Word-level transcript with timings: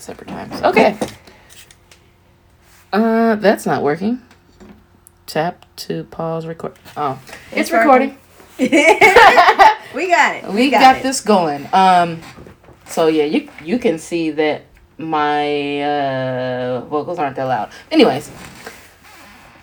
separate 0.00 0.28
times. 0.28 0.60
Okay. 0.62 0.98
Uh, 2.92 3.36
that's 3.36 3.66
not 3.66 3.82
working. 3.82 4.20
Tap 5.26 5.64
to 5.76 6.04
pause 6.04 6.46
record. 6.46 6.72
Oh, 6.96 7.20
it's, 7.52 7.70
It's 7.70 7.70
recording. 7.70 8.18
we 8.58 8.66
got 8.66 10.34
it. 10.36 10.48
We, 10.52 10.70
got, 10.70 10.96
it. 10.96 11.02
this 11.02 11.20
going. 11.20 11.68
Um, 11.72 12.20
so 12.86 13.06
yeah, 13.06 13.24
you 13.24 13.48
you 13.64 13.78
can 13.78 13.98
see 13.98 14.30
that 14.32 14.62
my 14.98 15.82
uh 15.82 16.80
vocals 16.86 17.18
aren't 17.18 17.36
that 17.36 17.44
loud. 17.44 17.70
Anyways, 17.90 18.30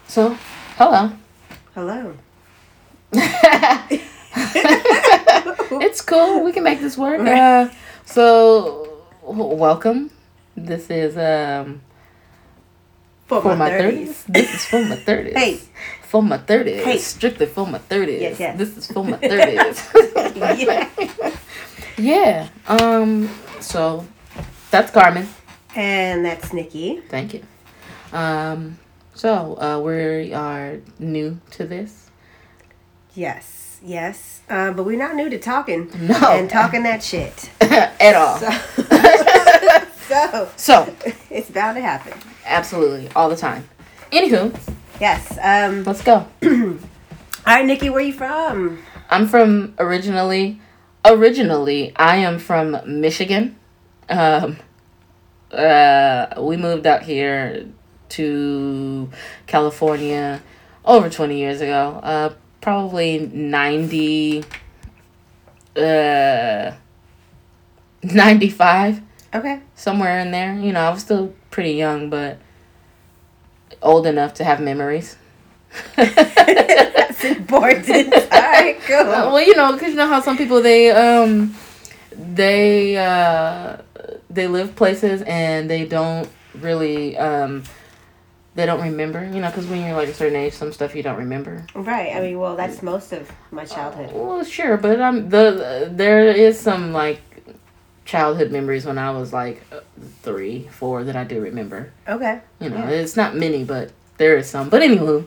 so 0.07 0.37
hello. 0.77 1.11
Hello. 1.75 2.13
it's 5.81 6.01
cool. 6.01 6.43
We 6.43 6.51
can 6.51 6.63
make 6.63 6.79
this 6.79 6.97
work. 6.97 7.19
Uh, 7.19 7.69
so 8.05 9.03
welcome. 9.21 10.09
This 10.57 10.89
is 10.89 11.15
um 11.17 11.81
For, 13.27 13.41
for 13.41 13.55
my 13.55 13.55
my 13.55 13.69
30s. 13.69 13.79
thirties. 13.79 14.23
This 14.27 14.53
is 14.55 14.65
for 14.65 14.83
my 14.85 14.95
thirties. 14.95 15.33
Hey. 15.35 15.59
For 16.03 16.23
my 16.23 16.37
thirties. 16.37 16.83
Hey. 16.83 16.97
Strictly 16.97 17.45
for 17.45 17.67
my 17.67 17.77
thirties. 17.77 18.21
Yes, 18.21 18.39
yes. 18.39 18.57
This 18.57 18.77
is 18.77 18.87
for 18.91 19.03
my 19.03 19.17
thirties. 19.31 19.83
Yeah. 20.59 20.89
yeah. 21.97 22.49
Um. 22.67 23.29
So 23.59 24.05
that's 24.71 24.91
Carmen. 24.91 25.27
And 25.75 26.25
that's 26.25 26.53
Nikki. 26.53 27.01
Thank 27.09 27.33
you. 27.35 27.43
Um. 28.13 28.79
So 29.13 29.57
uh, 29.61 29.79
we 29.79 30.33
are 30.33 30.79
new 30.99 31.39
to 31.51 31.65
this. 31.65 32.09
Yes, 33.15 33.79
yes. 33.83 34.41
Uh, 34.49 34.71
but 34.71 34.83
we're 34.85 34.97
not 34.97 35.15
new 35.15 35.29
to 35.29 35.39
talking. 35.39 35.89
No. 35.99 36.15
And 36.31 36.49
talking 36.49 36.83
that 36.83 37.03
shit. 37.03 37.49
At 37.61 38.15
all. 38.15 38.37
So, 38.37 38.49
so 40.07 40.49
So 40.55 40.95
it's 41.29 41.49
bound 41.49 41.75
to 41.77 41.81
happen. 41.81 42.13
absolutely 42.45 43.09
all 43.15 43.29
the 43.29 43.35
time. 43.35 43.67
Anywho, 44.11 44.57
Yes. 44.99 45.37
Um, 45.41 45.83
let's 45.83 46.01
go. 46.01 46.27
all 46.43 46.77
right, 47.45 47.65
Nikki, 47.65 47.89
where 47.89 48.01
you 48.01 48.13
from? 48.13 48.79
I'm 49.09 49.27
from 49.27 49.75
originally. 49.77 50.59
Originally, 51.05 51.93
I 51.95 52.17
am 52.17 52.39
from 52.39 52.77
Michigan. 52.85 53.55
Um, 54.09 54.57
uh, 55.51 56.27
we 56.39 56.57
moved 56.57 56.87
out 56.87 57.03
here 57.03 57.67
to 58.09 59.09
California 59.45 60.41
over 60.83 61.09
20 61.09 61.37
years 61.37 61.61
ago. 61.61 61.99
Uh, 62.01 62.33
probably 62.59 63.19
90. 63.19 64.43
Uh, 65.75 66.71
95, 68.03 69.01
Okay. 69.33 69.59
somewhere 69.75 70.19
in 70.19 70.31
there. 70.31 70.53
You 70.55 70.71
know, 70.73 70.81
I 70.81 70.89
was 70.89 71.01
still 71.01 71.33
pretty 71.51 71.71
young, 71.73 72.09
but 72.09 72.39
old 73.81 74.07
enough 74.07 74.33
to 74.35 74.43
have 74.43 74.59
memories. 74.61 75.17
That's 75.95 77.23
important. 77.23 78.13
All 78.31 78.41
right, 78.41 78.77
Uh, 78.89 79.29
well, 79.31 79.41
you 79.41 79.55
know, 79.55 79.73
because 79.73 79.89
you 79.89 79.95
know 79.95 80.07
how 80.07 80.21
some 80.21 80.37
people 80.37 80.61
they 80.61 80.91
um 80.91 81.53
they 82.11 82.97
uh 82.97 83.77
they 84.29 84.47
live 84.47 84.75
places 84.75 85.21
and 85.23 85.69
they 85.69 85.85
don't 85.85 86.29
really 86.55 87.17
um 87.17 87.63
they 88.55 88.65
don't 88.65 88.81
remember. 88.81 89.23
You 89.25 89.41
know, 89.41 89.49
because 89.49 89.67
when 89.67 89.85
you're 89.85 89.95
like 89.95 90.09
a 90.09 90.13
certain 90.13 90.37
age, 90.37 90.53
some 90.53 90.71
stuff 90.71 90.95
you 90.95 91.03
don't 91.03 91.17
remember. 91.17 91.65
Right. 91.75 92.15
I 92.15 92.21
mean, 92.21 92.39
well, 92.39 92.55
that's 92.55 92.81
most 92.81 93.11
of 93.11 93.29
my 93.51 93.65
childhood. 93.65 94.11
Well, 94.13 94.43
sure, 94.43 94.77
but 94.77 94.99
um 95.01 95.29
the 95.29 95.89
there 95.91 96.27
is 96.31 96.59
some 96.59 96.93
like 96.93 97.21
childhood 98.07 98.51
memories 98.51 98.85
when 98.85 98.97
I 98.97 99.11
was 99.11 99.31
like 99.33 99.61
uh, 99.71 99.81
three, 100.23 100.67
four 100.71 101.03
that 101.03 101.15
I 101.15 101.23
do 101.25 101.39
remember. 101.41 101.91
Okay. 102.07 102.39
You 102.59 102.69
know, 102.69 102.77
Yeah. 102.77 102.89
it's 102.89 103.15
not 103.17 103.35
many, 103.35 103.63
but 103.63 103.91
there 104.17 104.37
is 104.37 104.49
some. 104.49 104.69
But 104.69 104.81
anywho, 104.81 105.25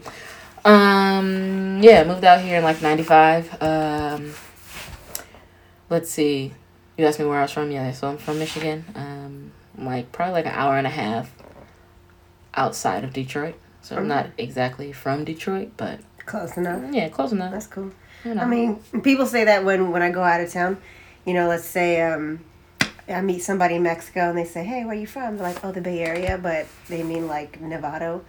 um, 0.64 1.80
yeah, 1.82 2.02
moved 2.04 2.24
out 2.24 2.40
here 2.40 2.58
in 2.58 2.64
like 2.64 2.82
'95. 2.82 3.62
Um, 3.62 4.32
let's 5.88 6.10
see. 6.10 6.52
You 6.96 7.06
asked 7.06 7.18
me 7.20 7.26
where 7.26 7.38
I 7.38 7.42
was 7.42 7.52
from. 7.52 7.70
Yeah, 7.70 7.92
so 7.92 8.08
I'm 8.08 8.18
from 8.18 8.38
Michigan. 8.38 8.84
Um, 8.94 9.52
like 9.78 10.10
probably 10.12 10.34
like 10.34 10.46
an 10.46 10.52
hour 10.52 10.76
and 10.76 10.86
a 10.86 10.90
half 10.90 11.30
outside 12.54 13.04
of 13.04 13.12
Detroit. 13.12 13.54
So 13.82 13.96
I'm 13.96 14.08
not 14.08 14.26
exactly 14.36 14.92
from 14.92 15.24
Detroit, 15.24 15.70
but 15.76 16.00
Close 16.26 16.56
enough. 16.56 16.82
yeah, 16.92 17.08
close 17.08 17.32
enough. 17.32 17.50
That's 17.52 17.66
cool. 17.66 17.90
You 18.24 18.34
know. 18.34 18.42
I 18.42 18.46
mean, 18.46 18.76
people 19.02 19.26
say 19.26 19.44
that 19.44 19.64
when 19.64 19.90
when 19.90 20.02
I 20.02 20.10
go 20.10 20.22
out 20.22 20.40
of 20.40 20.52
town, 20.52 20.76
you 21.24 21.32
know, 21.34 21.48
let's 21.48 21.64
say 21.64 22.02
um, 22.02 22.40
I 23.10 23.20
meet 23.20 23.42
somebody 23.42 23.76
in 23.76 23.82
Mexico 23.82 24.28
and 24.28 24.38
they 24.38 24.44
say, 24.44 24.64
"Hey, 24.64 24.84
where 24.84 24.92
are 24.92 25.00
you 25.00 25.06
from?" 25.06 25.36
They're 25.36 25.46
like, 25.48 25.64
"Oh, 25.64 25.72
the 25.72 25.80
Bay 25.80 26.00
Area," 26.00 26.38
but 26.40 26.66
they 26.88 27.02
mean 27.02 27.26
like 27.26 27.60
Novato 27.60 28.22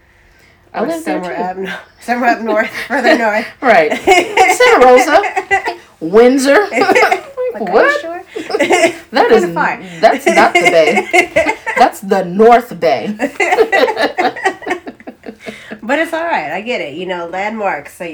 I 0.74 0.82
live 0.82 1.04
there 1.04 1.24
somewhere 1.24 1.54
too. 1.56 1.68
up 1.68 1.82
somewhere 2.02 2.30
up 2.32 2.42
north, 2.42 2.70
further 2.88 3.18
north. 3.18 3.48
Right. 3.62 3.92
Santa 3.98 4.86
Rosa, 4.86 5.80
Windsor. 6.00 6.68
Like, 7.54 7.64
what? 7.64 8.00
sure? 8.00 8.24
That 9.12 9.52
far. 9.54 9.84
that's 10.00 10.26
not 10.26 10.54
the 10.54 10.62
bay. 10.62 11.58
That's 11.78 12.00
the 12.00 12.24
North 12.24 12.80
Bay. 12.80 13.14
But 15.84 16.00
it's 16.00 16.14
all 16.14 16.24
right. 16.24 16.52
I 16.52 16.62
get 16.62 16.80
it. 16.80 16.94
You 16.94 17.08
know, 17.08 17.28
landmarks. 17.28 17.98
So 17.98 18.06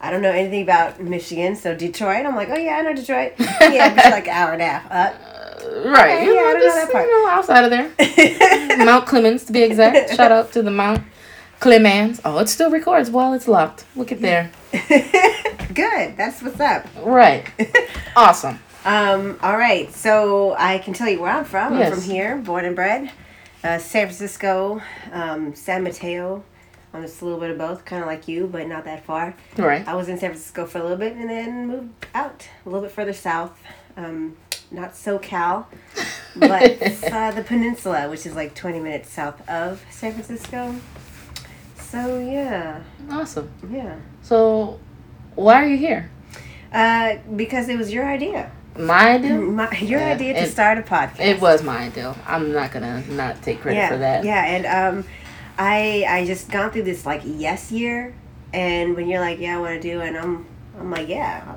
I 0.00 0.10
don't 0.10 0.22
know 0.22 0.30
anything 0.30 0.62
about 0.62 1.00
Michigan, 1.00 1.56
so 1.56 1.74
Detroit. 1.74 2.24
I'm 2.26 2.36
like, 2.36 2.50
oh 2.50 2.56
yeah, 2.56 2.76
I 2.76 2.82
know 2.82 2.94
Detroit. 2.94 3.32
Yeah, 3.38 3.94
you're 3.94 4.12
like 4.12 4.28
an 4.28 4.34
hour 4.34 4.52
and 4.52 4.62
a 4.62 4.66
half 4.66 4.92
up. 4.92 5.37
Right. 5.64 6.16
Okay, 6.16 6.24
you 6.24 6.34
yeah, 6.34 6.40
know, 6.40 6.48
I 6.48 6.52
don't 6.52 6.60
know 6.60 6.66
just, 6.66 6.76
that 6.76 6.92
part. 6.92 7.06
you 7.06 7.24
know, 7.24 7.30
outside 7.30 7.64
of 7.64 7.70
there. 7.70 8.78
Mount 8.84 9.06
Clemens 9.06 9.44
to 9.44 9.52
be 9.52 9.62
exact. 9.62 10.10
Shout 10.16 10.32
out 10.32 10.52
to 10.52 10.62
the 10.62 10.70
Mount 10.70 11.02
Clemens. 11.60 12.20
Oh, 12.24 12.38
it 12.38 12.48
still 12.48 12.70
records 12.70 13.10
while 13.10 13.32
it's 13.32 13.48
locked. 13.48 13.84
Look 13.96 14.12
at 14.12 14.20
there. 14.20 14.50
Good. 15.74 16.16
That's 16.16 16.42
what's 16.42 16.60
up. 16.60 16.86
Right. 17.02 17.46
Awesome. 18.16 18.58
Um, 18.84 19.38
all 19.42 19.58
right, 19.58 19.92
so 19.92 20.54
I 20.56 20.78
can 20.78 20.94
tell 20.94 21.08
you 21.08 21.20
where 21.20 21.32
I'm 21.32 21.44
from. 21.44 21.76
Yes. 21.76 21.92
I'm 21.92 22.00
from 22.00 22.10
here, 22.10 22.36
born 22.36 22.64
and 22.64 22.74
bred. 22.74 23.10
Uh, 23.62 23.78
San 23.78 24.06
Francisco, 24.06 24.80
um, 25.12 25.54
San 25.54 25.82
Mateo. 25.82 26.44
I'm 26.94 27.02
just 27.02 27.20
a 27.20 27.24
little 27.24 27.40
bit 27.40 27.50
of 27.50 27.58
both, 27.58 27.84
kind 27.84 28.02
of 28.02 28.06
like 28.06 28.28
you, 28.28 28.46
but 28.46 28.66
not 28.66 28.84
that 28.84 29.04
far. 29.04 29.34
Right. 29.56 29.86
I 29.86 29.94
was 29.94 30.08
in 30.08 30.16
San 30.18 30.30
Francisco 30.30 30.64
for 30.64 30.78
a 30.78 30.82
little 30.82 30.96
bit 30.96 31.14
and 31.14 31.28
then 31.28 31.66
moved 31.66 32.06
out 32.14 32.48
a 32.64 32.68
little 32.68 32.82
bit 32.82 32.92
further 32.92 33.12
south. 33.12 33.60
Um, 33.96 34.36
not 34.70 34.92
SoCal, 34.92 35.66
but 36.36 36.62
uh, 37.12 37.30
the 37.32 37.42
peninsula, 37.46 38.08
which 38.08 38.26
is 38.26 38.34
like 38.34 38.54
20 38.54 38.80
minutes 38.80 39.10
south 39.10 39.48
of 39.48 39.84
San 39.90 40.12
Francisco. 40.12 40.74
So, 41.80 42.18
yeah, 42.18 42.82
Awesome. 43.10 43.50
yeah. 43.70 43.96
So, 44.22 44.78
why 45.34 45.62
are 45.62 45.66
you 45.66 45.78
here? 45.78 46.10
Uh, 46.72 47.16
because 47.34 47.68
it 47.70 47.78
was 47.78 47.92
your 47.92 48.06
idea. 48.06 48.50
My 48.76 49.12
idea? 49.14 49.32
My, 49.38 49.70
your 49.78 50.00
Yeah, 50.00 50.12
idea 50.12 50.34
to 50.34 50.40
it- 50.40 50.50
start 50.50 50.78
a 50.78 50.82
podcast. 50.82 51.20
It 51.20 51.40
was 51.40 51.62
my 51.62 51.78
idea. 51.78 52.14
I'm 52.26 52.52
not 52.52 52.70
gonna 52.72 53.02
not 53.08 53.42
take 53.42 53.60
credit 53.62 53.78
yeah, 53.78 53.88
for 53.88 53.96
that. 53.96 54.24
Yeah, 54.24 54.44
and 54.44 54.66
um, 54.98 55.04
I 55.58 56.04
I 56.08 56.26
just 56.26 56.50
gone 56.50 56.70
through 56.70 56.82
this 56.84 57.04
like 57.06 57.22
yes 57.24 57.72
year, 57.72 58.14
and 58.52 58.94
when 58.94 59.08
you're 59.08 59.18
like 59.20 59.40
yeah 59.40 59.56
I 59.56 59.60
want 59.60 59.80
to 59.80 59.80
do, 59.80 60.00
it, 60.00 60.08
and 60.08 60.16
I'm 60.18 60.46
I'm 60.78 60.90
like 60.90 61.08
yeah 61.08 61.54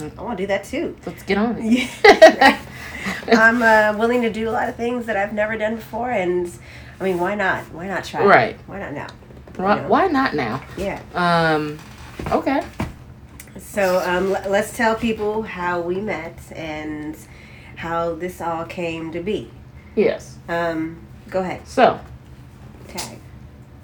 I 0.00 0.22
want 0.22 0.38
to 0.38 0.42
do 0.42 0.46
that 0.48 0.64
too. 0.64 0.96
Let's 1.06 1.22
get 1.22 1.38
on 1.38 1.56
it. 1.58 1.88
Yeah. 2.04 2.58
I'm 3.28 3.62
uh, 3.62 3.98
willing 3.98 4.22
to 4.22 4.30
do 4.30 4.48
a 4.48 4.52
lot 4.52 4.68
of 4.68 4.76
things 4.76 5.06
that 5.06 5.16
I've 5.16 5.32
never 5.32 5.56
done 5.58 5.76
before, 5.76 6.10
and 6.10 6.50
I 7.00 7.04
mean 7.04 7.18
why 7.18 7.34
not? 7.34 7.64
Why 7.72 7.86
not 7.88 8.04
try? 8.04 8.24
Right. 8.24 8.56
Why 8.66 8.78
not 8.78 8.92
now? 8.94 9.08
Why, 9.56 9.76
Yeah. 9.76 9.86
why 9.88 10.06
not 10.06 10.34
now? 10.34 10.62
Yeah. 10.76 11.00
Um. 11.14 11.78
Okay. 12.30 12.62
So 13.58 13.98
um, 14.06 14.34
l- 14.34 14.50
let's 14.50 14.76
tell 14.76 14.94
people 14.94 15.42
how 15.42 15.80
we 15.80 15.96
met 16.00 16.38
and 16.54 17.16
how 17.76 18.14
this 18.14 18.40
all 18.40 18.64
came 18.64 19.12
to 19.12 19.20
be. 19.20 19.50
Yes. 19.94 20.38
Um, 20.48 21.04
go 21.28 21.40
ahead, 21.40 21.66
So, 21.68 22.00
tag. 22.88 23.18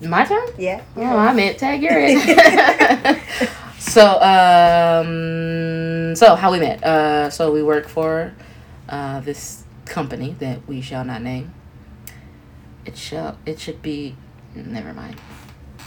my 0.00 0.24
turn. 0.24 0.46
Yeah. 0.56 0.80
Oh, 0.96 1.02
I 1.16 1.32
meant. 1.34 1.58
Tag, 1.58 1.82
you're 1.82 1.92
it. 1.96 2.16
so, 3.98 4.22
um, 4.22 6.14
so 6.14 6.36
how 6.36 6.52
we 6.52 6.60
met? 6.60 6.84
Uh, 6.84 7.30
so 7.30 7.50
we 7.50 7.64
work 7.64 7.88
for 7.88 8.32
uh, 8.88 9.18
this 9.20 9.64
company 9.86 10.36
that 10.38 10.64
we 10.68 10.80
shall 10.80 11.04
not 11.04 11.20
name. 11.20 11.52
It 12.84 12.96
shall. 12.96 13.38
It 13.44 13.58
should 13.58 13.82
be. 13.82 14.14
Never 14.54 14.94
mind. 14.94 15.16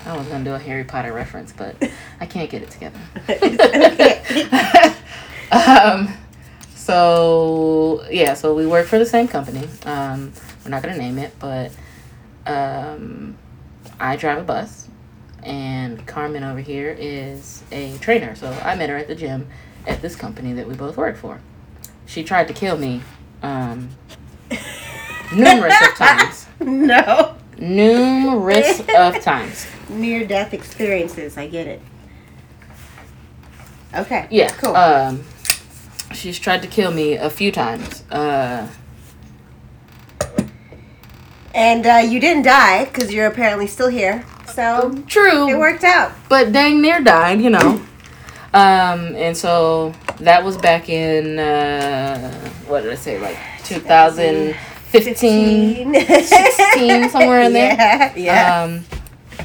I 0.06 0.18
was 0.18 0.28
gonna 0.28 0.44
do 0.44 0.54
a 0.54 0.60
Harry 0.60 0.84
Potter 0.84 1.13
reference, 1.13 1.54
but 1.54 1.75
I 2.19 2.25
can't 2.25 2.50
get 2.50 2.63
it 2.63 2.69
together. 2.72 3.00
um, 5.52 6.14
so 6.75 8.06
yeah, 8.12 8.34
so 8.34 8.54
we 8.54 8.68
work 8.68 8.88
for 8.88 9.00
the 9.00 9.06
same 9.06 9.30
company. 9.30 9.69
Um, 9.86 10.34
we're 10.66 10.72
not 10.72 10.84
gonna 10.84 10.98
name 10.98 11.18
it, 11.18 11.34
but 11.40 11.72
um, 12.46 13.38
I 14.02 14.18
drive 14.18 14.40
a 14.40 14.44
bus, 14.44 14.90
and 15.44 16.06
Carmen 16.06 16.44
over 16.44 16.60
here 16.60 16.96
is 16.98 17.64
a 17.72 17.98
trainer. 17.98 18.36
So 18.36 18.52
I 18.64 18.76
met 18.76 18.90
her 18.90 18.98
at 18.98 19.08
the 19.08 19.16
gym 19.16 19.48
at 19.88 20.02
this 20.02 20.16
company 20.16 20.54
that 20.54 20.68
we 20.68 20.76
both 20.76 20.98
work 20.98 21.18
for. 21.18 21.40
She 22.06 22.24
tried 22.24 22.48
to 22.48 22.54
kill 22.54 22.78
me 22.78 23.02
um, 23.42 23.90
numerous 25.34 25.76
of 25.82 25.96
times. 25.96 26.48
No. 26.60 27.36
Numerous 27.58 28.82
of 28.96 29.22
times. 29.22 29.68
Near 29.90 30.26
death 30.26 30.54
experiences. 30.54 31.38
I 31.38 31.48
get 31.48 31.68
it. 31.68 31.82
Okay. 33.96 34.28
Yeah. 34.30 34.50
Cool. 34.50 34.76
Um, 34.76 35.24
she's 36.14 36.40
tried 36.40 36.62
to 36.62 36.68
kill 36.68 36.92
me 36.92 37.16
a 37.16 37.30
few 37.30 37.52
times. 37.52 38.04
Uh, 38.10 38.68
and 41.54 41.86
uh, 41.86 41.98
you 41.98 42.20
didn't 42.20 42.44
die 42.44 42.86
because 42.86 43.14
you're 43.14 43.28
apparently 43.28 43.68
still 43.68 43.90
here. 43.90 44.26
So 44.48 44.92
true. 45.08 45.50
it 45.50 45.58
worked 45.58 45.84
out. 45.84 46.12
but 46.30 46.52
dang 46.52 46.82
near 46.82 47.02
died, 47.02 47.42
you 47.42 47.50
know. 47.50 47.82
Um, 48.54 49.16
and 49.16 49.36
so 49.38 49.94
that 50.20 50.44
was 50.44 50.58
back 50.58 50.90
in 50.90 51.40
uh, 51.40 52.32
what 52.68 52.82
did 52.82 52.92
I 52.92 52.96
say, 52.96 53.18
like 53.20 53.38
2015, 53.64 55.94
16, 55.94 57.10
somewhere 57.10 57.42
in 57.44 57.54
there. 57.54 57.74
Yeah. 57.76 58.14
Yeah. 58.16 58.64
Um, 58.64 58.84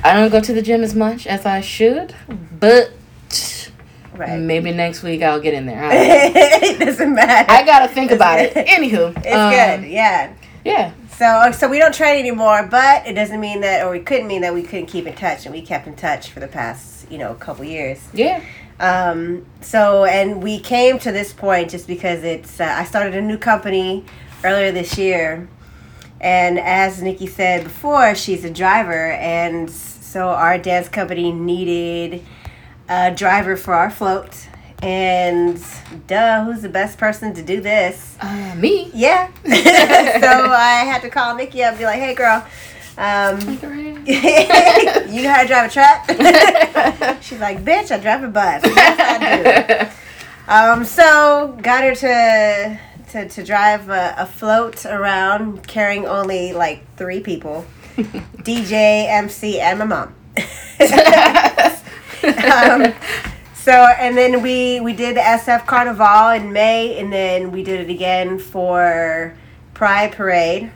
I 0.02 0.14
don't 0.14 0.30
go 0.30 0.40
to 0.40 0.52
the 0.52 0.62
gym 0.62 0.82
as 0.82 0.94
much 0.94 1.26
as 1.26 1.46
I 1.46 1.60
should, 1.60 2.14
but 2.58 2.90
right. 4.14 4.38
maybe 4.40 4.72
next 4.72 5.02
week 5.02 5.22
I'll 5.22 5.40
get 5.40 5.54
in 5.54 5.66
there. 5.66 5.82
I, 5.84 5.92
it 5.94 6.78
doesn't 6.80 7.14
matter. 7.14 7.50
I 7.50 7.64
gotta 7.64 7.88
think 7.88 8.10
about 8.10 8.40
it. 8.40 8.54
Anywho, 8.68 9.16
It's 9.18 9.26
um, 9.34 9.50
good. 9.52 9.88
Yeah. 9.90 10.32
Yeah, 10.64 10.92
So 11.18 11.50
so 11.52 11.68
we 11.68 11.78
don't 11.78 11.94
train 11.94 12.18
anymore, 12.18 12.68
but 12.70 13.06
it 13.06 13.14
doesn't 13.14 13.40
mean 13.40 13.60
that, 13.62 13.86
or 13.86 13.94
it 13.96 14.04
couldn't 14.04 14.26
mean 14.26 14.42
that 14.42 14.52
we 14.52 14.62
couldn't 14.62 14.86
keep 14.86 15.06
in 15.06 15.14
touch, 15.14 15.46
and 15.46 15.54
we 15.54 15.62
kept 15.62 15.86
in 15.86 15.96
touch 15.96 16.30
for 16.30 16.40
the 16.40 16.48
past 16.48 17.10
you 17.10 17.18
know 17.18 17.30
a 17.32 17.36
couple 17.36 17.64
years. 17.64 18.06
yeah. 18.12 18.42
Um, 18.78 19.46
so, 19.60 20.04
and 20.04 20.42
we 20.42 20.58
came 20.58 20.98
to 21.00 21.12
this 21.12 21.32
point 21.32 21.70
just 21.70 21.86
because 21.86 22.24
it's, 22.24 22.60
uh, 22.60 22.64
I 22.64 22.84
started 22.84 23.14
a 23.14 23.22
new 23.22 23.38
company 23.38 24.04
earlier 24.44 24.70
this 24.72 24.98
year. 24.98 25.48
And 26.20 26.58
as 26.58 27.02
Nikki 27.02 27.26
said 27.26 27.64
before, 27.64 28.14
she's 28.14 28.44
a 28.44 28.50
driver. 28.50 29.12
And 29.12 29.70
so 29.70 30.28
our 30.28 30.58
dance 30.58 30.88
company 30.88 31.32
needed 31.32 32.22
a 32.88 33.14
driver 33.14 33.56
for 33.56 33.74
our 33.74 33.90
float. 33.90 34.48
And 34.82 35.62
duh, 36.06 36.44
who's 36.44 36.62
the 36.62 36.68
best 36.68 36.98
person 36.98 37.34
to 37.34 37.42
do 37.42 37.60
this? 37.60 38.16
Uh, 38.20 38.54
me. 38.56 38.90
Yeah. 38.92 39.28
so 39.44 39.50
I 39.50 40.84
had 40.86 41.00
to 41.02 41.10
call 41.10 41.34
Nikki 41.34 41.62
up 41.62 41.70
and 41.70 41.78
be 41.78 41.84
like, 41.84 41.98
hey, 41.98 42.14
girl. 42.14 42.46
Um, 42.98 43.38
you 44.06 45.22
know 45.22 45.30
how 45.30 45.42
to 45.42 45.48
drive 45.48 45.70
a 45.70 45.72
truck? 45.72 47.20
She's 47.22 47.40
like, 47.40 47.64
bitch, 47.64 47.90
I 47.90 47.98
drive 47.98 48.22
a 48.22 48.28
bus. 48.28 48.62
Yes, 48.64 49.00
I 49.00 49.84
do. 49.84 49.90
Um, 50.48 50.84
so 50.84 51.58
got 51.60 51.82
her 51.82 51.94
to 51.96 52.78
to, 53.10 53.28
to 53.28 53.44
drive 53.44 53.88
a, 53.88 54.14
a 54.18 54.26
float 54.26 54.86
around 54.86 55.66
carrying 55.66 56.06
only 56.06 56.52
like 56.52 56.84
three 56.96 57.20
people. 57.20 57.64
DJ, 57.96 59.08
MC, 59.08 59.60
and 59.60 59.78
my 59.78 59.84
mom. 59.84 60.14
um, 62.22 62.94
so 63.66 63.72
and 63.72 64.16
then 64.16 64.42
we 64.42 64.78
we 64.78 64.92
did 64.92 65.16
the 65.16 65.20
SF 65.20 65.66
Carnival 65.66 66.28
in 66.28 66.52
May, 66.52 66.96
and 67.00 67.12
then 67.12 67.50
we 67.50 67.64
did 67.64 67.80
it 67.80 67.90
again 67.90 68.38
for 68.38 69.34
Pride 69.74 70.12
Parade. 70.12 70.70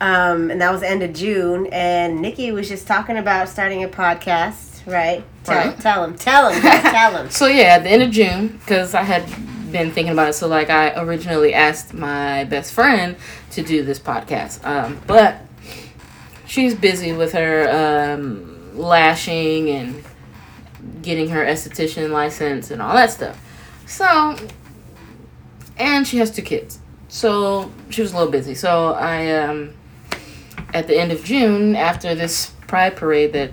Um, 0.00 0.50
and 0.50 0.60
that 0.60 0.72
was 0.72 0.80
the 0.80 0.90
end 0.90 1.04
of 1.04 1.12
June. 1.12 1.68
And 1.70 2.20
Nikki 2.20 2.50
was 2.50 2.68
just 2.68 2.88
talking 2.88 3.16
about 3.16 3.48
starting 3.48 3.84
a 3.84 3.88
podcast, 3.88 4.84
right? 4.90 5.22
Tell, 5.44 5.56
Right. 5.68 5.78
tell 5.80 6.02
him, 6.04 6.16
tell 6.16 6.50
him, 6.50 6.60
tell 6.60 7.16
him. 7.16 7.30
So 7.30 7.46
yeah, 7.46 7.76
at 7.76 7.84
the 7.84 7.90
end 7.90 8.02
of 8.02 8.10
June, 8.10 8.48
because 8.58 8.92
I 8.94 9.02
had 9.02 9.24
been 9.70 9.92
thinking 9.92 10.12
about 10.12 10.30
it. 10.30 10.32
So 10.32 10.48
like, 10.48 10.68
I 10.68 11.00
originally 11.00 11.54
asked 11.54 11.94
my 11.94 12.42
best 12.44 12.72
friend 12.72 13.14
to 13.52 13.62
do 13.62 13.84
this 13.84 14.00
podcast, 14.00 14.64
um, 14.66 15.00
but 15.06 15.36
she's 16.46 16.74
busy 16.74 17.12
with 17.12 17.32
her 17.34 18.14
um, 18.16 18.76
lashing 18.76 19.70
and 19.70 20.04
getting 21.02 21.28
her 21.30 21.44
esthetician 21.44 22.10
license 22.10 22.70
and 22.70 22.80
all 22.80 22.94
that 22.94 23.10
stuff. 23.10 23.38
So, 23.86 24.36
and 25.76 26.06
she 26.06 26.18
has 26.18 26.30
two 26.30 26.42
kids, 26.42 26.78
so 27.08 27.70
she 27.90 28.00
was 28.02 28.12
a 28.12 28.16
little 28.16 28.30
busy. 28.32 28.54
So 28.54 28.92
I, 28.94 29.32
um, 29.42 29.74
at 30.72 30.86
the 30.86 30.98
end 30.98 31.12
of 31.12 31.24
June, 31.24 31.76
after 31.76 32.14
this 32.14 32.52
Pride 32.66 32.96
parade 32.96 33.32
that 33.34 33.52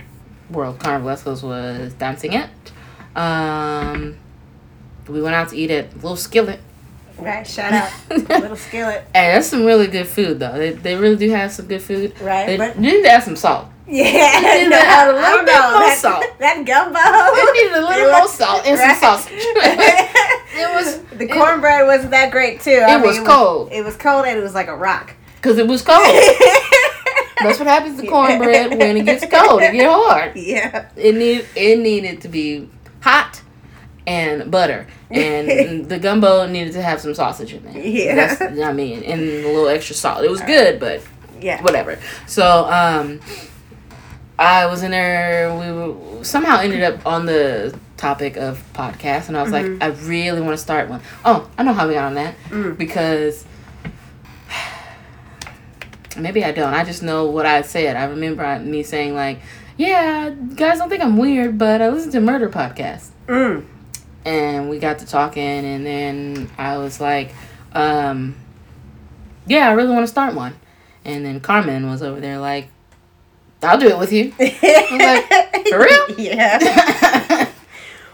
World 0.50 0.80
Carnivalescos 0.80 1.44
was 1.44 1.94
dancing 1.96 2.36
at, 2.36 2.50
um, 3.16 4.18
we 5.08 5.22
went 5.22 5.36
out 5.36 5.50
to 5.50 5.58
eat 5.58 5.72
at 5.72 5.94
Little 5.96 6.16
Skillet. 6.16 6.60
Right, 7.18 7.46
shout 7.46 7.74
out. 7.74 7.92
Little 8.10 8.56
skillet. 8.56 9.04
And 9.14 9.36
that's 9.36 9.48
some 9.48 9.66
really 9.66 9.88
good 9.88 10.08
food, 10.08 10.40
though. 10.40 10.54
They, 10.58 10.72
they 10.72 10.96
really 10.96 11.18
do 11.18 11.30
have 11.32 11.52
some 11.52 11.68
good 11.68 11.82
food. 11.82 12.18
Right, 12.22 12.46
They 12.46 12.56
but- 12.58 12.80
need 12.80 13.04
to 13.04 13.10
add 13.10 13.24
some 13.24 13.36
salt. 13.36 13.68
Yeah, 13.92 14.68
no, 14.70 14.78
a 14.78 14.82
I 14.82 15.12
little 15.12 15.46
bit 15.46 15.54
know. 15.54 15.72
more 15.72 15.80
that, 15.82 15.98
salt. 16.00 16.26
That 16.40 16.64
gumbo. 16.66 17.00
They 17.36 17.62
needed 17.62 17.78
a 17.78 17.88
little 17.88 18.12
more 18.12 18.28
salt 18.28 18.66
and 18.68 18.78
some 18.78 18.96
sausage. 19.00 19.34
it 19.42 20.74
was 20.76 21.00
the 21.18 21.26
it- 21.26 21.32
cornbread 21.32 21.86
wasn't 21.88 22.12
that 22.12 22.32
great 22.32 22.62
too. 22.62 22.72
I 22.88 23.00
It 23.00 23.06
was 23.06 23.20
cold. 23.20 23.72
It 23.72 23.84
was 23.84 23.96
cold 23.98 24.26
and 24.26 24.38
it 24.38 24.42
was 24.44 24.54
like 24.54 24.68
a 24.68 24.76
rock. 24.76 25.16
because 25.38 25.58
it 25.58 25.68
was 25.68 25.82
cold. 25.82 26.00
That's 27.42 27.58
what 27.58 27.68
happens 27.68 28.00
to 28.02 28.06
cornbread 28.08 28.72
when 28.78 28.98
it 28.98 29.06
gets 29.06 29.26
cold. 29.26 29.62
It 29.62 29.72
get 29.74 29.90
hard. 29.90 30.36
yeah. 30.36 30.90
It 30.96 31.16
need 31.16 31.48
it 31.56 31.80
needed 31.80 32.22
to 32.22 32.28
be 32.28 32.70
hot 33.02 33.42
and 34.06 34.52
butter, 34.52 34.88
and 35.10 35.86
the 35.90 36.00
gumbo 36.00 36.46
needed 36.48 36.74
to 36.74 36.82
have 36.82 37.00
some 37.00 37.14
sausage 37.16 37.54
in 37.54 37.64
there. 37.64 37.78
Yeah. 37.82 38.16
That's, 38.36 38.60
I 38.60 38.74
mean, 38.74 39.04
and 39.04 39.22
a 39.22 39.48
little 39.48 39.68
extra 39.70 39.96
salt. 39.96 40.24
It 40.26 40.30
was 40.30 40.42
good, 40.42 40.80
but 40.80 41.02
Yeah. 41.40 41.62
whatever. 41.64 41.98
So 42.28 42.66
um, 42.66 43.22
I 44.40 44.66
was 44.68 44.84
in 44.84 44.92
there. 44.92 45.54
We 45.54 45.72
were, 45.72 46.24
somehow 46.24 46.60
ended 46.60 46.82
up 46.82 47.06
on 47.06 47.26
the 47.26 47.78
topic 47.98 48.38
of 48.38 48.64
podcasts, 48.74 49.28
and 49.28 49.38
I 49.38 49.44
was 49.44 49.52
like, 49.52 49.66
I 49.82 49.88
really 50.08 50.40
want 50.42 50.54
to 50.54 50.58
start 50.58 50.90
one. 50.90 51.02
Oh, 51.26 51.50
I 51.58 51.64
know 51.64 51.74
how 51.74 51.88
we 51.88 51.94
got 51.94 52.06
on 52.06 52.14
that 52.16 52.36
Mm. 52.50 52.78
because 52.78 53.46
maybe 56.18 56.44
I 56.44 56.52
don't. 56.52 56.74
I 56.74 56.84
just 56.84 57.04
know 57.04 57.26
what 57.26 57.46
I 57.46 57.62
said. 57.62 57.96
I 57.96 58.06
remember 58.06 58.44
I- 58.44 58.60
me 58.60 58.84
saying 58.84 59.14
like, 59.16 59.40
"Yeah, 59.78 60.30
guys 60.56 60.78
don't 60.78 60.90
think 60.90 61.04
I'm 61.04 61.18
weird, 61.18 61.58
but 61.58 61.82
I 61.82 61.90
listen 61.90 62.12
to 62.14 62.22
murder 62.22 62.50
podcasts." 62.50 63.10
Mm. 63.28 63.66
and 64.26 64.70
we 64.70 64.80
got 64.80 65.00
to 65.00 65.06
talking 65.06 65.42
and 65.44 65.86
then 65.86 66.50
i 66.58 66.78
was 66.78 67.00
like 67.00 67.34
um 67.74 68.36
yeah 69.48 69.70
i 69.70 69.72
really 69.72 69.92
want 69.94 70.04
to 70.04 70.08
start 70.08 70.34
one 70.36 70.54
and 71.06 71.24
then 71.24 71.40
carmen 71.40 71.90
was 71.90 72.02
over 72.04 72.20
there 72.20 72.38
like 72.38 72.68
i'll 73.64 73.78
do 73.80 73.88
it 73.88 73.98
with 73.98 74.12
you 74.12 74.34
like, 74.40 75.68
"For 75.68 75.80
real?" 75.80 76.06
Yeah. 76.18 77.48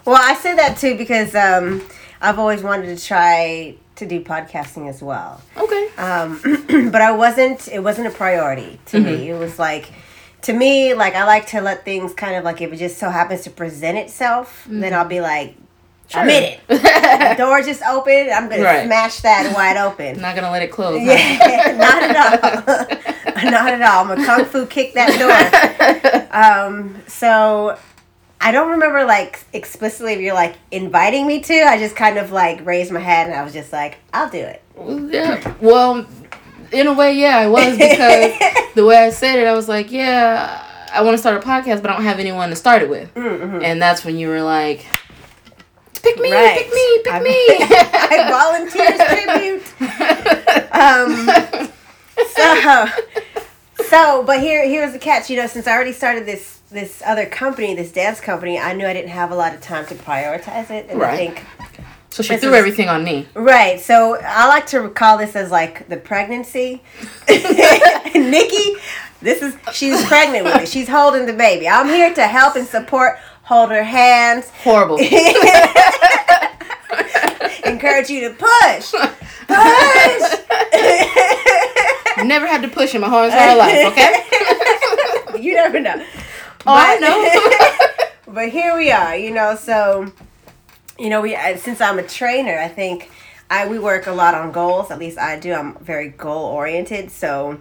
Well, 0.06 0.18
I 0.22 0.36
say 0.36 0.56
that 0.56 0.78
too 0.78 0.96
because 0.98 1.34
um, 1.34 1.82
I've 2.22 2.38
always 2.38 2.62
wanted 2.62 2.96
to 2.96 3.04
try 3.04 3.76
to 3.96 4.06
do 4.06 4.22
podcasting 4.22 4.88
as 4.88 5.02
well. 5.02 5.42
okay 5.58 5.88
Um, 5.98 6.40
but 6.92 7.02
I 7.02 7.12
wasn't. 7.12 7.68
It 7.70 7.80
wasn't 7.80 8.08
a 8.08 8.12
priority 8.12 8.80
to 8.88 9.00
me. 9.00 9.30
It 9.30 9.38
was 9.40 9.58
like. 9.60 9.92
To 10.44 10.54
me, 10.54 10.94
like 10.94 11.16
I 11.16 11.26
like 11.26 11.48
to 11.48 11.62
let 11.62 11.86
things 11.86 12.14
kind 12.14 12.36
of 12.36 12.44
like 12.44 12.62
if 12.62 12.72
it 12.72 12.78
just 12.78 13.00
so 13.00 13.10
happens 13.10 13.42
to 13.46 13.50
present 13.50 13.98
itself, 13.98 14.68
then 14.70 14.94
I'll 14.94 15.04
be 15.08 15.20
like, 15.20 15.56
I'm 16.14 16.30
in 16.30 16.44
it. 16.44 16.60
The 16.68 17.36
door 17.38 17.62
just 17.62 17.82
opened. 17.84 18.30
I'm 18.30 18.48
gonna 18.50 18.62
Right. 18.64 18.86
smash 18.86 19.22
that 19.22 19.52
wide 19.56 19.78
open. 19.78 20.22
not 20.22 20.36
gonna 20.36 20.52
let 20.52 20.62
it 20.62 20.72
close 20.72 21.00
huh? 21.00 21.12
Yeah, 21.12 21.72
not 21.78 22.04
at 22.04 22.16
all. 22.16 23.52
not 23.52 23.68
at 23.74 23.82
all. 23.82 24.06
I'm 24.12 24.20
a 24.20 24.26
kung 24.26 24.46
fu 24.46 24.66
kick 24.68 24.94
that 24.94 25.18
door. 25.20 26.30
Um, 26.32 27.02
so 27.08 27.78
I 28.42 28.52
don't 28.52 28.72
remember 28.72 29.04
like 29.06 29.40
explicitly 29.54 30.14
if 30.14 30.20
you're 30.20 30.34
like 30.36 30.56
inviting 30.72 31.26
me 31.28 31.42
to. 31.42 31.54
I 31.64 31.78
just 31.80 31.96
kind 31.96 32.18
of 32.18 32.32
like 32.32 32.66
raised 32.66 32.92
my 32.92 33.00
head 33.00 33.28
and 33.28 33.36
I 33.36 33.44
was 33.44 33.54
just 33.54 33.74
like, 33.74 33.98
I'll 34.14 34.30
do 34.30 34.38
it. 34.40 34.62
yeah 35.12 35.54
well 35.62 36.06
in 36.74 36.88
a 36.88 36.94
way 36.94 37.14
yeah 37.16 37.38
i 37.38 37.48
was 37.48 37.78
because 37.78 38.34
the 38.76 38.84
way 38.86 38.98
i 38.98 39.10
said 39.10 39.40
it 39.40 39.48
i 39.48 39.54
was 39.54 39.70
like 39.70 39.90
yeah 39.92 40.62
i 40.92 41.02
want 41.02 41.14
to 41.14 41.18
start 41.18 41.38
a 41.42 41.48
podcast 41.48 41.82
but 41.82 41.90
i 41.92 41.94
don't 41.94 42.04
have 42.04 42.20
anyone 42.20 42.50
to 42.50 42.56
start 42.58 42.82
it 42.82 42.90
with 42.90 43.14
Mm-hmm. 43.14 43.64
and 43.64 43.82
that's 43.82 44.04
when 44.04 44.18
you 44.18 44.28
were 44.28 44.42
like 44.42 44.86
pick 46.06 46.20
me 46.20 46.32
Right. 46.34 46.58
pick 46.58 46.74
me 46.74 46.98
pick 47.04 47.14
I- 47.14 47.20
me 47.20 47.38
I 47.94 48.30
volunteers 48.30 49.00
tribute. 49.10 49.64
Um, 50.76 51.10
so, 52.36 52.88
so, 53.86 54.24
but 54.24 54.40
here, 54.42 54.68
here's 54.68 54.92
the 54.92 55.00
catch. 55.00 55.30
You 55.30 55.38
know, 55.38 55.48
since 55.48 55.68
I 55.68 55.72
already 55.74 55.94
started 55.94 56.26
this 56.26 56.60
this 56.70 57.02
other 57.06 57.26
company, 57.26 57.74
this 57.76 57.92
dance 57.94 58.20
company, 58.20 58.60
I 58.60 58.74
knew 58.74 58.86
I 58.86 58.92
didn't 58.94 59.12
have 59.12 59.32
a 59.32 59.36
lot 59.36 59.54
of 59.56 59.62
time 59.62 59.86
to 59.88 59.96
prioritize 59.96 60.70
it, 60.72 60.88
and 60.90 61.02
I 61.02 61.16
think 61.16 61.44
so 62.10 62.24
she 62.24 62.34
This 62.34 62.42
threw 62.42 62.52
is- 62.52 62.58
everything 62.60 62.90
on 62.90 63.04
me 63.06 63.28
Right. 63.36 63.80
So 63.80 64.18
I 64.22 64.48
like 64.48 64.68
to 64.68 64.80
recall 64.82 65.18
this 65.18 65.36
as 65.36 65.50
like 65.50 65.88
the 65.88 65.98
pregnancy. 65.98 66.82
Nikki, 67.30 68.76
this 69.22 69.42
is 69.42 69.56
she's 69.74 70.04
pregnant 70.06 70.44
with 70.46 70.56
it. 70.64 70.68
She's 70.68 70.88
holding 70.90 71.26
the 71.26 71.34
baby. 71.34 71.68
I'm 71.70 71.88
here 71.88 72.14
to 72.14 72.28
help 72.28 72.56
and 72.58 72.68
support, 72.68 73.18
hold 73.46 73.72
her 73.72 73.84
hands, 73.84 74.50
horrible 74.64 74.98
encourage 77.66 78.10
you 78.10 78.22
to 78.22 78.32
push. 78.32 78.92
Push. 78.92 80.32
Never 82.26 82.48
had 82.48 82.62
to 82.64 82.68
push 82.70 82.96
in 82.96 83.02
my 83.02 83.10
whole 83.10 83.26
entire 83.26 83.56
life. 83.56 83.86
Okay. 83.92 84.24
you 85.44 85.54
never 85.54 85.80
know. 85.80 86.04
Oh, 86.66 86.74
I 86.74 86.98
know. 86.98 88.34
but 88.34 88.50
here 88.50 88.76
we 88.76 88.90
are, 88.90 89.16
you 89.16 89.32
know. 89.32 89.56
So, 89.56 90.12
you 90.98 91.10
know, 91.10 91.22
we 91.22 91.36
uh, 91.36 91.58
since 91.58 91.82
I'm 91.82 92.00
a 92.00 92.04
trainer, 92.04 92.58
I 92.58 92.70
think 92.70 93.12
I 93.50 93.68
we 93.68 93.78
work 93.78 94.08
a 94.08 94.14
lot 94.14 94.34
on 94.34 94.52
goals. 94.54 94.90
At 94.92 94.98
least 94.98 95.20
I 95.20 95.38
do. 95.38 95.54
I'm 95.54 95.78
very 95.80 96.08
goal 96.10 96.46
oriented. 96.46 97.12
So, 97.12 97.60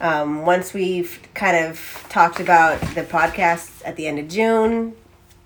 um, 0.00 0.46
once 0.46 0.72
we've 0.72 1.20
kind 1.34 1.66
of 1.66 2.06
talked 2.08 2.40
about 2.40 2.80
the 2.94 3.02
podcast 3.02 3.82
at 3.84 3.96
the 3.96 4.06
end 4.06 4.18
of 4.18 4.28
June 4.28 4.96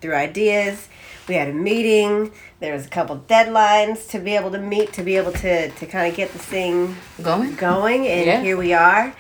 through 0.05 0.15
ideas, 0.15 0.89
we 1.27 1.35
had 1.35 1.49
a 1.49 1.53
meeting. 1.55 2.31
There 2.61 2.75
was 2.75 2.85
a 2.85 2.91
couple 2.91 3.17
deadlines 3.27 4.07
to 4.11 4.19
be 4.19 4.37
able 4.37 4.51
to 4.51 4.59
meet 4.59 4.93
to 4.93 5.03
be 5.03 5.17
able 5.17 5.33
to 5.33 5.71
to 5.71 5.87
kind 5.87 6.07
of 6.11 6.15
get 6.15 6.31
this 6.35 6.43
thing 6.43 6.95
Going. 7.23 7.55
going, 7.55 8.07
and 8.07 8.27
Yeah. 8.27 8.43
here 8.43 8.59
we 8.59 8.75
are. 8.75 9.15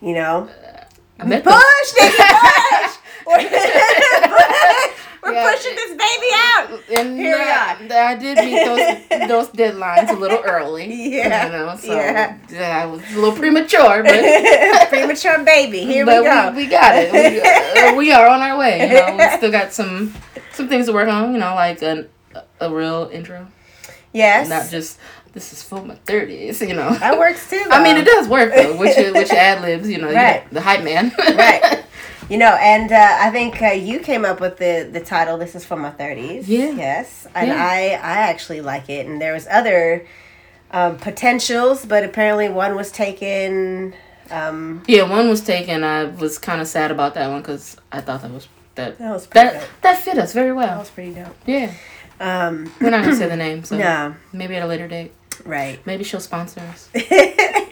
You 0.00 0.14
know, 0.14 0.48
met 1.24 1.44
push, 1.44 1.92
Nikki, 1.96 2.16
push. 2.16 3.46
Yeah. 5.36 5.52
pushing 5.54 5.74
this 5.76 5.90
baby 5.90 6.30
out. 6.34 6.80
And 6.98 7.18
Here 7.18 7.36
we 7.36 7.44
uh, 7.44 7.94
I 7.98 8.14
did 8.16 8.38
meet 8.38 8.64
those 8.64 9.28
those 9.28 9.48
deadlines 9.50 10.08
a 10.10 10.14
little 10.14 10.42
early. 10.44 10.86
Yeah, 11.16 11.46
You 11.46 11.52
know, 11.52 11.76
so 11.76 11.94
yeah. 11.94 12.38
I 12.82 12.86
was 12.86 13.00
a 13.12 13.14
little 13.20 13.32
premature, 13.36 14.02
but 14.02 14.88
Premature 14.88 15.44
baby. 15.44 15.80
Here 15.84 16.06
we 16.06 16.12
go. 16.12 16.52
We, 16.56 16.66
got 16.66 16.94
it. 16.96 17.12
We, 17.12 17.40
uh, 17.80 17.94
we 17.96 18.12
are 18.12 18.26
on 18.28 18.40
our 18.40 18.56
way. 18.58 18.88
You 18.88 18.94
know, 18.94 19.16
we 19.16 19.36
still 19.36 19.50
got 19.50 19.72
some 19.72 20.14
some 20.52 20.68
things 20.68 20.86
to 20.86 20.92
work 20.92 21.08
on. 21.08 21.32
You 21.32 21.38
know, 21.38 21.54
like 21.54 21.82
an, 21.82 22.08
a 22.60 22.72
real 22.72 23.10
intro, 23.12 23.46
yes. 24.12 24.48
not 24.48 24.70
just 24.70 24.98
this 25.32 25.52
is 25.52 25.62
for 25.62 25.84
my 25.84 25.94
thirties. 26.06 26.62
You 26.62 26.74
know, 26.74 26.94
that 26.94 27.18
works 27.18 27.50
too. 27.50 27.62
I 27.70 27.82
mean, 27.82 27.96
it 27.96 28.06
does 28.06 28.26
work 28.28 28.54
though. 28.54 28.76
Which 28.76 28.96
which 28.96 29.30
ad 29.30 29.62
libs, 29.62 29.88
you 29.88 29.98
know, 29.98 30.08
you 30.08 30.16
Right. 30.16 30.44
got 30.44 30.54
the 30.54 30.60
hype 30.62 30.82
man. 30.82 31.12
right. 31.18 31.84
You 32.28 32.38
know, 32.38 32.56
and 32.60 32.90
uh, 32.90 33.16
I 33.20 33.30
think 33.30 33.62
uh, 33.62 33.66
you 33.68 34.00
came 34.00 34.24
up 34.24 34.40
with 34.40 34.56
the 34.58 34.88
the 34.90 35.00
title. 35.00 35.38
This 35.38 35.54
is 35.54 35.64
for 35.64 35.76
my 35.76 35.90
thirties. 35.90 36.48
Yeah. 36.48 36.70
Yes, 36.70 37.26
and 37.34 37.48
Yeah. 37.48 37.64
I 37.64 37.78
I 38.02 38.18
actually 38.30 38.60
like 38.60 38.88
it. 38.90 39.06
And 39.06 39.20
there 39.20 39.32
was 39.32 39.46
other 39.48 40.04
um, 40.72 40.96
potentials, 40.96 41.86
but 41.86 42.02
apparently 42.02 42.48
one 42.48 42.74
was 42.74 42.90
taken. 42.90 43.94
Um, 44.30 44.82
yeah, 44.88 45.04
one 45.08 45.28
was 45.28 45.40
taken. 45.40 45.84
I 45.84 46.06
was 46.06 46.36
kind 46.38 46.60
of 46.60 46.66
sad 46.66 46.90
about 46.90 47.14
that 47.14 47.30
one 47.30 47.42
because 47.42 47.76
I 47.92 48.00
thought 48.00 48.22
that 48.22 48.30
was 48.32 48.48
that 48.74 48.98
that 48.98 49.12
was 49.12 49.26
pretty 49.28 49.48
that 49.48 49.60
dope. 49.60 49.70
that 49.82 49.98
fit 50.02 50.18
us 50.18 50.32
very 50.32 50.52
well. 50.52 50.66
That 50.66 50.78
was 50.80 50.90
pretty 50.90 51.14
dope. 51.14 51.36
Yeah, 51.46 51.72
Um, 52.18 52.72
we're 52.80 52.90
not 52.90 53.04
gonna 53.04 53.14
say 53.22 53.28
the 53.28 53.36
name, 53.36 53.62
so 53.62 53.78
no, 53.78 54.16
maybe 54.32 54.56
at 54.56 54.64
a 54.64 54.66
later 54.66 54.88
date. 54.88 55.12
right. 55.44 55.78
Maybe 55.86 56.02
she'll 56.02 56.18
sponsor 56.18 56.58
us. 56.60 56.88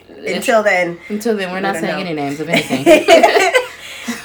Until 0.07 0.63
then, 0.63 0.97
Until 1.09 1.35
then, 1.35 1.51
we're 1.51 1.59
not 1.59 1.75
saying 1.75 1.93
know. 1.93 1.99
any 1.99 2.13
names 2.13 2.39
of 2.39 2.47
anything. 2.55 2.85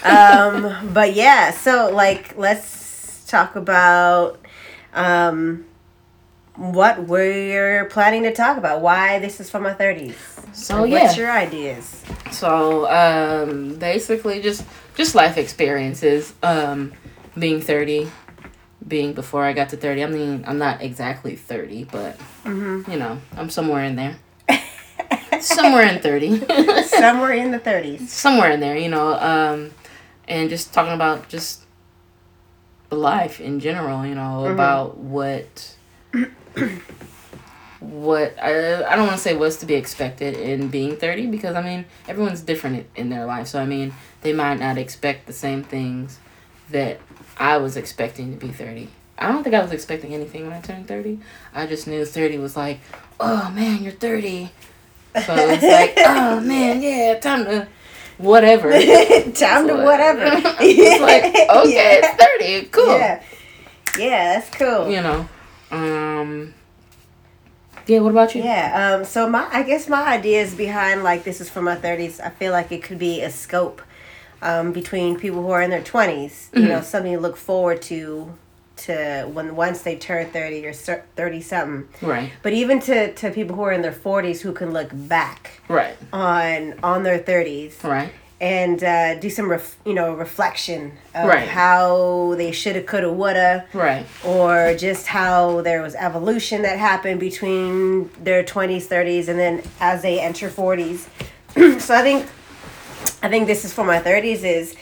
um, 0.05 0.93
but 0.93 1.15
yeah, 1.15 1.51
so 1.51 1.91
like 1.93 2.37
let's 2.37 3.25
talk 3.27 3.57
about 3.57 4.39
um, 4.95 5.65
what 6.57 7.05
we're 7.05 7.85
planning 7.87 8.23
to 8.25 8.33
talk 8.33 8.57
about. 8.57 8.81
Why 8.81 9.19
this 9.19 9.41
is 9.41 9.51
for 9.51 9.61
my 9.61 9.73
thirties. 9.75 10.17
so 10.53 10.81
What's 10.87 10.93
yeah. 10.93 11.15
your 11.17 11.31
ideas? 11.31 12.03
So 12.31 12.89
um, 12.91 13.75
basically, 13.79 14.41
just 14.41 14.65
just 14.95 15.15
life 15.15 15.37
experiences. 15.37 16.35
Um, 16.43 16.93
being 17.39 17.61
thirty, 17.61 18.11
being 18.87 19.13
before 19.13 19.45
I 19.45 19.53
got 19.53 19.69
to 19.71 19.77
thirty. 19.77 20.03
I 20.03 20.07
mean, 20.09 20.45
I'm 20.47 20.59
not 20.59 20.83
exactly 20.83 21.37
thirty, 21.37 21.85
but 21.85 22.19
Mm-hmm. 22.45 22.91
you 22.91 22.99
know, 22.99 23.19
I'm 23.37 23.51
somewhere 23.51 23.85
in 23.85 23.97
there. 23.97 24.17
somewhere 25.41 25.83
in 25.87 26.01
thirty. 26.01 26.41
Somewhere 26.85 27.33
in 27.33 27.51
the 27.51 27.59
thirties. 27.59 28.11
somewhere 28.13 28.51
in 28.51 28.61
there, 28.61 28.77
you 28.77 28.89
know, 28.89 29.15
um, 29.15 29.71
and 30.31 30.49
just 30.49 30.73
talking 30.73 30.95
about 30.95 31.29
just 31.29 31.61
life 32.91 33.41
in 33.41 33.61
general, 33.61 34.07
you 34.07 34.15
know, 34.15 34.45
Mhm. 34.47 34.53
about 34.55 34.97
what 34.97 35.75
what 37.81 38.35
I, 38.43 38.85
I 38.85 38.95
don't 38.97 39.07
want 39.07 39.17
to 39.17 39.23
say 39.23 39.35
what's 39.37 39.57
to 39.57 39.67
be 39.67 39.75
expected 39.75 40.35
in 40.35 40.69
being 40.69 40.97
30 40.97 41.27
because 41.29 41.55
I 41.57 41.63
mean 41.63 41.87
everyone's 42.09 42.43
different 42.43 42.77
in, 42.97 43.03
in 43.05 43.09
their 43.11 43.25
life. 43.25 43.47
So 43.47 43.61
I 43.61 43.65
mean, 43.67 43.93
they 44.23 44.33
might 44.33 44.61
not 44.61 44.77
expect 44.79 45.27
the 45.27 45.33
same 45.33 45.63
things 45.65 46.19
that 46.71 47.01
I 47.39 47.57
was 47.57 47.77
expecting 47.77 48.33
to 48.39 48.47
be 48.47 48.53
30. 48.53 48.89
I 49.19 49.29
don't 49.33 49.43
think 49.43 49.55
I 49.55 49.63
was 49.63 49.73
expecting 49.73 50.15
anything 50.15 50.45
when 50.45 50.53
I 50.53 50.61
turned 50.61 50.89
30. 50.89 51.21
I 51.55 51.67
just 51.67 51.87
knew 51.87 52.05
30 52.05 52.39
was 52.39 52.57
like, 52.57 52.81
"Oh 53.19 53.51
man, 53.51 53.83
you're 53.83 53.93
30." 53.93 54.51
So 55.27 55.35
it's 55.49 55.63
like, 55.65 55.95
"Oh 56.05 56.41
man, 56.41 56.83
yeah, 56.83 57.19
time 57.19 57.45
to 57.47 57.67
whatever." 58.21 58.71
Time 59.33 59.67
to 59.69 59.75
whatever. 59.75 60.25
it's 60.61 61.01
like, 61.03 61.25
okay, 61.25 62.01
it's 62.03 62.25
30. 62.25 62.65
Cool. 62.71 62.99
Yeah. 62.99 63.23
Yeah, 63.99 64.39
that's 64.39 64.51
cool. 64.57 64.89
You 64.91 65.03
know. 65.03 65.29
Um 65.71 66.55
Yeah, 67.87 68.01
what 68.01 68.11
about 68.13 68.35
you? 68.35 68.43
Yeah. 68.45 68.95
Um, 68.99 69.05
so 69.05 69.29
my, 69.29 69.49
I 69.51 69.63
guess 69.65 69.89
my 69.89 70.03
ideas 70.07 70.55
behind 70.55 71.03
like 71.03 71.25
this 71.25 71.41
is 71.41 71.49
for 71.51 71.63
my 71.63 71.75
thirties. 71.77 72.21
I 72.21 72.31
feel 72.31 72.53
like 72.53 72.71
it 72.73 72.83
could 72.83 72.99
be 72.99 73.21
a 73.23 73.31
scope 73.31 73.83
um, 74.43 74.73
between 74.73 75.19
people 75.19 75.43
who 75.43 75.51
are 75.51 75.61
in 75.63 75.71
their 75.71 75.83
20s 75.83 76.49
You 76.55 76.63
Mhm. 76.63 76.69
know, 76.69 76.81
something 76.83 77.13
to 77.13 77.21
look 77.21 77.37
forward 77.37 77.83
to, 77.83 78.33
to 78.87 79.29
when 79.33 79.57
once 79.57 79.83
they 79.83 79.97
turn 79.97 80.27
thirty 80.31 80.67
or 80.67 80.73
thirty 80.73 81.41
something. 81.41 81.89
Right. 82.03 82.31
But 82.43 82.53
even 82.53 82.81
to 82.81 83.13
to 83.15 83.31
people 83.31 83.57
who 83.57 83.63
are 83.63 83.73
in 83.73 83.83
their 83.83 83.93
forties 83.93 84.41
who 84.43 84.53
can 84.53 84.73
look 84.73 84.91
back 84.93 85.61
Right. 85.69 85.97
on 86.13 86.75
on 86.83 87.03
their 87.03 87.19
thirties 87.19 87.79
Right. 87.83 88.13
and 88.41 88.83
uh, 88.83 89.15
do 89.21 89.29
some 89.31 89.51
ref, 89.51 89.77
you 89.85 89.93
know 89.95 90.15
reflection 90.15 90.93
of 91.15 91.29
Right. 91.29 91.49
how 91.49 92.35
they 92.37 92.53
shoulda, 92.53 92.83
coulda, 92.83 93.13
woulda 93.13 93.67
Right. 93.75 94.07
or 94.25 94.75
just 94.75 95.07
how 95.09 95.61
there 95.61 95.83
was 95.83 95.95
evolution 95.95 96.63
that 96.63 96.79
happened 96.79 97.21
between 97.21 98.11
their 98.23 98.43
20s 98.43 98.87
30s 98.87 99.29
and 99.29 99.39
then 99.39 99.63
as 99.81 100.03
they 100.03 100.19
enter 100.21 100.49
40s 100.49 101.07
so 101.81 101.95
i 101.95 102.03
think 102.03 102.27
i 103.23 103.29
think 103.29 103.47
this 103.47 103.65
is 103.65 103.73
for 103.73 103.85
my 103.85 103.99
30s 104.01 104.43
is 104.45 104.75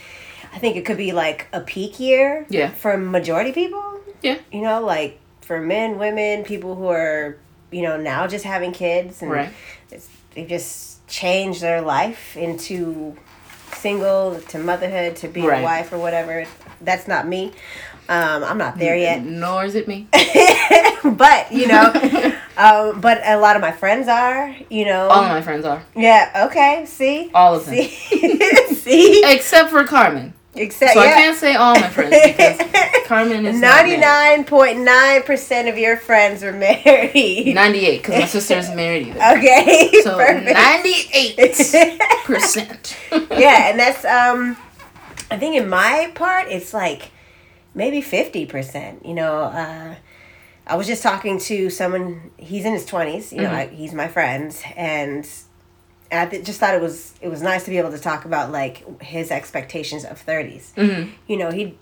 i 0.53 0.59
think 0.59 0.77
it 0.77 0.85
could 0.85 0.97
be 0.97 1.13
like 1.13 1.47
a 1.53 1.61
peak 1.61 1.99
year 2.01 2.47
Yeah. 2.49 2.71
for 2.71 2.97
majority 2.97 3.53
people 3.53 4.01
Yeah. 4.23 4.39
you 4.53 4.61
know 4.63 4.81
like 4.85 5.19
for 5.43 5.61
men 5.61 5.99
women 5.99 6.45
people 6.45 6.75
who 6.75 6.89
are 6.89 7.37
you 7.71 7.83
know 7.83 7.97
now 7.97 8.27
just 8.27 8.45
having 8.45 8.73
kids 8.73 9.23
and 9.23 9.31
Right. 9.31 9.51
it's, 9.91 10.09
they've 10.35 10.49
just 10.49 11.07
changed 11.09 11.61
their 11.63 11.81
life 11.81 12.37
into 12.37 13.17
single 13.77 14.41
to 14.49 14.59
motherhood 14.59 15.17
to 15.17 15.29
being 15.29 15.47
Right. 15.47 15.61
a 15.61 15.65
wife 15.65 15.93
or 15.93 15.99
whatever 15.99 16.47
that's 16.81 17.07
not 17.09 17.27
me 17.29 17.53
um, 18.09 18.43
i'm 18.45 18.59
not 18.59 18.79
there 18.79 18.97
yet 18.97 19.23
Nor 19.23 19.65
is 19.65 19.75
it 19.75 19.87
me. 19.87 20.07
but 21.05 21.53
you 21.53 21.67
know, 21.69 21.93
um, 22.57 23.01
but 23.01 23.21
a 23.25 23.37
lot 23.39 23.55
of 23.57 23.63
my 23.63 23.71
friends 23.73 24.09
are, 24.09 24.55
you 24.71 24.85
know. 24.85 25.09
All 25.09 25.23
of 25.25 25.29
my 25.31 25.43
friends 25.43 25.65
are. 25.65 25.83
yeah. 25.95 26.47
Okay. 26.49 26.85
See. 26.87 27.31
All 27.35 27.55
of 27.55 27.65
them. 27.67 27.75
See. 27.75 27.89
see. 28.75 29.23
Except 29.25 29.71
for 29.71 29.85
Carmen. 29.85 30.33
Except 30.59 30.93
So 30.95 31.01
I 31.01 31.07
can't 31.09 31.37
say 31.37 31.55
all 31.55 31.75
my 31.75 31.89
friends 31.89 32.11
because 32.27 32.59
Carmen 33.07 33.47
is 33.47 33.61
Ninety 33.61 33.97
nine 33.97 34.45
point 34.45 34.79
nine 34.81 35.23
percent 35.23 35.69
of 35.69 35.79
your 35.79 35.97
friends 35.97 36.43
are 36.43 36.53
married. 36.53 37.55
98 37.55 37.99
because 38.03 38.15
my 38.21 38.27
sister 38.37 38.55
isn't 38.59 38.77
married 38.77 39.09
either. 39.17 39.39
Okay. 39.39 39.91
So 40.03 40.17
98 40.19 41.37
percent. 42.25 42.97
yeah, 43.31 43.71
and 43.71 43.79
that's 43.79 44.05
um, 44.05 44.57
I 45.31 45.37
think 45.37 45.57
in 45.57 45.69
my 45.69 46.11
part 46.15 46.49
it's 46.49 46.73
like 46.75 47.11
maybe 47.75 48.01
fifty 48.01 48.47
percent. 48.47 49.05
You 49.07 49.15
know, 49.15 49.43
uh, 49.43 49.95
I 50.67 50.77
was 50.77 50.87
just 50.87 51.03
talking 51.03 51.39
to 51.41 51.71
someone. 51.71 52.31
He's 52.37 52.65
in 52.65 52.73
his 52.73 52.85
twenties. 52.85 53.33
You 53.33 53.43
know, 53.43 53.51
Mhm. 53.51 53.55
I, 53.55 53.67
he's 53.69 53.95
my 53.95 54.09
friend, 54.09 54.55
and 54.77 55.29
I 56.11 56.27
th- 56.27 56.45
just 56.45 56.59
thought 56.61 56.75
it 56.75 56.81
was 56.81 57.15
it 57.21 57.29
was 57.29 57.43
nice 57.43 57.65
to 57.65 57.71
be 57.71 57.79
able 57.79 57.91
to 57.91 57.99
talk 57.99 58.25
about 58.25 58.51
like 58.51 59.03
his 59.03 59.31
expectations 59.31 60.05
of 60.05 60.25
30s. 60.25 60.75
hmm 60.75 61.11
You 61.27 61.37
know, 61.37 61.51
he 61.51 61.77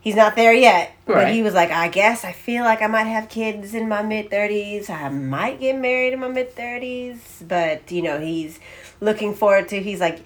he's 0.00 0.14
not 0.16 0.36
there 0.36 0.52
yet, 0.52 0.92
but 1.06 1.28
he 1.32 1.42
was 1.42 1.54
like, 1.54 1.70
I 1.70 1.88
guess 1.88 2.24
I 2.24 2.32
feel 2.32 2.64
like 2.64 2.82
I 2.82 2.86
might 2.86 3.04
have 3.04 3.28
kids 3.28 3.74
in 3.74 3.88
my 3.88 4.02
mid 4.02 4.30
30s. 4.30 4.90
I 4.90 5.08
might 5.10 5.60
get 5.60 5.78
married 5.78 6.12
in 6.12 6.20
my 6.20 6.28
mid 6.28 6.54
30s, 6.56 7.46
but 7.46 7.90
you 7.92 8.02
know, 8.02 8.18
he's 8.20 8.58
looking 9.00 9.34
forward 9.34 9.68
to 9.68 9.80
he's 9.80 10.00
like 10.00 10.18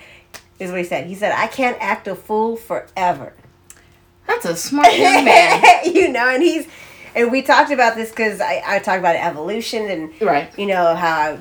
this 0.58 0.68
is 0.68 0.70
what 0.70 0.78
he 0.80 0.84
said. 0.86 1.06
He 1.06 1.14
said, 1.14 1.32
I 1.32 1.46
can't 1.48 1.76
act 1.80 2.06
a 2.06 2.14
fool 2.14 2.56
forever. 2.56 3.32
That's 4.28 4.44
a 4.44 4.54
smart 4.56 4.96
young 4.96 5.24
man. 5.32 5.62
you 5.92 6.08
know, 6.08 6.28
and 6.28 6.42
he's 6.42 6.66
and 7.14 7.30
we 7.30 7.42
talked 7.42 7.70
about 7.70 7.96
this 7.96 8.08
because 8.10 8.40
I, 8.40 8.62
I 8.64 8.78
talked 8.78 9.00
about 9.00 9.16
evolution 9.16 9.90
and 9.90 10.20
Right. 10.22 10.56
you 10.58 10.66
know 10.66 10.94
how 10.94 11.38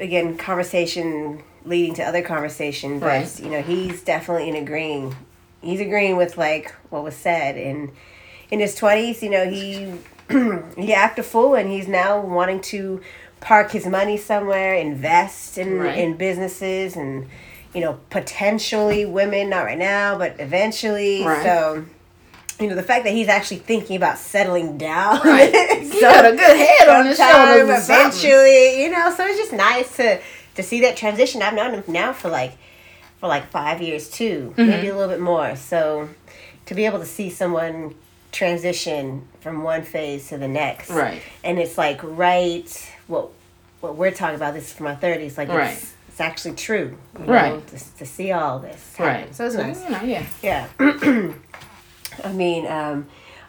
again 0.00 0.36
conversation 0.36 1.42
leading 1.64 1.94
to 1.94 2.02
other 2.02 2.22
conversation 2.22 2.98
but 3.00 3.06
Right. 3.06 3.40
you 3.40 3.50
know 3.50 3.62
he's 3.62 4.02
definitely 4.02 4.48
in 4.48 4.56
agreeing 4.56 5.14
he's 5.62 5.80
agreeing 5.80 6.16
with 6.16 6.36
like 6.36 6.72
what 6.90 7.02
was 7.04 7.16
said 7.16 7.56
and 7.56 7.90
in 8.50 8.60
his 8.60 8.78
20s 8.78 9.22
you 9.22 9.30
know 9.30 9.48
he 9.48 9.94
he 10.82 10.92
acted 10.94 11.24
a 11.24 11.28
fool 11.28 11.54
and 11.54 11.70
he's 11.70 11.88
now 11.88 12.20
wanting 12.20 12.60
to 12.60 13.00
park 13.40 13.72
his 13.72 13.86
money 13.86 14.16
somewhere, 14.16 14.74
invest 14.74 15.58
in 15.58 15.78
Right. 15.78 15.98
in 15.98 16.16
businesses, 16.16 16.96
and 16.96 17.28
you 17.74 17.82
know 17.82 17.98
potentially 18.08 19.04
women. 19.04 19.50
Not 19.50 19.64
right 19.64 19.76
now, 19.76 20.16
but 20.16 20.36
eventually. 20.40 21.22
Right. 21.24 21.42
So. 21.42 21.84
You 22.60 22.68
know 22.68 22.76
the 22.76 22.84
fact 22.84 23.02
that 23.04 23.12
he's 23.12 23.26
actually 23.28 23.58
thinking 23.58 23.96
about 23.96 24.16
settling 24.16 24.78
down. 24.78 25.18
Right. 25.24 25.52
He 25.94 26.00
got 26.00 26.24
a 26.24 26.30
good 26.30 26.56
head 26.56 26.88
on 26.88 27.04
his 27.06 27.16
shoulders. 27.18 27.84
Eventually, 27.84 28.82
you 28.82 28.90
know, 28.90 29.12
so 29.14 29.26
it's 29.26 29.38
just 29.38 29.52
nice 29.52 29.96
to 29.96 30.20
to 30.54 30.62
see 30.62 30.80
that 30.82 30.96
transition. 30.96 31.42
I've 31.42 31.54
known 31.54 31.74
him 31.74 31.84
now 31.88 32.12
for 32.12 32.28
like 32.28 32.52
for 33.20 33.28
like 33.28 33.50
five 33.50 33.80
years 33.82 34.08
too, 34.08 34.54
Mm-hmm. 34.56 34.70
maybe 34.70 34.88
a 34.88 34.94
little 34.96 35.08
bit 35.12 35.20
more. 35.20 35.56
So 35.56 36.08
to 36.66 36.74
be 36.74 36.86
able 36.86 36.98
to 37.00 37.06
see 37.06 37.30
someone 37.30 37.94
transition 38.32 39.26
from 39.40 39.62
one 39.62 39.82
phase 39.82 40.28
to 40.28 40.38
the 40.38 40.48
next, 40.48 40.90
Right. 40.90 41.22
and 41.44 41.58
it's 41.58 41.78
like 41.78 42.00
right 42.02 42.68
what 43.06 43.28
what 43.80 43.96
we're 43.96 44.10
talking 44.10 44.36
about. 44.36 44.54
This 44.54 44.64
is 44.68 44.72
from 44.72 44.86
our 44.86 44.96
thirties, 44.96 45.36
like 45.38 45.48
Right. 45.48 45.72
it's 45.72 45.92
it's 46.08 46.20
actually 46.20 46.54
true, 46.54 46.96
you 47.18 47.26
know, 47.26 47.32
Right. 47.32 47.66
To, 47.68 47.96
to 47.98 48.06
see 48.06 48.30
all 48.32 48.58
this, 48.60 48.94
happen. 48.96 49.22
Right. 49.24 49.34
So 49.34 49.46
it's 49.46 49.54
nice. 49.56 49.82
You 49.84 49.90
know, 49.90 50.02
yeah. 50.02 50.26
Yeah. 50.42 50.68
I 52.24 52.32
mean, 52.32 52.66
um, 52.68 53.06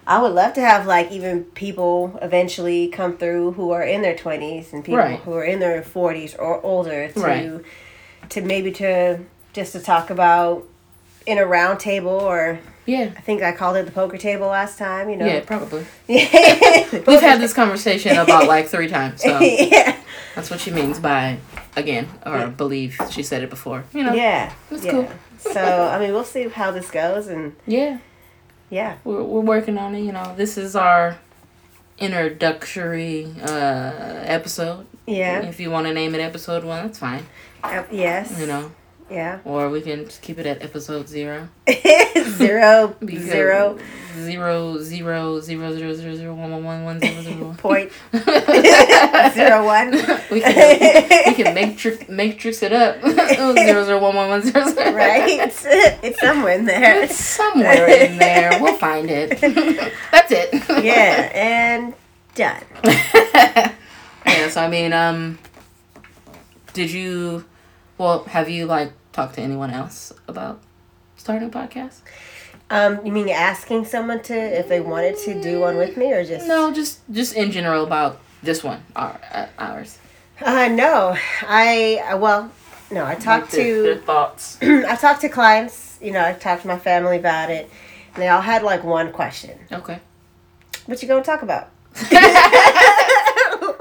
I 0.08 0.22
would 0.22 0.34
love 0.34 0.54
to 0.54 0.62
have 0.62 0.86
like 0.86 1.12
even 1.12 1.46
people 1.46 2.18
eventually 2.22 2.88
come 2.90 3.18
through 3.18 3.54
who 3.54 3.72
are 3.72 3.84
in 3.84 4.02
their 4.02 4.16
twenties 4.16 4.72
and 4.74 4.84
people 4.84 5.00
Right. 5.00 5.20
who 5.20 5.34
are 5.34 5.44
in 5.44 5.60
their 5.60 5.82
forties 5.82 6.36
or 6.36 6.62
older 6.62 7.08
to 7.10 7.20
Right. 7.20 7.62
to 8.30 8.42
maybe 8.42 8.72
to 8.74 9.20
just 9.54 9.72
to 9.74 9.80
talk 9.80 10.10
about 10.10 10.64
in 11.26 11.38
a 11.40 11.46
round 11.46 11.80
table 11.80 12.12
or 12.12 12.60
Yeah. 12.86 13.10
I 13.18 13.22
think 13.22 13.42
I 13.42 13.52
called 13.52 13.78
it 13.78 13.86
the 13.88 13.92
poker 13.92 14.18
table 14.18 14.46
last 14.48 14.78
time, 14.78 15.10
you 15.10 15.18
know. 15.18 15.26
Yeah, 15.26 15.40
probably. 15.40 15.86
Yeah. 16.08 16.84
We've 17.08 17.20
had 17.22 17.42
this 17.42 17.54
conversation 17.54 18.16
about 18.18 18.48
like 18.48 18.68
three 18.68 18.88
times, 18.88 19.24
so 19.24 19.40
yeah. 19.42 19.96
that's 20.36 20.52
what 20.52 20.60
she 20.60 20.70
means 20.70 21.00
by 21.00 21.38
again, 21.76 22.08
or 22.26 22.48
believe 22.48 22.96
she 23.10 23.24
said 23.24 23.42
it 23.42 23.50
before. 23.50 23.86
You 23.92 24.04
know. 24.04 24.14
Yeah. 24.14 24.52
That's 24.70 24.86
yeah. 24.86 24.92
cool. 24.92 25.10
so 25.40 25.62
I 25.92 25.98
mean 26.00 26.14
we'll 26.14 26.24
see 26.24 26.48
how 26.48 26.70
this 26.70 26.92
goes 26.92 27.26
and 27.28 27.56
Yeah. 27.66 27.98
Yeah. 28.70 28.98
We're 29.04 29.24
we're 29.24 29.42
working 29.42 29.78
on 29.78 29.96
it, 29.96 30.02
you 30.02 30.12
know. 30.12 30.34
This 30.36 30.58
is 30.58 30.76
our 30.76 31.18
introductory 31.98 33.26
uh 33.42 34.24
episode. 34.26 34.86
Yeah. 35.08 35.42
If 35.42 35.60
you 35.60 35.72
want 35.72 35.88
to 35.88 35.94
name 35.94 36.16
it 36.16 36.20
episode 36.20 36.64
one, 36.64 36.88
that's 36.88 37.00
fine. 37.00 37.26
Uh, 37.64 37.84
yes. 37.92 38.40
You 38.40 38.48
know. 38.48 38.72
Yeah. 39.10 39.40
Or 39.46 39.70
we 39.70 39.82
can 39.82 40.06
just 40.06 40.22
keep 40.24 40.40
it 40.40 40.48
at 40.48 40.64
episode 40.64 41.08
zero. 41.08 41.48
zero 42.38 42.96
zero 43.06 43.78
zero 44.18 44.80
zero 44.80 45.40
zero 45.40 45.72
zero 45.72 45.94
zero 45.94 46.16
zero 46.16 46.34
one 46.34 46.52
one 46.52 46.64
one 46.64 46.84
one 46.86 47.00
zero 47.00 47.22
zero 47.22 47.46
one. 47.46 47.56
point 47.58 47.92
zero 49.34 49.64
one. 49.64 49.92
we 50.32 50.42
can 50.42 51.28
we 51.28 51.34
can 51.36 51.54
matrix 51.54 52.10
matrix 52.10 52.64
it 52.64 52.74
up. 52.74 53.00
zero 53.04 53.84
zero 53.86 54.00
one 54.00 54.16
one 54.16 54.30
one 54.30 54.42
zero 54.42 54.68
zero. 54.70 54.92
right? 54.94 55.40
It's 56.04 56.20
somewhere 56.20 56.54
in 56.54 56.66
there. 56.66 57.04
It's 57.04 57.16
somewhere 57.16 57.88
in 57.88 58.18
there. 58.18 58.60
We'll 58.60 58.78
find 58.78 59.08
it. 59.12 59.40
That's 60.12 60.32
it. 60.32 60.50
Yeah, 60.84 61.30
and 61.34 61.94
done. 62.34 62.64
yeah. 62.84 64.50
So 64.50 64.62
I 64.62 64.68
mean, 64.68 64.94
um, 64.94 65.38
did 66.74 66.90
you? 66.90 67.46
Well, 67.98 68.24
have 68.26 68.50
you 68.50 68.66
like 68.66 68.92
talked 69.14 69.36
to 69.36 69.42
anyone 69.42 69.72
else 69.72 70.12
about 70.28 70.62
starting 71.16 71.48
a 71.48 71.52
podcast? 71.52 72.00
Um, 72.70 73.06
you 73.06 73.12
mean 73.12 73.30
asking 73.30 73.86
someone 73.86 74.22
to 74.24 74.34
if 74.34 74.68
they 74.68 74.80
wanted 74.82 75.18
to 75.20 75.42
do 75.42 75.60
one 75.60 75.78
with 75.78 75.98
me, 75.98 76.12
or 76.14 76.26
just 76.26 76.48
No, 76.48 76.74
just 76.74 77.00
just 77.12 77.36
in 77.36 77.52
general 77.52 77.84
about 77.84 78.20
this 78.44 78.64
one, 78.64 78.84
our 78.96 79.20
uh, 79.32 79.46
ours. 79.60 80.00
Uh, 80.42 80.68
no, 80.68 81.16
I 81.48 82.02
uh, 82.12 82.18
well, 82.18 82.52
no, 82.92 83.06
I 83.06 83.16
talked 83.16 83.46
Like 83.46 83.52
their- 83.52 83.84
their 83.84 83.96
to 83.96 84.02
thoughts. 84.02 84.58
I 84.62 84.96
talked 84.96 85.22
to 85.22 85.30
clients. 85.30 85.98
You 86.02 86.12
know, 86.12 86.26
I 86.26 86.34
talked 86.34 86.64
to 86.64 86.68
my 86.68 86.78
family 86.80 87.18
about 87.18 87.50
it, 87.52 87.70
and 88.14 88.22
they 88.22 88.28
all 88.30 88.42
had 88.42 88.64
like 88.64 88.84
one 88.84 89.12
question. 89.14 89.58
Okay. 89.72 90.00
What 90.88 91.02
you 91.02 91.08
gonna 91.08 91.24
talk 91.24 91.42
about? 91.44 91.70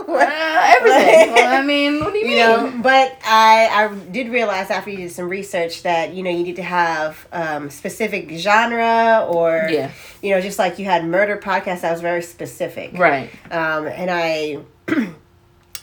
Uh, 0.14 0.74
everything. 0.76 1.32
well, 1.34 1.62
I 1.62 1.64
mean, 1.66 2.00
what 2.00 2.12
do 2.12 2.18
you, 2.18 2.24
you 2.26 2.36
mean? 2.36 2.38
know 2.38 2.80
but 2.82 3.16
i 3.24 3.68
i 3.72 3.94
did 4.10 4.28
realize 4.28 4.70
after 4.70 4.90
you 4.90 4.96
did 4.98 5.10
some 5.10 5.28
research 5.28 5.82
that 5.82 6.12
you 6.14 6.22
know 6.22 6.30
you 6.30 6.42
need 6.44 6.56
to 6.56 6.62
have 6.62 7.26
um, 7.32 7.70
specific 7.70 8.30
genre 8.32 9.26
or 9.28 9.66
Yeah. 9.70 9.90
you 10.22 10.30
know 10.30 10.40
just 10.40 10.58
like 10.58 10.78
you 10.78 10.84
had 10.84 11.04
murder 11.04 11.36
podcast 11.38 11.80
that 11.82 11.92
was 11.92 12.00
very 12.00 12.22
specific 12.22 12.96
Right. 12.98 13.30
um, 13.50 13.86
and 13.86 14.10
i 14.10 14.58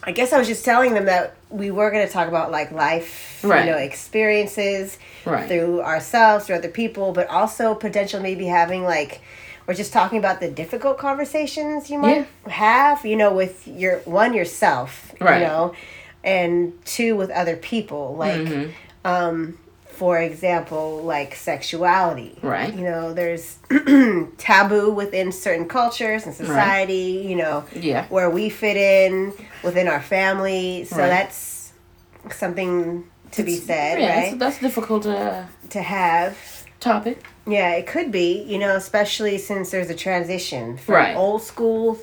i 0.04 0.12
guess 0.12 0.34
i 0.34 0.40
was 0.40 0.48
just 0.48 0.64
telling 0.66 0.94
them 0.94 1.06
that 1.06 1.36
we 1.50 1.70
were 1.72 1.92
going 1.92 2.06
to 2.06 2.12
talk 2.12 2.28
about 2.28 2.52
like 2.52 2.72
life 2.72 3.42
Right. 3.44 3.66
you 3.66 3.72
know 3.72 3.78
experiences 3.78 4.98
Right. 5.26 5.48
through 5.48 5.82
ourselves 5.82 6.46
through 6.46 6.56
other 6.58 6.70
people 6.70 7.12
but 7.12 7.28
also 7.28 7.76
potential 7.76 8.20
maybe 8.22 8.46
having 8.46 8.84
like 8.84 9.22
we're 9.68 9.74
just 9.74 9.94
talking 9.94 10.18
about 10.18 10.40
the 10.40 10.50
difficult 10.50 10.98
conversations 10.98 11.90
you 11.90 11.98
might 12.00 12.28
have 12.48 13.06
you 13.06 13.16
know 13.16 13.34
with 13.34 13.68
your 13.68 13.98
one 14.00 14.34
yourself 14.34 15.14
Right. 15.20 15.42
you 15.42 15.48
know 15.48 15.74
and 16.24 16.74
two 16.86 17.16
with 17.16 17.30
other 17.32 17.56
people 17.56 18.16
like 18.16 18.42
Mhm. 18.42 18.72
um 19.06 19.58
for 19.86 20.20
example 20.20 21.02
like 21.04 21.36
sexuality 21.36 22.38
Right. 22.42 22.74
you 22.74 22.84
know 22.84 23.14
there's 23.14 23.58
taboo 24.38 24.92
within 24.92 25.32
certain 25.32 25.68
cultures 25.68 26.26
and 26.26 26.34
society 26.36 27.24
you 27.30 27.36
know 27.36 27.64
Yeah. 27.74 28.06
where 28.10 28.30
we 28.30 28.50
fit 28.50 28.78
in 28.78 29.34
within 29.64 29.88
our 29.88 30.02
family 30.02 30.86
so 30.86 30.98
Right. 30.98 31.08
that's 31.10 31.72
something 32.32 33.04
to 33.32 33.44
be 33.44 33.56
said 33.56 34.00
yeah, 34.00 34.08
right 34.16 34.40
that's, 34.40 34.40
that's 34.40 34.60
difficult 34.60 35.06
uh, 35.06 35.44
to 35.70 35.82
have 35.82 36.38
topic. 36.80 37.24
Yeah 37.48 37.72
it 37.72 37.88
could 37.88 38.12
be 38.12 38.44
you 38.44 38.58
know 38.60 38.76
especially 38.76 39.38
since 39.38 39.72
there's 39.72 39.90
a 39.90 39.96
transition 39.96 40.78
from 40.78 40.96
Right. 40.96 41.16
old 41.16 41.42
school 41.42 41.98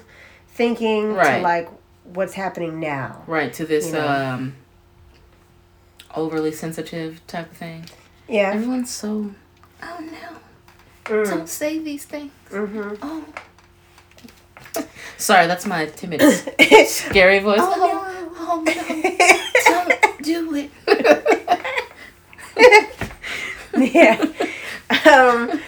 thinking 0.49 1.11
to 1.15 1.39
like 1.41 1.69
what's 2.05 2.35
happening 2.35 2.81
now 2.81 3.23
Right 3.27 3.53
to 3.55 3.65
this 3.67 3.87
You 3.87 3.93
know. 3.93 4.09
um 4.09 4.57
overly 6.17 6.53
sensitive 6.53 7.21
type 7.27 7.51
of 7.53 7.57
thing. 7.57 7.85
yeah 8.29 8.53
Everyone's 8.55 8.91
so. 8.91 9.31
Oh 9.83 9.99
no! 10.01 10.39
mm. 11.05 11.25
Don't 11.31 11.49
say 11.49 11.79
these 11.79 12.05
things. 12.05 12.33
mm-hmm. 12.51 12.95
Oh. 13.03 13.25
Sorry, 15.19 15.47
that's 15.47 15.67
my 15.67 15.87
timid, 15.87 16.21
scary 16.87 17.39
voice. 17.41 17.61
Oh, 17.63 18.25
oh 18.39 18.63
no! 18.65 18.73
Don't 19.65 20.23
do 20.23 20.55
it. 20.55 20.71
yeah. 23.95 24.25
Um, 25.07 25.61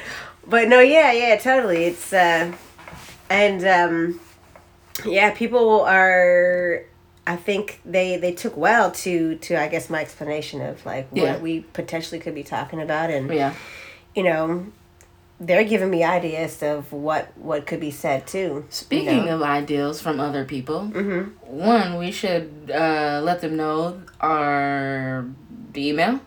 but 0.46 0.68
no, 0.68 0.80
yeah, 0.80 1.12
yeah, 1.12 1.36
totally. 1.36 1.84
It's 1.84 2.12
uh, 2.12 2.52
and 3.28 3.64
um, 3.66 4.20
yeah, 5.04 5.30
people 5.34 5.82
are. 5.82 6.82
I 7.26 7.36
think 7.36 7.80
they 7.84 8.16
they 8.16 8.32
took 8.32 8.56
well 8.56 8.90
to 8.92 9.36
to 9.36 9.60
I 9.60 9.68
guess 9.68 9.88
my 9.90 10.00
explanation 10.00 10.60
of 10.62 10.84
like 10.84 11.08
Yeah. 11.12 11.32
what 11.34 11.42
we 11.42 11.60
potentially 11.60 12.18
could 12.18 12.34
be 12.34 12.42
talking 12.42 12.80
about, 12.80 13.10
and 13.10 13.32
yeah. 13.32 13.54
you 14.16 14.22
know, 14.24 14.66
they're 15.38 15.64
giving 15.64 15.90
me 15.90 16.02
ideas 16.02 16.62
of 16.62 16.92
what 16.92 17.30
what 17.36 17.66
could 17.66 17.78
be 17.80 17.90
said 17.90 18.26
too. 18.26 18.64
Speaking 18.70 19.28
of 19.28 19.42
ideals 19.42 20.00
from 20.00 20.18
other 20.18 20.44
people, 20.44 20.86
hmm 20.86 21.20
one 21.46 21.98
we 21.98 22.10
should 22.10 22.70
uh, 22.74 23.20
let 23.22 23.42
them 23.42 23.54
know 23.56 24.00
our 24.20 25.26
email, 25.76 26.20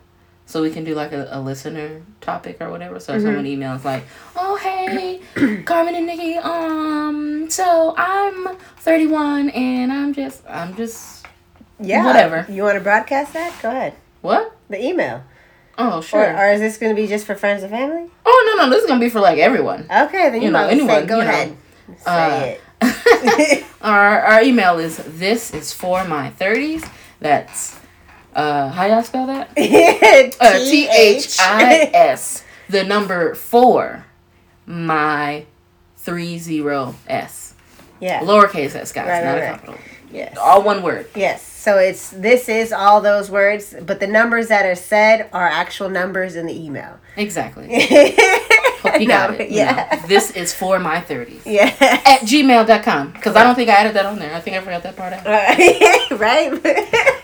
so 0.46 0.62
we 0.62 0.70
can 0.72 0.84
do 0.84 0.94
like 0.96 1.12
a, 1.14 1.28
a 1.32 1.40
listener 1.42 2.02
topic 2.22 2.58
or 2.62 2.70
whatever. 2.70 3.00
So 3.00 3.14
Mhm. 3.16 3.22
someone 3.24 3.46
emails 3.46 3.84
like, 3.84 4.04
"Oh 4.36 4.56
hey, 4.58 5.22
Carmen 5.66 5.96
and 5.96 6.06
Nikki, 6.06 6.36
um, 6.38 7.50
so 7.50 7.94
I'm 7.98 8.56
31 8.80 9.50
and 9.50 9.92
I'm 9.92 10.14
just 10.14 10.44
I'm 10.50 10.76
just 10.76 11.26
Yeah, 11.80 12.06
Whatever. 12.06 12.46
You 12.50 12.64
want 12.64 12.76
to 12.78 12.82
broadcast 12.84 13.34
that? 13.34 13.54
Go 13.62 13.70
ahead. 13.70 13.94
what? 14.22 14.56
The 14.70 14.84
email, 14.84 15.24
Oh 15.78 16.02
sure. 16.02 16.36
or 16.38 16.52
is 16.52 16.60
this 16.62 16.78
going 16.78 16.96
to 16.96 17.02
be 17.02 17.08
just 17.08 17.26
for 17.26 17.36
friends 17.36 17.64
and 17.64 17.72
family? 17.72 18.10
oh 18.26 18.56
no 18.58 18.64
no, 18.64 18.70
this 18.70 18.84
is 18.84 18.88
gonna 18.88 19.00
be 19.00 19.10
for 19.10 19.20
like 19.20 19.38
everyone. 19.40 19.82
Okay, 19.92 20.30
then 20.30 20.36
you, 20.42 20.48
You 20.48 20.52
know, 20.52 20.60
well 20.60 20.70
say, 20.70 20.74
anyone, 20.76 21.06
go 21.08 21.18
you 21.20 21.24
know. 21.26 21.30
ahead. 21.30 21.58
Say 21.98 22.60
Uh, 22.82 22.86
it. 22.86 23.66
our 23.82 24.20
our 24.22 24.42
email 24.42 24.78
is 24.80 24.98
this 24.98 25.54
is 25.54 25.74
for 25.74 26.04
my 26.06 26.32
30s. 26.40 26.88
That's 27.20 27.76
uh 28.36 28.70
how 28.70 28.86
y'all 28.86 29.04
spell 29.04 29.28
that? 29.28 29.50
Uh, 30.40 30.60
T 30.60 30.88
H 30.90 31.38
I 31.40 31.90
S. 31.94 32.44
The 32.70 32.84
number 32.84 33.36
four. 33.36 34.06
My 34.66 35.46
three 35.98 36.38
zero 36.38 36.96
S. 37.08 37.54
Yeah. 38.00 38.20
Lowercase 38.22 38.76
s, 38.76 38.92
guys, 38.92 39.08
Right, 39.08 39.24
not 39.24 39.40
right, 39.40 39.68
a 39.68 39.72
right. 39.72 39.80
Yes. 40.12 40.38
All 40.38 40.62
one 40.64 40.84
word. 40.84 41.08
Yes. 41.16 41.53
So 41.64 41.78
it's 41.78 42.10
this 42.10 42.50
is 42.50 42.74
all 42.74 43.00
those 43.00 43.32
words, 43.32 43.74
but 43.90 44.02
the 44.02 44.08
numbers 44.08 44.50
that 44.50 44.66
are 44.66 44.76
said 44.76 45.30
are 45.32 45.48
actual 45.48 45.88
numbers 45.90 46.36
in 46.36 46.46
the 46.46 46.54
email. 46.66 47.00
Exactly. 47.16 47.68
Hope 48.84 49.00
you 49.00 49.08
got 49.08 49.30
No, 49.32 49.38
it. 49.38 49.50
you 49.50 49.58
yeah. 49.60 49.88
know. 50.02 50.08
This 50.10 50.32
is 50.32 50.54
for 50.54 50.78
my 50.78 51.00
30s. 51.00 51.40
Yeah. 51.46 51.74
At 51.80 52.20
gmail.com. 52.28 53.12
Because 53.14 53.38
I 53.38 53.44
don't 53.46 53.56
think 53.56 53.70
I 53.70 53.76
added 53.76 53.94
that 53.96 54.06
on 54.06 54.20
there. 54.20 54.34
I 54.36 54.42
think 54.42 54.58
I 54.58 54.60
forgot 54.60 54.84
that 54.84 54.98
part 54.98 55.14
out. 55.14 55.26
right? 56.20 56.52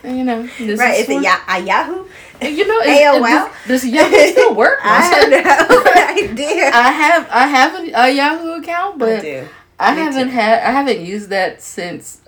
You 0.10 0.23
know, 0.23 0.43
this 0.58 0.80
right. 0.80 0.97
is 1.02 1.10
Is 1.10 1.17
it 1.17 1.21
ya- 1.23 1.43
a 1.49 1.60
Yahoo? 1.60 2.06
You 2.41 2.65
know, 2.65 2.82
AOL? 2.82 3.52
Does, 3.67 3.82
does 3.82 3.86
Yahoo 3.91 4.28
still 4.32 4.56
work? 4.56 4.80
I 4.84 5.02
have 5.02 5.30
no 5.69 5.84
idea. 6.32 6.71
I 6.73 6.91
have 7.04 7.28
I 7.30 7.45
have 7.47 7.71
a, 7.75 7.91
a 8.06 8.10
Yahoo 8.10 8.52
account, 8.62 8.97
but 8.97 9.23
I. 9.25 9.47
I 9.78 9.93
haven't 9.93 10.30
too. 10.30 10.34
had 10.34 10.60
I 10.63 10.71
haven't 10.71 11.02
used 11.02 11.28
that 11.30 11.62
since. 11.62 12.21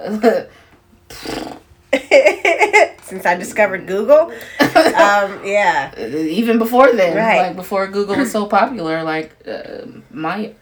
Since 3.03 3.25
I 3.25 3.35
discovered 3.35 3.87
Google. 3.87 4.31
Um, 4.71 5.41
yeah. 5.45 5.97
even 5.99 6.57
before 6.57 6.93
then, 6.93 7.17
Right. 7.17 7.47
like 7.47 7.55
before 7.57 7.87
Google 7.87 8.15
was 8.15 8.31
so 8.31 8.45
popular, 8.45 9.03
like 9.03 9.35
uh, 9.45 9.85
my, 10.09 10.53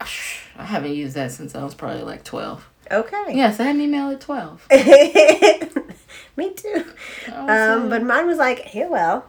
I 0.00 0.64
haven't 0.64 0.94
used 0.94 1.16
that 1.16 1.32
since 1.32 1.54
I 1.56 1.64
was 1.64 1.74
probably 1.74 2.02
like 2.02 2.22
twelve. 2.22 2.68
Okay. 2.90 3.24
Yes, 3.30 3.58
I 3.58 3.64
had 3.64 3.74
an 3.76 3.80
email 3.80 4.10
at 4.10 4.20
twelve. 4.20 4.64
Me 6.36 6.50
too. 6.52 6.84
Um, 7.32 7.48
uh, 7.48 7.88
but 7.88 8.02
mine 8.04 8.26
was 8.26 8.38
like, 8.38 8.60
hey, 8.60 8.86
well, 8.88 9.28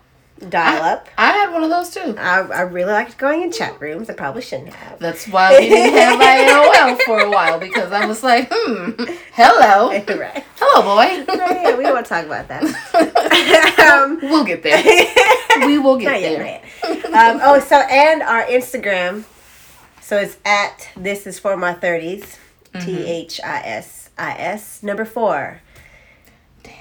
dial 0.49 0.83
up. 0.83 1.07
I 1.17 1.31
had 1.31 1.51
one 1.51 1.63
of 1.63 1.69
those 1.69 1.89
too. 1.91 2.15
I, 2.17 2.39
I 2.41 2.61
really 2.61 2.91
liked 2.91 3.17
going 3.17 3.41
in 3.41 3.51
chat 3.51 3.79
rooms. 3.79 4.09
I 4.09 4.13
probably 4.13 4.41
shouldn't 4.41 4.73
have. 4.73 4.99
That's 4.99 5.27
why 5.27 5.57
we 5.57 5.69
didn't 5.69 5.97
have 5.97 6.19
AOL 6.19 7.01
for 7.05 7.19
a 7.19 7.29
while 7.29 7.59
because 7.59 7.91
I 7.91 8.05
was 8.05 8.23
like, 8.23 8.49
hmm, 8.51 8.91
hello, 9.33 9.89
right. 10.19 10.43
hello, 10.57 10.81
boy. 10.81 11.33
Yeah, 11.33 11.77
we 11.77 11.83
don't 11.83 11.93
want 11.93 12.05
to 12.05 12.09
talk 12.09 12.25
about 12.25 12.47
that. 12.49 12.63
um, 13.79 14.19
we'll 14.21 14.43
get 14.43 14.63
there. 14.63 14.83
We 15.67 15.77
will 15.79 15.97
get 15.97 16.21
yet, 16.21 16.37
there. 16.37 16.61
not 16.89 17.03
yet. 17.03 17.35
Um, 17.35 17.39
oh, 17.43 17.59
so 17.59 17.77
and 17.77 18.21
our 18.21 18.43
Instagram. 18.45 19.23
So 20.01 20.17
it's 20.17 20.37
at 20.45 20.89
this 20.95 21.25
is 21.25 21.39
for 21.39 21.57
my 21.57 21.73
30s. 21.73 22.37
Mm-hmm. 22.73 22.85
T 22.85 23.05
H 23.05 23.41
I 23.41 23.61
S 23.61 24.09
I 24.17 24.33
S 24.37 24.83
number 24.83 25.05
four. 25.05 25.61
Damn. 26.61 26.73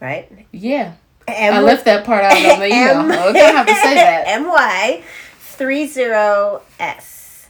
Right. 0.00 0.46
Yeah, 0.52 0.94
M- 1.36 1.54
I 1.54 1.60
left 1.60 1.84
that 1.86 2.04
part 2.04 2.24
out 2.24 2.32
of 2.36 2.58
the 2.58 2.66
email. 2.66 3.00
M- 3.00 3.12
I 3.12 3.32
don't 3.32 3.56
have 3.56 3.66
to 3.66 3.74
say 3.74 3.94
that. 3.94 4.24
M 4.26 4.48
Y 4.48 5.02
three 5.40 5.86
zero 5.86 6.62
S. 6.78 7.48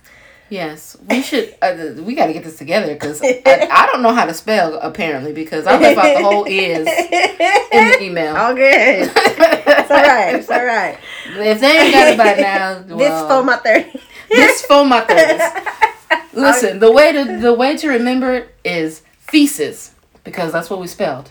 Yes, 0.49 0.97
we 1.09 1.23
should. 1.23 1.55
Uh, 1.63 1.93
we 2.03 2.17
got 2.17 2.27
to 2.27 2.33
get 2.33 2.43
this 2.43 2.59
together 2.59 2.93
because 2.95 3.23
I, 3.23 3.69
I 3.71 3.87
don't 3.93 4.03
know 4.03 4.13
how 4.13 4.27
to 4.27 4.35
spell 4.35 4.75
apparently 4.81 5.33
because 5.33 5.65
I 5.65 5.79
left 5.79 5.97
out 5.97 6.17
the 6.17 6.25
whole 6.25 6.45
is 6.45 6.89
in 6.89 7.89
the 7.89 7.99
email. 8.03 8.37
All 8.37 8.53
good. 8.53 9.09
It's 9.13 9.91
all 9.93 10.03
right. 10.03 10.35
It's 10.35 10.51
all 10.51 10.65
right. 10.65 10.99
If 11.27 11.61
they 11.61 11.79
ain't 11.79 11.93
got 11.95 12.09
it 12.09 12.19
by 12.19 12.35
now, 12.43 12.81
this 12.83 13.21
for 13.29 13.45
my 13.45 13.59
30s. 13.59 14.01
this 14.29 14.63
for 14.67 14.85
my 14.85 15.01
thirties. 15.03 16.21
Listen, 16.33 16.81
the 16.81 16.91
way 16.91 17.13
to 17.13 17.39
the 17.39 17.55
way 17.55 17.77
to 17.77 17.89
remember 17.89 18.35
it 18.35 18.55
is 18.65 19.03
thesis 19.29 19.95
because 20.25 20.53
that's 20.53 20.69
what 20.69 20.81
we 20.81 20.89
spelled. 20.89 21.31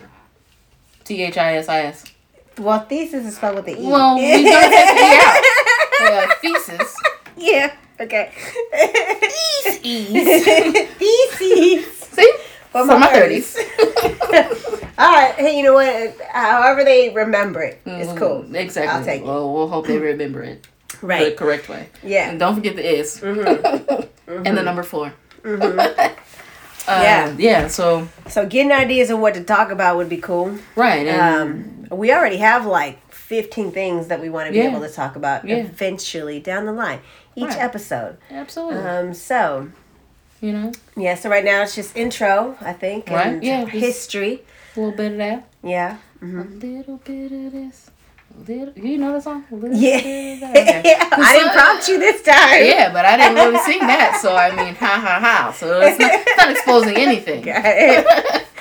T 1.03 1.21
H 1.23 1.37
I 1.37 1.55
S 1.57 1.67
I 1.67 1.79
S. 1.81 2.05
Well, 2.59 2.79
thesis 2.81 3.25
is 3.25 3.35
spelled 3.37 3.55
with 3.55 3.65
the 3.65 3.79
E. 3.81 3.85
Well, 3.87 4.15
we 4.15 4.43
gotta 4.43 4.69
take 4.69 4.95
the 4.95 5.01
E 5.01 5.19
out. 5.21 6.29
Uh, 6.29 6.33
thesis. 6.41 6.95
Yeah. 7.37 7.73
Okay. 7.99 8.31
Ease. 9.83 10.43
Theses. 10.97 11.85
See, 11.97 12.31
For 12.71 12.81
for 12.81 12.85
my 12.85 12.97
my 12.99 13.07
30s. 13.07 13.43
thirties. 13.43 13.55
All 14.97 15.13
right. 15.13 15.33
Hey, 15.35 15.57
you 15.57 15.63
know 15.63 15.73
what? 15.73 16.15
However 16.31 16.83
they 16.83 17.09
remember 17.09 17.61
it, 17.61 17.81
it's 17.85 18.11
cool. 18.19 18.43
Mm, 18.43 18.55
Exactly. 18.55 18.89
I'll 18.89 19.03
take 19.05 19.21
it. 19.21 19.25
Well, 19.27 19.53
we'll 19.53 19.67
hope 19.67 19.87
they 19.87 19.97
remember 19.97 20.43
it 20.43 20.67
Right. 21.01 21.25
the 21.31 21.35
correct 21.35 21.69
way. 21.69 21.89
Yeah. 22.03 22.29
And 22.29 22.39
don't 22.39 22.55
forget 22.55 22.75
the 22.75 22.85
is. 22.99 23.19
Mm-hmm. 23.21 24.45
and 24.45 24.57
the 24.57 24.63
number 24.63 24.83
4 24.83 25.13
Mhm. 25.43 25.79
Um, 25.79 26.15
Yeah. 26.87 27.35
Yeah. 27.37 27.67
So 27.67 28.07
So 28.27 28.45
getting 28.45 28.71
ideas 28.71 29.09
of 29.09 29.19
what 29.19 29.33
to 29.35 29.43
talk 29.43 29.71
about 29.71 29.97
would 29.97 30.09
be 30.09 30.17
cool. 30.17 30.57
right. 30.75 31.05
And 31.07 31.21
Um, 31.21 31.78
we 31.89 32.11
already 32.13 32.37
have 32.37 32.65
like 32.65 32.99
15 33.11 33.71
things 33.71 34.07
that 34.07 34.21
we 34.21 34.29
want 34.29 34.47
to 34.47 34.51
be 34.51 34.57
Yeah. 34.59 34.69
able 34.69 34.81
to 34.81 34.89
talk 34.89 35.15
about 35.15 35.47
Yeah. 35.47 35.57
eventually 35.57 36.39
down 36.39 36.65
the 36.65 36.71
line, 36.73 36.99
each 37.35 37.45
Right. 37.49 37.57
episode. 37.59 38.17
absolutely. 38.31 38.81
Um, 38.83 39.13
so 39.13 39.69
you 40.41 40.53
know, 40.53 40.71
yeah, 40.95 41.15
so 41.15 41.29
right 41.29 41.43
now 41.43 41.63
it's 41.63 41.75
just 41.75 41.97
intro, 41.97 42.55
I 42.61 42.71
think, 42.71 43.09
Right, 43.09 43.27
and 43.27 43.43
yeah, 43.43 43.65
history. 43.65 44.43
a 44.75 44.79
little 44.79 44.95
bit 44.95 45.11
of 45.11 45.17
that. 45.17 45.43
Yeah. 45.61 45.97
A 46.21 46.25
little 46.25 46.95
bit 47.03 47.31
of 47.33 47.51
this. 47.51 47.91
A 48.47 48.51
little. 48.51 48.73
You 48.83 48.97
know 48.97 49.13
the 49.13 49.21
song? 49.21 49.43
Little 49.51 49.75
Yeah. 49.75 50.01
bit 50.01 50.33
of 50.35 50.39
that. 50.53 50.57
Okay. 50.57 50.95
I 51.11 51.33
didn't 51.33 51.51
prompt 51.53 51.87
you 51.89 51.99
this 51.99 52.21
time. 52.21 52.63
Yeah, 52.65 52.91
but 52.93 53.05
I 53.05 53.17
didn't 53.17 53.35
really 53.35 53.59
sing 53.65 53.79
that, 53.81 54.19
so 54.21 54.35
I 54.35 54.49
mean, 54.55 54.75
ha 54.75 54.99
ha 55.05 55.19
ha. 55.19 55.51
So 55.51 55.81
it's 55.81 55.99
not, 55.99 56.11
it's 56.13 56.37
not 56.37 56.49
exposing 56.51 56.95
anything. 56.97 57.41
Got 57.45 57.61
it. 57.65 58.45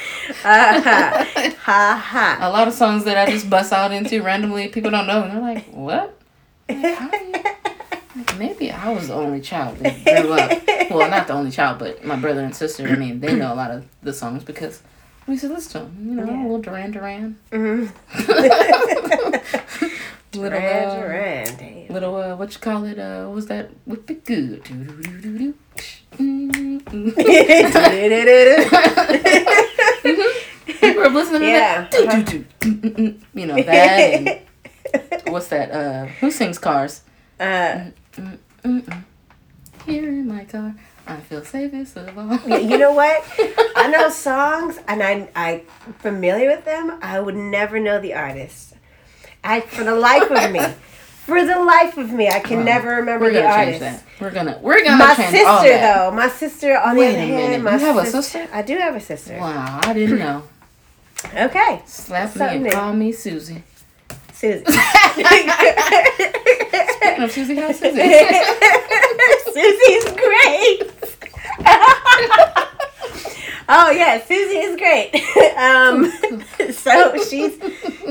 Uh-huh. 0.45 1.25
ha 1.65 2.03
ha. 2.05 2.39
A 2.41 2.51
lot 2.51 2.69
of 2.69 2.75
songs 2.75 3.05
that 3.05 3.17
I 3.17 3.31
just 3.31 3.49
bust 3.49 3.73
out 3.73 3.93
into 3.93 4.23
randomly, 4.23 4.69
people 4.69 4.91
don't 4.91 5.07
know, 5.07 5.23
and 5.23 5.33
they're 5.33 5.41
like, 5.41 5.65
"What? 5.71 6.19
Like, 6.69 6.95
how 6.95 7.09
do 7.09 7.17
you-" 7.17 7.33
like, 8.15 8.39
maybe 8.39 8.71
I 8.71 8.93
was 8.93 9.09
the 9.09 9.15
only 9.15 9.41
child 9.41 9.79
that 9.79 10.05
grew 10.05 10.33
up. 10.35 10.91
Well, 10.91 11.11
not 11.11 11.27
the 11.27 11.33
only 11.33 11.51
child, 11.51 11.79
but 11.79 12.05
my 12.05 12.17
brother 12.17 12.41
and 12.43 12.55
sister. 12.55 12.87
I 12.87 12.95
mean, 12.97 13.21
they 13.21 13.35
know 13.35 13.53
a 13.53 13.57
lot 13.57 13.71
of 13.71 13.87
the 14.03 14.13
songs 14.13 14.45
because 14.45 14.83
we 15.29 15.37
to 15.39 15.49
listen 15.49 15.73
to 15.73 15.79
them. 15.79 16.09
You 16.09 16.15
know, 16.17 16.25
Yeah. 16.25 16.41
a 16.41 16.43
little 16.43 16.61
Duran 16.61 16.91
Duran, 16.91 17.37
Mhm. 17.53 17.89
little 20.35 20.61
Duran, 20.61 20.89
uh, 20.89 21.01
Duran, 21.01 21.57
damn. 21.57 21.95
little 21.95 22.17
uh, 22.17 22.37
what 22.37 22.53
you 22.55 22.61
call 22.61 22.85
it? 22.85 22.99
Uh, 22.99 23.25
what 23.27 23.35
was 23.35 23.47
that? 23.47 23.71
Whip 23.87 24.11
it 24.11 24.25
good. 24.25 24.63
Doo-doo-doo-doo-doo. 24.65 25.55
Mm-mm. 26.19 26.83
You 30.83 30.93
grew 30.95 31.07
up 31.07 31.13
listening 31.13 31.41
to 31.43 31.47
Yeah, 31.47 31.83
that? 31.83 31.91
Doo-doo-doo. 31.91 32.45
Mm-mm-mm. 32.61 33.21
You 33.35 33.47
know 33.47 33.63
that. 33.63 34.01
And 34.01 34.41
what's 35.33 35.49
that? 35.49 35.71
Uh, 35.71 36.07
who 36.21 36.31
sings 36.31 36.59
Cars? 36.59 37.03
uh, 37.41 37.81
Mm-mm. 38.65 39.03
Here 39.87 40.09
in 40.09 40.27
my 40.29 40.45
car, 40.45 40.75
I 41.09 41.17
feel 41.21 41.45
all. 41.45 42.41
Yeah, 42.47 42.59
you 42.59 42.79
know 42.79 42.93
what? 42.93 43.25
I 43.77 43.89
know 43.89 44.09
songs 44.11 44.79
and 44.87 45.03
I 45.03 45.29
I 45.35 45.63
familiar 46.01 46.49
with 46.49 46.65
them. 46.65 46.99
I 47.03 47.21
would 47.21 47.37
never 47.37 47.81
know 47.81 48.01
the 48.01 48.15
artist. 48.15 48.75
I 49.43 49.61
for 49.61 49.85
the 49.85 49.95
life 49.95 50.31
of 50.31 50.53
me, 50.53 50.61
for 51.27 51.45
the 51.45 51.59
life 51.61 51.97
of 51.97 52.13
me, 52.13 52.29
I 52.29 52.41
can 52.41 52.59
Well, 52.59 52.67
never 52.67 52.89
remember 52.97 53.31
the 53.31 53.47
artist. 53.47 53.81
that. 53.81 54.03
We're 54.21 54.31
gonna 54.31 54.59
we're 54.61 54.85
gonna 54.85 54.97
My 54.99 55.15
change 55.15 55.31
sister 55.31 55.49
all 55.49 55.63
that. 55.63 55.97
though, 55.97 56.11
my 56.17 56.29
sister 56.29 56.77
on 56.79 56.97
Wait 56.97 57.13
the 57.15 57.23
other 57.23 57.27
hand, 57.49 57.65
my 57.65 57.73
you 57.75 57.79
have 57.79 57.97
a 57.97 58.07
sister? 58.07 58.49
I 58.53 58.63
do 58.63 58.77
have 58.79 58.97
a 58.97 59.01
sister. 59.01 59.39
Wow, 59.39 59.81
I 59.83 59.93
didn't 59.93 60.19
know. 60.19 60.43
Okay, 61.35 61.83
Slap 61.85 62.37
me 62.37 62.43
and 62.45 62.71
call 62.71 62.93
me 62.93 63.11
Susie. 63.11 63.65
Susie. 64.33 64.65
Speaking 65.19 65.51
of 67.25 67.33
Susie, 67.33 67.57
how's 67.57 67.77
Susie? 67.79 68.01
Susie's 69.53 70.05
great. 70.15 70.83
oh 73.69 73.91
yeah, 73.91 74.21
Susie 74.25 74.59
is 74.59 74.77
great. 74.77 75.15
um, 75.59 76.11
so 76.73 77.23
she's 77.25 77.59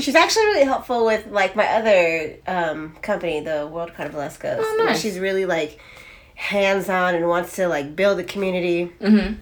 she's 0.04 0.16
actually 0.16 0.46
really 0.46 0.66
helpful 0.66 1.06
with 1.06 1.28
like 1.28 1.56
my 1.56 1.66
other 1.66 2.36
um, 2.48 2.96
company, 3.02 3.40
the 3.42 3.68
World 3.68 3.92
Carnivalescos. 3.98 4.58
Oh, 4.60 4.84
nice. 4.86 5.02
She's 5.02 5.20
really 5.20 5.46
like 5.46 5.80
hands 6.36 6.90
on 6.90 7.16
and 7.16 7.28
wants 7.28 7.56
to 7.56 7.68
like 7.68 7.96
build 7.96 8.20
a 8.20 8.24
community. 8.24 8.92
mm-hmm. 9.00 9.36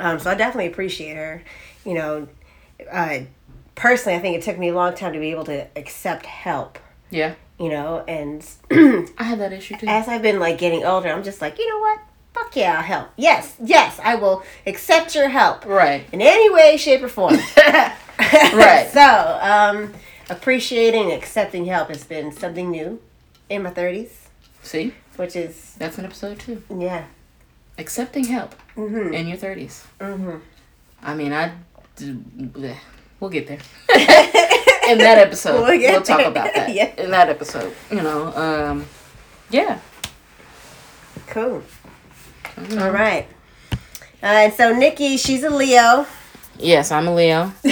Um, 0.00 0.18
so 0.18 0.30
I 0.30 0.34
definitely 0.34 0.66
appreciate 0.66 1.14
her. 1.16 1.42
You 1.84 1.94
know, 1.94 2.28
uh, 2.90 3.20
personally, 3.76 4.18
I 4.18 4.20
think 4.20 4.36
it 4.36 4.42
took 4.42 4.58
me 4.58 4.70
a 4.70 4.74
long 4.74 4.94
time 4.94 5.12
to 5.12 5.20
be 5.20 5.30
able 5.30 5.44
to 5.44 5.68
accept 5.76 6.26
help. 6.26 6.78
Yeah, 7.08 7.34
You 7.60 7.68
know, 7.68 8.02
and 8.08 8.44
I 9.16 9.22
had 9.22 9.38
that 9.38 9.52
issue 9.52 9.76
too. 9.76 9.86
as 9.86 10.08
I've 10.08 10.22
been 10.22 10.40
like 10.40 10.58
getting 10.58 10.84
older, 10.84 11.08
I'm 11.08 11.22
just 11.22 11.40
like, 11.40 11.56
you 11.56 11.68
know 11.68 11.78
what? 11.78 12.00
Fuck 12.36 12.54
yeah, 12.54 12.76
I'll 12.76 12.82
help. 12.82 13.08
Yes, 13.16 13.54
yes, 13.64 13.98
I 14.04 14.14
will 14.16 14.42
accept 14.66 15.14
your 15.14 15.28
help 15.30 15.64
Right. 15.64 16.04
in 16.12 16.20
any 16.20 16.50
way, 16.50 16.76
shape, 16.76 17.02
or 17.02 17.08
form. 17.08 17.38
Right. 18.18 18.88
so, 18.92 19.38
um, 19.42 19.92
appreciating, 20.30 21.12
accepting 21.12 21.64
help 21.66 21.88
has 21.88 22.04
been 22.04 22.32
something 22.32 22.70
new 22.70 23.00
in 23.50 23.62
my 23.62 23.70
30s, 23.70 24.08
See, 24.62 24.92
which 25.16 25.34
is 25.36 25.74
that's 25.78 25.98
an 25.98 26.04
episode 26.04 26.38
too. 26.40 26.62
yeah. 26.78 27.04
Accepting 27.78 28.24
help 28.24 28.54
Mhm. 28.76 29.12
in 29.14 29.28
your 29.28 29.36
thirties. 29.36 29.84
Mhm. 30.00 30.40
I 31.02 31.14
mean, 31.14 31.32
I. 31.32 31.52
We'll 33.20 33.30
get 33.30 33.46
there. 33.48 33.58
in 34.90 34.98
that 34.98 35.18
episode, 35.18 35.62
We'll 35.62 35.78
we'll, 35.78 36.02
talk 36.02 36.18
there. 36.18 36.28
about 36.28 36.54
that. 36.54 36.72
Yeah. 36.74 36.90
In 36.98 37.10
that 37.10 37.28
episode, 37.28 37.72
you 37.90 38.02
know, 38.02 38.32
um, 38.34 38.86
yeah. 39.50 39.78
Cool. 41.28 41.62
Mhm. 42.56 42.82
All 42.82 42.90
right. 42.90 43.26
Uh, 44.22 44.26
and 44.26 44.52
so 44.54 44.72
Nikki, 44.72 45.16
she's 45.16 45.44
a 45.44 45.50
Leo. 45.50 46.06
Yes, 46.58 46.90
I'm 46.90 47.06
a 47.06 47.14
Leo. 47.14 47.52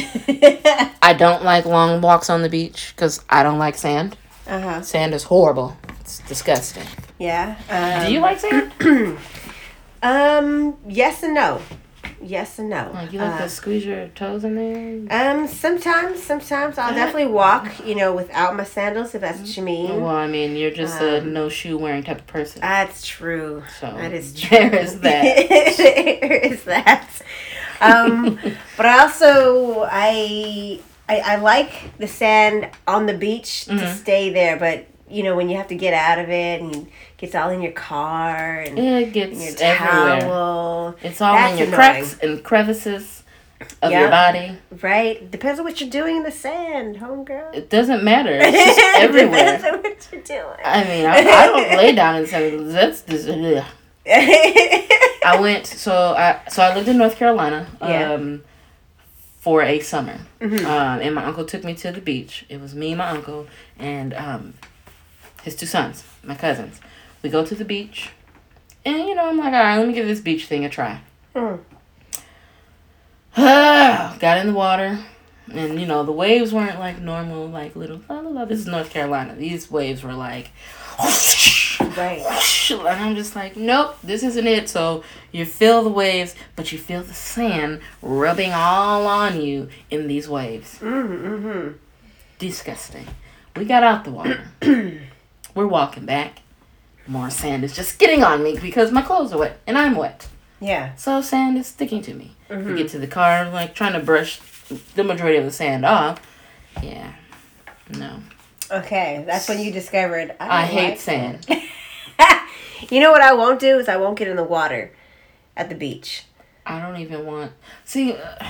I 1.03 1.15
don't 1.17 1.43
like 1.43 1.65
long 1.65 2.01
walks 2.03 2.29
on 2.29 2.43
the 2.43 2.49
beach 2.51 2.93
because 2.95 3.25
I 3.31 3.43
don't 3.43 3.59
like 3.59 3.77
sand. 3.77 4.17
uh 4.47 4.61
huh. 4.61 4.83
Sand 4.83 5.15
is 5.15 5.25
horrible. 5.25 5.77
It's 6.01 6.19
disgusting. 6.29 6.85
Yeah. 7.19 7.57
Um, 7.71 8.07
Do 8.07 8.13
you 8.13 8.21
like 8.21 8.39
sand? 8.41 8.73
Um. 10.03 10.77
Yes 10.87 11.23
and 11.23 11.33
no. 11.35 11.63
Yes 12.27 12.59
and 12.59 12.71
no. 12.71 12.91
Like 12.95 13.13
you 13.13 13.19
like 13.21 13.41
Uh, 13.41 13.43
to 13.45 13.49
squeeze 13.49 13.85
your 13.85 14.09
toes 14.09 14.45
in 14.45 14.55
there? 14.57 15.31
Um. 15.31 15.47
Sometimes. 15.47 16.23
Sometimes 16.23 16.79
I'll 16.79 16.95
definitely 16.95 17.27
walk. 17.33 17.87
You 17.87 17.95
know, 17.95 18.15
without 18.15 18.57
my 18.57 18.65
sandals, 18.65 19.15
if 19.15 19.21
that's 19.21 19.41
what 19.41 19.57
you 19.57 19.63
mean. 19.63 20.01
Well, 20.01 20.17
I 20.17 20.27
mean, 20.27 20.57
you're 20.57 20.71
just 20.71 21.01
a 21.01 21.19
Um, 21.19 21.33
no 21.33 21.49
shoe 21.49 21.77
wearing 21.77 22.03
type 22.03 22.19
of 22.21 22.27
person. 22.27 22.61
That's 22.63 23.07
true. 23.07 23.63
So 23.81 23.95
That 23.99 24.13
is 24.13 24.35
true. 24.41 24.59
there 24.59 24.75
is 24.77 25.01
that. 25.07 25.47
there 25.49 26.33
is 26.33 26.65
that. 26.65 27.09
Um, 27.81 28.39
but 28.77 28.87
I 28.87 29.01
also 29.01 29.83
I, 29.91 30.81
I 31.09 31.17
I 31.21 31.37
like 31.37 31.97
the 31.99 32.07
sand 32.09 32.71
on 32.87 33.07
the 33.07 33.15
beach 33.15 33.67
to 33.67 33.73
Mhm. 33.73 33.95
stay 34.03 34.31
there, 34.31 34.57
but 34.57 34.87
you 35.15 35.23
know 35.23 35.35
when 35.37 35.49
you 35.49 35.57
have 35.57 35.69
to 35.69 35.77
get 35.77 35.95
out 35.95 36.19
of 36.19 36.29
it 36.31 36.61
and 36.61 36.75
it 36.75 36.87
gets 37.17 37.35
all 37.35 37.51
in 37.51 37.63
your 37.63 37.73
car 37.73 38.61
and 38.61 38.79
It 38.79 38.85
in 38.85 39.01
your 39.03 39.11
gets 39.11 39.61
everywhere. 39.61 40.21
towel, 40.21 40.97
It's 41.03 41.21
all 41.21 41.35
That's 41.35 41.53
in 41.53 41.59
your 41.59 41.67
annoying. 41.69 41.77
cracks 41.79 42.19
and 42.23 42.43
crevices 42.45 43.23
of 43.81 43.93
your 43.93 44.09
body. 44.11 44.59
right? 44.83 45.31
Depends 45.31 45.59
on 45.61 45.65
what 45.65 45.81
you're 45.81 45.89
doing 45.89 46.17
in 46.19 46.23
the 46.25 46.31
sand, 46.33 46.97
homegirl. 46.97 47.55
It 47.55 47.71
doesn't 47.71 48.03
matter. 48.05 48.39
It's 48.43 48.77
just 48.77 48.97
everywhere. 48.97 49.57
Depends 49.57 49.65
on 49.65 49.83
what 49.83 50.09
you're 50.13 50.21
doing. 50.23 50.59
I 50.65 50.85
mean, 50.85 51.07
I, 51.07 51.17
I 51.19 51.47
don't 51.47 51.77
lay 51.79 51.93
down 51.95 52.17
in 52.17 52.23
the 52.23 52.29
sand. 52.29 52.71
That's 52.71 53.03
just, 53.03 53.29
ugh. 53.29 53.65
I 54.07 55.39
went 55.41 55.67
so 55.67 56.15
I 56.15 56.41
so 56.51 56.63
I 56.63 56.75
lived 56.75 56.89
in 56.89 56.99
North 56.99 57.17
Carolina 57.17 57.67
Yeah. 57.81 58.13
um 58.13 58.43
for 59.41 59.63
a 59.63 59.81
summer. 59.81 60.19
Mhm. 60.41 60.61
Um 60.65 61.01
and 61.01 61.15
my 61.15 61.25
uncle 61.25 61.45
took 61.47 61.65
me 61.65 61.75
to 61.77 61.91
the 61.93 62.01
beach. 62.03 62.45
It 62.51 62.61
was 62.61 62.75
me, 62.75 62.89
and 62.91 62.99
my 62.99 63.09
uncle, 63.09 63.47
and 63.79 64.13
um 64.13 64.55
his 65.45 65.55
two 65.55 65.67
sons, 65.67 66.05
my 66.23 66.35
cousins. 66.35 66.81
We 67.23 67.31
go 67.31 67.45
to 67.45 67.55
the 67.55 67.65
beach. 67.65 68.11
And 68.85 69.09
you 69.09 69.15
know, 69.15 69.29
I'm 69.29 69.39
like, 69.39 69.53
all 69.53 69.53
right, 69.53 69.79
let 69.79 69.87
me 69.87 69.95
give 69.95 70.07
this 70.07 70.21
beach 70.21 70.47
thing 70.47 70.65
a 70.65 70.69
try. 70.69 71.01
Hmm. 71.35 71.57
Got 73.37 74.39
in 74.39 74.49
the 74.49 74.53
water. 74.53 74.99
And 75.53 75.79
you 75.79 75.87
know, 75.87 76.05
the 76.05 76.13
waves 76.13 76.53
weren't 76.53 76.79
like 76.79 77.01
normal, 77.01 77.47
like 77.47 77.77
little 77.77 78.01
la 78.09 78.21
la 78.21 78.31
la. 78.31 78.45
This 78.45 78.61
is 78.61 78.67
North 78.67 78.91
Carolina. 78.91 79.35
These 79.35 79.71
waves 79.71 80.03
were 80.03 80.15
like 80.15 80.51
Right. 81.97 82.25
and 82.71 82.89
I'm 82.89 83.17
just 83.17 83.37
like, 83.37 83.57
nope, 83.57 83.97
this 84.03 84.23
isn't 84.23 84.47
it. 84.47 84.69
So 84.69 85.05
you 85.33 85.45
feel 85.45 85.83
the 85.83 85.91
waves, 85.91 86.35
but 86.57 86.73
you 86.73 86.79
feel 86.79 87.03
the 87.03 87.15
sand 87.15 87.81
rubbing 88.03 88.53
all 88.53 89.07
on 89.07 89.41
you 89.41 89.69
in 89.91 90.09
these 90.09 90.29
waves. 90.29 90.79
Mm-hmm. 90.79 91.73
Disgusting. 92.39 93.07
We 93.57 93.65
got 93.65 93.83
out 93.83 94.05
the 94.05 94.11
water. 94.11 94.45
We're 95.55 95.67
walking 95.67 96.05
back. 96.07 96.41
More 97.07 97.31
sand 97.31 97.65
is 97.65 97.75
just 97.77 97.99
getting 97.99 98.23
on 98.25 98.43
me 98.43 98.59
because 98.59 98.91
my 98.91 99.03
clothes 99.03 99.33
are 99.33 99.39
wet 99.39 99.61
and 99.67 99.77
I'm 99.77 99.95
wet. 99.95 100.27
Yeah. 100.61 100.95
So 100.97 101.21
sand 101.21 101.59
is 101.59 101.67
sticking 101.67 102.01
to 102.03 102.15
me. 102.15 102.35
We 102.49 102.57
Mhm. 102.57 102.77
get 102.77 102.89
to 102.91 102.99
the 102.99 103.07
car, 103.07 103.49
like 103.51 103.75
trying 103.75 103.93
to 103.93 104.01
brush 104.01 104.39
the 104.95 105.05
majority 105.05 105.37
of 105.39 105.45
the 105.45 105.51
sand 105.53 105.85
off. 105.85 106.21
Yeah. 106.83 107.13
No. 107.91 108.21
Okay, 108.71 109.23
that's 109.27 109.49
when 109.49 109.61
you 109.61 109.71
discovered 109.71 110.35
I, 110.41 110.63
I 110.63 110.63
hate 110.63 110.91
like 110.91 111.01
sand. 111.01 111.47
you 112.91 113.01
know 113.01 113.13
what 113.13 113.21
I 113.21 113.35
won't 113.35 113.61
do 113.61 113.79
is 113.79 113.89
I 113.89 113.97
won't 113.97 114.19
get 114.19 114.29
in 114.29 114.37
the 114.37 114.45
water 114.45 114.93
at 115.57 115.69
the 115.69 115.75
beach. 115.75 116.25
I 116.67 116.81
don't 116.81 116.97
even 116.97 117.27
want. 117.27 117.53
See, 117.85 118.15
uh, 118.15 118.47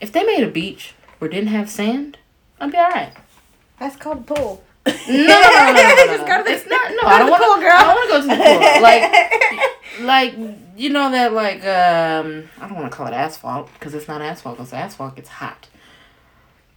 if 0.00 0.10
they 0.10 0.24
made 0.24 0.42
a 0.42 0.50
beach 0.50 0.94
where 1.18 1.30
didn't 1.30 1.48
have 1.48 1.68
sand, 1.68 2.16
I'd 2.58 2.72
be 2.72 2.78
alright. 2.78 3.12
That's 3.78 3.96
called 3.96 4.18
a 4.28 4.34
pool. 4.34 4.64
No, 5.08 5.14
no, 5.14 5.48
no, 5.48 5.72
no, 5.72 5.72
no, 5.72 6.06
Just 6.16 6.26
go 6.26 6.38
to 6.38 6.44
the- 6.44 6.52
It's 6.52 6.66
not. 6.66 6.90
No, 6.90 7.02
go 7.02 7.06
I 7.08 7.18
don't 7.18 7.30
want 7.30 7.60
to. 7.60 7.60
girl. 7.60 7.72
I 7.76 7.94
want 7.94 8.08
to 8.08 8.14
go 8.14 8.20
to 8.22 8.26
the 8.28 8.36
pool. 8.36 8.82
Like, 10.02 10.34
like 10.34 10.34
you 10.76 10.90
know 10.90 11.10
that 11.10 11.32
like 11.32 11.64
um 11.64 12.48
I 12.60 12.68
don't 12.68 12.76
want 12.78 12.90
to 12.90 12.96
call 12.96 13.06
it 13.08 13.12
asphalt 13.12 13.68
because 13.74 13.94
it's 13.94 14.06
not 14.08 14.20
asphalt. 14.22 14.56
Because 14.58 14.72
asphalt 14.72 15.16
gets 15.16 15.28
hot. 15.28 15.66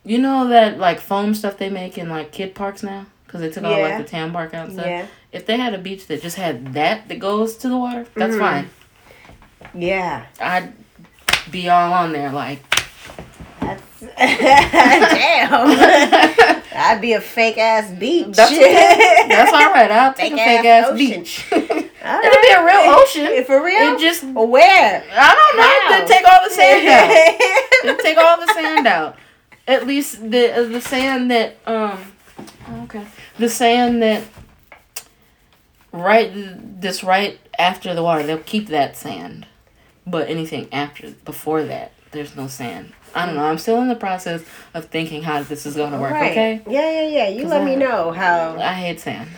You 0.04 0.18
know 0.18 0.48
that 0.48 0.80
like 0.80 1.00
foam 1.00 1.34
stuff 1.36 1.58
they 1.58 1.70
make 1.70 1.98
in 1.98 2.10
like 2.10 2.32
kid 2.32 2.56
parks 2.56 2.82
now 2.84 3.06
because 3.26 3.42
they 3.42 3.50
took 3.50 3.64
all 3.64 3.80
like 3.80 3.98
the 3.98 4.04
tan 4.04 4.32
bark 4.32 4.54
out 4.54 4.72
stuff. 4.72 4.86
yeah, 4.86 5.06
If 5.32 5.46
they 5.46 5.58
had 5.58 5.74
a 5.74 5.78
beach 5.78 6.08
that 6.08 6.22
just 6.22 6.36
had 6.38 6.74
that 6.74 7.08
that 7.10 7.20
goes 7.20 7.56
to 7.58 7.70
the 7.70 7.78
water, 7.78 8.06
that's 8.16 8.36
Mhm. 8.36 8.40
fine. 8.40 8.70
yeah. 9.76 10.26
I'd 10.40 10.74
be 11.52 11.70
all 11.70 11.94
on 11.94 12.12
there 12.14 12.32
like. 12.32 12.60
Damn. 14.22 16.62
I'd 16.74 17.02
be 17.02 17.14
a 17.14 17.22
fake 17.22 17.58
ass 17.58 17.90
beach. 17.92 18.36
That's 18.36 18.52
okay. 18.52 19.26
That's 19.28 19.52
all 19.52 19.72
right. 19.72 19.92
I'll 19.92 20.14
take 20.14 20.34
a 20.34 20.38
Fake-ass 20.38 20.90
ass 20.90 20.98
beach. 20.98 21.46
All 21.52 21.60
It'll 21.60 22.42
be 22.42 22.52
a 22.52 22.64
real 22.66 22.96
ocean. 22.96 23.44
For 23.46 23.64
real? 23.64 23.96
It 23.96 24.00
just 24.00 24.24
Where? 24.24 25.04
I 25.12 25.36
don't 25.36 25.58
know. 25.58 26.00
They 26.00 26.06
take 26.14 26.26
all 26.28 26.40
the 26.48 26.54
sand 26.54 26.88
out. 26.88 28.00
Take 28.02 28.18
all 28.18 28.40
the 28.40 28.54
sand 28.54 28.88
out. 28.88 29.18
At 29.68 29.88
least 29.88 30.30
the 30.30 30.54
uh, 30.54 30.64
the 30.64 30.82
sand 30.82 31.32
that 31.32 31.58
um 31.66 32.00
okay 32.84 33.06
the 33.38 33.50
sand 33.50 34.02
that 34.02 34.24
right 35.92 36.32
this 36.82 37.04
right 37.04 37.40
after 37.58 37.94
the 37.94 38.04
water 38.04 38.24
they'll 38.24 38.38
keep 38.40 38.68
that 38.68 38.96
sand, 38.98 39.46
but 40.06 40.30
anything 40.30 40.68
after 40.72 41.12
before 41.26 41.64
that 41.64 41.92
there's 42.12 42.36
no 42.36 42.48
sand. 42.48 42.94
I 43.14 43.26
don't 43.26 43.36
know. 43.36 43.44
I'm 43.44 43.58
still 43.58 43.82
in 43.82 43.88
the 43.90 43.96
process 43.96 44.42
of 44.74 44.86
thinking 44.86 45.22
how 45.24 45.44
this 45.44 45.66
is 45.66 45.76
gonna 45.76 46.00
work. 46.00 46.12
Right. 46.14 46.32
Okay. 46.32 46.62
Yeah, 46.68 46.90
yeah, 46.92 47.08
yeah. 47.08 47.28
You 47.30 47.46
let 47.48 47.62
I- 47.62 47.66
me 47.66 47.76
know 47.76 48.12
how. 48.12 48.58
I 48.60 48.74
hate 48.74 49.00
sand. 49.00 49.30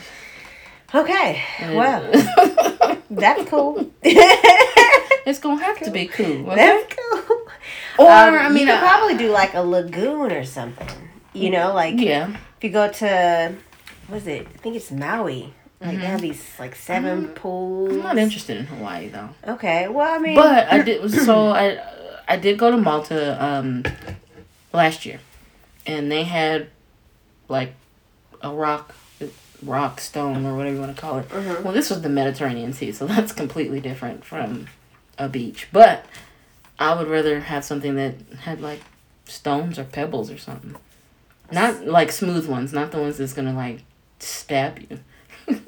Okay. 0.93 1.41
Well, 1.73 2.11
that's 3.09 3.49
cool. 3.49 3.91
it's 4.03 5.39
gonna 5.39 5.63
have 5.63 5.79
to 5.81 5.91
be 5.91 6.05
cool. 6.07 6.49
Okay? 6.51 6.55
That's 6.55 6.95
cool. 6.95 7.47
Or 7.99 8.11
Um, 8.11 8.35
I 8.35 8.49
mean, 8.49 8.59
you 8.59 8.65
could 8.73 8.75
I- 8.75 8.79
probably 8.87 9.17
do 9.17 9.29
like 9.31 9.53
a 9.55 9.61
lagoon 9.63 10.31
or 10.31 10.45
something. 10.45 10.87
You 11.33 11.49
know, 11.49 11.73
like 11.73 11.95
yeah. 11.99 12.29
if 12.57 12.63
you 12.63 12.69
go 12.69 12.91
to, 12.91 13.55
what 14.07 14.17
is 14.17 14.27
it? 14.27 14.45
I 14.53 14.57
think 14.59 14.75
it's 14.75 14.91
Maui. 14.91 15.53
Like 15.81 15.91
they 15.91 15.97
Mhm. 15.97 15.99
have 16.01 16.21
these 16.21 16.43
like 16.59 16.75
7 16.75 17.29
pools. 17.29 17.91
I'm 17.91 18.03
not 18.03 18.17
interested 18.19 18.57
in 18.57 18.65
Hawaii 18.67 19.09
though. 19.09 19.29
Okay, 19.47 19.87
well 19.87 20.13
I 20.13 20.19
mean, 20.19 20.35
But 20.35 20.71
I 20.71 20.81
did 20.83 21.09
so 21.11 21.49
I 21.63 21.79
I 22.27 22.37
did 22.37 22.57
go 22.57 22.71
to 22.71 22.77
Malta 22.77 23.43
um 23.43 23.83
last 24.71 25.05
year, 25.05 25.19
and 25.85 26.11
they 26.11 26.23
had 26.23 26.67
like 27.47 27.73
a 28.41 28.51
rock 28.51 28.95
rock 29.63 29.99
stone 30.01 30.45
or 30.45 30.55
whatever 30.55 30.75
you 30.75 30.81
want 30.81 30.95
to 30.95 31.01
call 31.01 31.19
it. 31.19 31.29
Mhm. 31.29 31.63
Well, 31.63 31.73
this 31.73 31.89
was 31.89 32.01
the 32.01 32.09
Mediterranean 32.09 32.73
Sea, 32.73 32.91
so 32.91 33.07
that's 33.07 33.31
completely 33.31 33.79
different 33.79 34.25
from 34.25 34.67
a 35.17 35.29
beach. 35.29 35.67
But 35.71 36.05
I 36.79 36.93
would 36.95 37.07
rather 37.07 37.39
have 37.41 37.63
something 37.63 37.95
that 37.95 38.15
had 38.41 38.61
like 38.61 38.81
stones 39.25 39.79
or 39.79 39.83
pebbles 39.85 40.29
or 40.31 40.37
something. 40.37 40.75
Not 41.51 41.85
like 41.85 42.11
smooth 42.11 42.47
ones, 42.47 42.73
not 42.73 42.91
the 42.91 42.99
ones 42.99 43.17
that's 43.17 43.33
gonna 43.33 43.53
like 43.53 43.83
stab 44.19 44.79
you. 44.79 44.99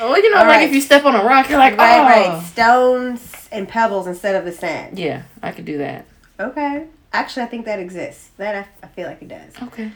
well, 0.00 0.16
you 0.22 0.30
know, 0.30 0.38
All 0.38 0.46
like 0.46 0.58
right. 0.58 0.68
if 0.68 0.72
you 0.74 0.80
step 0.80 1.04
on 1.04 1.14
a 1.14 1.24
rock, 1.24 1.48
you're 1.48 1.58
like, 1.58 1.76
right, 1.76 1.98
oh. 1.98 2.32
right, 2.34 2.42
stones 2.44 3.27
and 3.52 3.68
pebbles 3.68 4.06
instead 4.06 4.34
of 4.36 4.44
the 4.44 4.52
sand. 4.52 4.98
Yeah, 4.98 5.22
I 5.42 5.52
could 5.52 5.64
do 5.64 5.78
that. 5.78 6.06
Okay, 6.40 6.86
actually, 7.12 7.42
I 7.44 7.46
think 7.46 7.64
that 7.66 7.78
exists. 7.78 8.28
That 8.36 8.54
I, 8.54 8.86
I 8.86 8.88
feel 8.88 9.06
like 9.08 9.22
it 9.22 9.28
does. 9.28 9.52
Okay. 9.62 9.90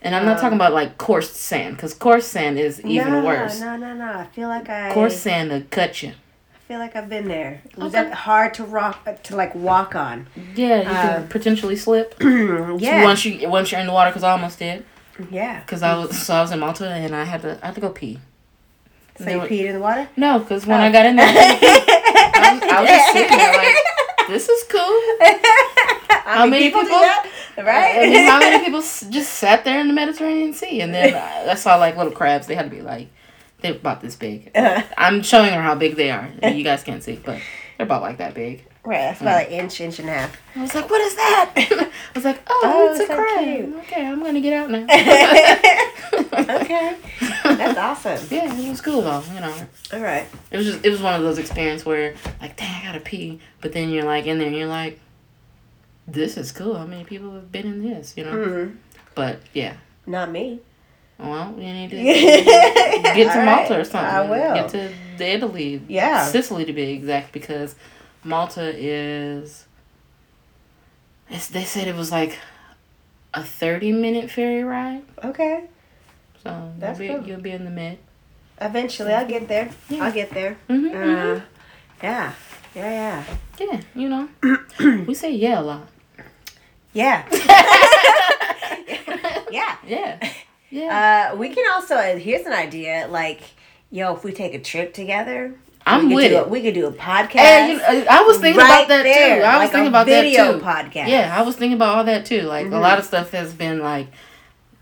And 0.00 0.14
I'm 0.14 0.24
not 0.24 0.36
Um, 0.36 0.40
talking 0.42 0.56
about 0.56 0.72
like 0.72 0.96
coarse 0.98 1.30
sand, 1.32 1.76
because 1.76 1.92
coarse 1.94 2.26
sand 2.26 2.58
is 2.58 2.80
even 2.84 3.12
no, 3.12 3.24
worse. 3.24 3.60
No, 3.60 3.76
no, 3.76 3.94
no. 3.94 4.12
I 4.12 4.26
feel 4.26 4.48
like 4.48 4.68
I. 4.68 4.92
Coarse 4.92 5.16
sand 5.16 5.50
will 5.50 5.62
cut 5.70 6.02
you. 6.02 6.10
I 6.10 6.58
feel 6.68 6.78
like 6.78 6.94
I've 6.94 7.08
been 7.08 7.26
there. 7.28 7.62
It 7.64 7.76
was 7.78 7.94
Okay. 7.94 8.04
that 8.04 8.12
hard 8.14 8.54
to 8.54 8.64
rock 8.64 9.00
uh, 9.06 9.14
to 9.14 9.34
like 9.36 9.54
walk 9.56 9.96
on. 9.96 10.26
Yeah, 10.54 10.82
you 10.82 10.88
Uh, 10.88 11.02
can 11.18 11.28
potentially 11.28 11.74
slip. 11.76 12.14
yeah. 12.20 13.02
Once 13.02 13.24
you 13.24 13.48
once 13.48 13.72
you're 13.72 13.80
in 13.80 13.86
the 13.88 13.92
water, 13.92 14.10
because 14.10 14.22
I 14.22 14.30
almost 14.30 14.58
did. 14.60 14.84
yeah. 15.30 15.60
Because 15.60 15.82
I 15.82 15.96
was 15.96 16.16
so 16.16 16.34
I 16.34 16.42
was 16.42 16.52
in 16.52 16.60
Malta 16.60 16.88
and 16.88 17.16
I 17.16 17.24
had 17.24 17.42
to 17.42 17.58
I 17.62 17.66
had 17.66 17.74
to 17.74 17.80
go 17.80 17.88
pee. 17.90 18.20
So 19.18 19.24
They 19.24 19.32
you 19.32 19.40
were- 19.40 19.48
peed 19.48 19.64
in 19.66 19.72
the 19.74 19.80
water? 19.80 20.08
No, 20.16 20.38
because 20.38 20.64
when 20.64 20.80
Oh. 20.80 20.84
I 20.84 20.92
got 20.92 21.06
in 21.06 21.16
there, 21.16 21.26
I, 22.48 22.54
was- 22.54 22.62
I 22.62 22.80
was 22.80 22.90
just 22.90 23.12
sitting 23.12 23.36
there 23.38 23.52
like, 23.56 23.76
this 24.28 24.48
is 24.48 24.64
cool. 24.68 25.00
How 26.24 26.46
many 26.46 26.64
people, 26.68 26.82
people? 26.82 26.98
Right? 26.98 27.96
I 27.98 28.06
mean, 28.08 28.26
how 28.26 28.38
many 28.38 28.64
people 28.64 28.80
just 28.80 29.30
sat 29.34 29.64
there 29.64 29.80
in 29.80 29.88
the 29.88 29.94
Mediterranean 29.94 30.52
Sea? 30.52 30.80
And 30.80 30.94
then 30.94 31.14
I, 31.14 31.50
I 31.52 31.54
saw 31.54 31.76
like 31.76 31.96
little 31.96 32.12
crabs. 32.12 32.46
They 32.46 32.54
had 32.54 32.70
to 32.70 32.74
be 32.74 32.82
like, 32.82 33.08
they're 33.60 33.72
about 33.74 34.00
this 34.00 34.14
big. 34.16 34.50
Uh, 34.54 34.82
I'm 34.96 35.22
showing 35.22 35.52
her 35.52 35.62
how 35.62 35.74
big 35.74 35.96
they 35.96 36.10
are. 36.10 36.28
You 36.42 36.62
guys 36.62 36.82
can't 36.84 37.02
see, 37.02 37.16
but 37.24 37.40
they're 37.76 37.86
about 37.86 38.02
like 38.02 38.18
that 38.18 38.34
big. 38.34 38.64
Right, 38.88 38.98
that's 38.98 39.20
about 39.20 39.46
an 39.46 39.52
inch, 39.52 39.80
inch 39.80 39.98
and 39.98 40.08
a 40.08 40.12
half. 40.12 40.36
I 40.56 40.62
was 40.62 40.74
like, 40.74 40.88
what 40.88 41.00
is 41.00 41.14
that? 41.16 41.52
I 41.56 41.90
was 42.14 42.24
like, 42.24 42.40
oh, 42.48 42.60
Oh, 42.64 42.90
it's 42.90 43.00
a 43.00 43.06
so 43.06 43.14
crab. 43.16 43.74
Okay, 43.84 44.06
I'm 44.06 44.22
gonna 44.22 44.40
get 44.40 44.52
out 44.54 44.70
now. 44.70 44.84
okay. 46.62 46.96
That's 47.44 47.78
awesome. 47.78 48.26
Yeah, 48.30 48.52
it 48.58 48.68
was 48.68 48.80
cool 48.80 49.02
though. 49.02 49.22
You 49.34 49.40
know, 49.40 49.54
All 49.92 50.00
right. 50.00 50.26
it 50.50 50.56
was 50.56 50.66
just 50.66 50.84
it 50.84 50.90
was 50.90 51.00
one 51.02 51.14
of 51.14 51.22
those 51.22 51.38
experiences 51.38 51.84
where 51.86 52.14
like, 52.40 52.56
dang, 52.56 52.82
I 52.82 52.86
gotta 52.86 53.00
pee, 53.00 53.40
but 53.60 53.72
then 53.72 53.90
you're 53.90 54.04
like 54.04 54.26
in 54.26 54.38
there, 54.38 54.48
and 54.48 54.56
you're 54.56 54.66
like, 54.68 54.98
this 56.06 56.36
is 56.36 56.52
cool. 56.52 56.76
How 56.76 56.86
many 56.86 57.04
people 57.04 57.32
have 57.34 57.52
been 57.52 57.66
in 57.66 57.82
this? 57.82 58.14
You 58.16 58.24
know. 58.24 58.32
Mhm. 58.32 58.76
But 59.14 59.40
yeah. 59.52 59.74
Not 60.06 60.30
me. 60.30 60.60
Well, 61.18 61.52
you 61.58 61.72
need 61.72 61.90
to 61.90 61.96
Get 61.96 63.32
to 63.34 63.44
Malta 63.44 63.80
or 63.80 63.84
something. 63.84 63.98
I 64.00 64.20
will. 64.22 64.54
Get 64.54 64.68
to 65.18 65.24
Italy. 65.24 65.82
Yeah. 65.88 66.24
Sicily 66.24 66.64
to 66.64 66.72
be 66.72 66.82
exact, 66.92 67.32
because 67.32 67.74
Malta 68.24 68.72
is. 68.76 69.64
They 71.30 71.64
said 71.64 71.88
it 71.88 71.94
was 71.94 72.10
like 72.10 72.38
a 73.34 73.42
thirty 73.44 73.92
minute 73.92 74.30
ferry 74.30 74.62
ride, 74.64 75.02
Okay. 75.22 75.64
so 76.42 76.72
That's 76.78 76.98
you'll 76.98 77.08
be 77.08 77.14
cool. 77.18 77.28
you'll 77.28 77.40
be 77.40 77.50
in 77.50 77.64
the 77.64 77.70
mid. 77.70 77.98
Eventually, 78.60 79.12
I'll 79.12 79.26
get 79.28 79.46
there. 79.46 79.70
Yeah. 79.88 80.04
I'll 80.04 80.12
get 80.12 80.30
there. 80.30 80.56
Mm-hmm, 80.68 80.88
Uh, 80.96 81.40
yeah. 82.02 82.32
Yeah, 82.74 82.90
Yeah, 82.90 83.24
Yeah, 83.60 83.80
you 83.94 84.08
know, 84.08 84.28
we 85.06 85.14
say 85.14 85.32
yeah 85.32 85.60
a 85.60 85.62
lot. 85.62 85.88
yeah. 86.92 87.24
Yeah. 89.50 89.76
yeah. 89.86 90.18
Yeah, 90.20 90.30
yeah. 90.70 91.30
Uh, 91.32 91.36
we 91.36 91.48
can 91.54 91.64
also, 91.72 91.94
uh, 91.94 92.16
here's 92.16 92.44
an 92.46 92.52
idea 92.52 93.06
like, 93.10 93.40
yo, 93.90 94.14
if 94.14 94.22
we 94.24 94.32
take 94.32 94.52
a 94.54 94.58
trip 94.60 94.92
together, 94.92 95.54
I'm 95.86 96.10
with 96.12 96.32
it. 96.32 96.34
A, 96.46 96.48
we 96.48 96.60
could 96.62 96.74
do 96.74 96.86
a 96.86 96.92
podcast. 96.92 97.38
Hey, 97.38 97.72
you 97.72 97.78
know, 97.78 98.06
I 98.10 98.22
was 98.22 98.38
thinking 98.38 98.60
right 98.60 98.84
about 98.84 98.88
that 98.88 99.02
there, 99.04 99.38
too. 99.40 99.44
I 99.44 99.52
was 99.58 99.64
like 99.64 99.70
thinking 99.72 99.86
a 99.86 99.88
about 99.88 100.06
video 100.06 100.52
that 100.52 100.58
too. 100.58 100.64
podcast. 100.98 101.08
Yeah, 101.08 101.34
I 101.36 101.42
was 101.42 101.56
thinking 101.56 101.76
about 101.76 101.96
all 101.98 102.04
that 102.04 102.26
too. 102.26 102.42
Like 102.42 102.66
a 102.66 102.70
Mhm. 102.70 102.80
lot 102.80 102.98
of 102.98 103.04
stuff 103.04 103.30
has 103.32 103.54
been 103.54 103.80
like 103.80 104.08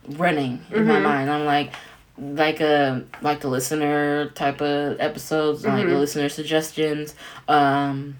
running 0.09 0.65
in 0.73 0.87
my 0.87 0.97
Mhm. 0.97 1.03
mind. 1.03 1.31
I'm 1.31 1.45
like 1.45 1.73
like 2.19 2.61
a 2.63 3.03
like 3.21 3.41
the 3.41 3.49
listener 3.49 4.31
type 4.31 4.61
of 4.63 4.99
episodes, 5.01 5.65
like 5.67 5.85
the 5.87 5.93
Mhm. 5.93 5.99
listener 6.01 6.29
suggestions, 6.31 7.15
um 7.47 8.17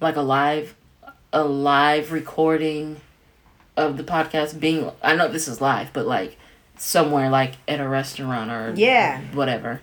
like 0.00 0.16
a 0.16 0.22
live 0.22 0.74
a 1.32 1.44
live 1.44 2.10
recording 2.12 3.00
of 3.76 3.96
the 3.96 4.02
podcast 4.04 4.58
being 4.60 4.90
I 5.02 5.14
know 5.14 5.28
this 5.28 5.46
is 5.48 5.60
live, 5.60 5.92
but 5.92 6.06
like 6.06 6.36
somewhere 6.76 7.28
like 7.30 7.52
at 7.68 7.80
a 7.80 7.88
restaurant 7.88 8.50
or 8.50 8.72
Yeah. 8.76 9.20
whatever. 9.32 9.80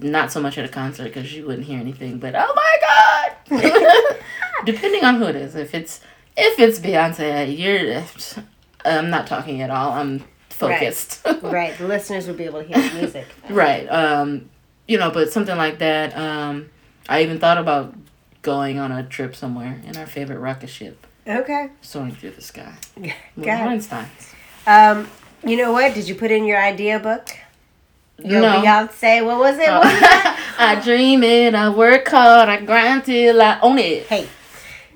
Not 0.00 0.32
so 0.32 0.40
much 0.40 0.56
at 0.58 0.64
a 0.64 0.68
concert 0.68 1.04
because 1.04 1.32
you 1.34 1.46
wouldn't 1.46 1.66
hear 1.66 1.78
anything, 1.78 2.18
but 2.18 2.34
oh 2.36 2.52
my 2.54 2.76
god! 3.50 4.16
Depending 4.64 5.04
on 5.04 5.16
who 5.16 5.24
it 5.26 5.36
is, 5.36 5.54
if 5.54 5.74
it's 5.74 6.00
if 6.36 6.58
it's 6.58 6.78
Beyonce, 6.78 7.56
you're. 7.56 8.02
I'm 8.84 9.10
not 9.10 9.26
talking 9.26 9.62
at 9.62 9.70
all. 9.70 9.92
I'm 9.92 10.24
focused. 10.50 11.22
Right. 11.24 11.42
Right. 11.42 11.78
The 11.78 11.86
listeners 11.86 12.26
would 12.28 12.36
be 12.36 12.44
able 12.44 12.62
to 12.62 12.66
hear 12.66 12.88
the 12.88 12.94
music. 12.98 13.26
Right. 13.50 13.86
Um, 13.88 14.48
you 14.88 14.96
know, 14.98 15.10
but 15.10 15.32
something 15.32 15.56
like 15.56 15.78
that. 15.78 16.16
Um, 16.16 16.70
I 17.08 17.22
even 17.22 17.38
thought 17.38 17.58
about 17.58 17.94
going 18.42 18.78
on 18.78 18.92
a 18.92 19.02
trip 19.04 19.34
somewhere 19.36 19.80
in 19.86 19.96
our 19.96 20.06
favorite 20.06 20.38
rocket 20.38 20.68
ship, 20.68 21.04
Okay. 21.26 21.70
soaring 21.82 22.14
through 22.14 22.30
the 22.30 22.40
sky. 22.42 22.74
It. 22.96 23.14
Einstein's. 23.48 24.32
Um, 24.66 25.08
you 25.44 25.56
know 25.56 25.72
what? 25.72 25.94
Did 25.94 26.08
you 26.08 26.14
put 26.14 26.30
in 26.30 26.44
your 26.44 26.60
idea 26.62 26.98
book? 26.98 27.28
Your 28.24 28.40
No. 28.40 28.60
Beyonce. 28.62 29.24
What 29.24 29.38
was 29.38 29.58
it? 29.58 29.68
Oh. 29.68 29.82
That? 29.82 30.54
I 30.58 30.80
dream 30.80 31.22
it, 31.22 31.54
I 31.54 31.68
work 31.68 32.08
hard, 32.08 32.48
I 32.48 32.60
grind 32.64 33.04
till 33.04 33.40
I 33.42 33.58
own 33.60 33.78
it. 33.78 34.06
Hey. 34.06 34.26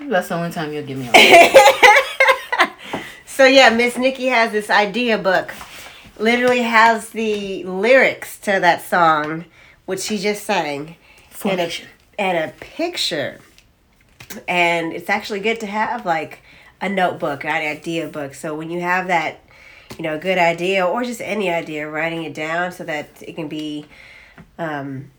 That's 0.01 0.29
the 0.29 0.35
only 0.37 0.51
time 0.51 0.73
you'll 0.73 0.87
give 0.87 0.97
me 0.99 1.11
so 3.27 3.45
yeah, 3.45 3.69
Miss 3.71 3.97
Nikki 3.99 4.27
has 4.27 4.51
this 4.53 4.71
idea 4.71 5.19
book. 5.19 5.53
Literally 6.19 6.63
has 6.63 7.11
the 7.11 7.65
lyrics 7.65 8.39
to 8.41 8.53
that 8.53 8.83
song, 8.83 9.45
which 9.87 10.01
she 10.01 10.19
just 10.19 10.45
sang, 10.45 10.97
Formation. 11.31 11.87
and 12.19 12.39
a 12.39 12.53
picture. 12.61 13.39
And 14.49 14.93
it's 14.93 15.11
actually 15.11 15.41
good 15.41 15.61
to 15.61 15.67
have 15.67 16.07
like 16.07 16.41
a 16.81 16.89
notebook, 16.89 17.45
an 17.45 17.51
idea 17.51 18.09
book. 18.09 18.35
So 18.35 18.55
when 18.55 18.71
you 18.71 18.81
have 18.81 19.07
that, 19.09 19.41
you 19.99 20.03
know, 20.05 20.19
good 20.19 20.39
idea 20.39 20.87
or 20.87 21.05
just 21.05 21.21
any 21.21 21.51
idea, 21.51 21.89
writing 21.89 22.25
it 22.25 22.35
down 22.35 22.73
so 22.73 22.85
that 22.85 23.09
it 23.23 23.35
can 23.35 23.49
be, 23.49 23.87
um, 24.59 25.11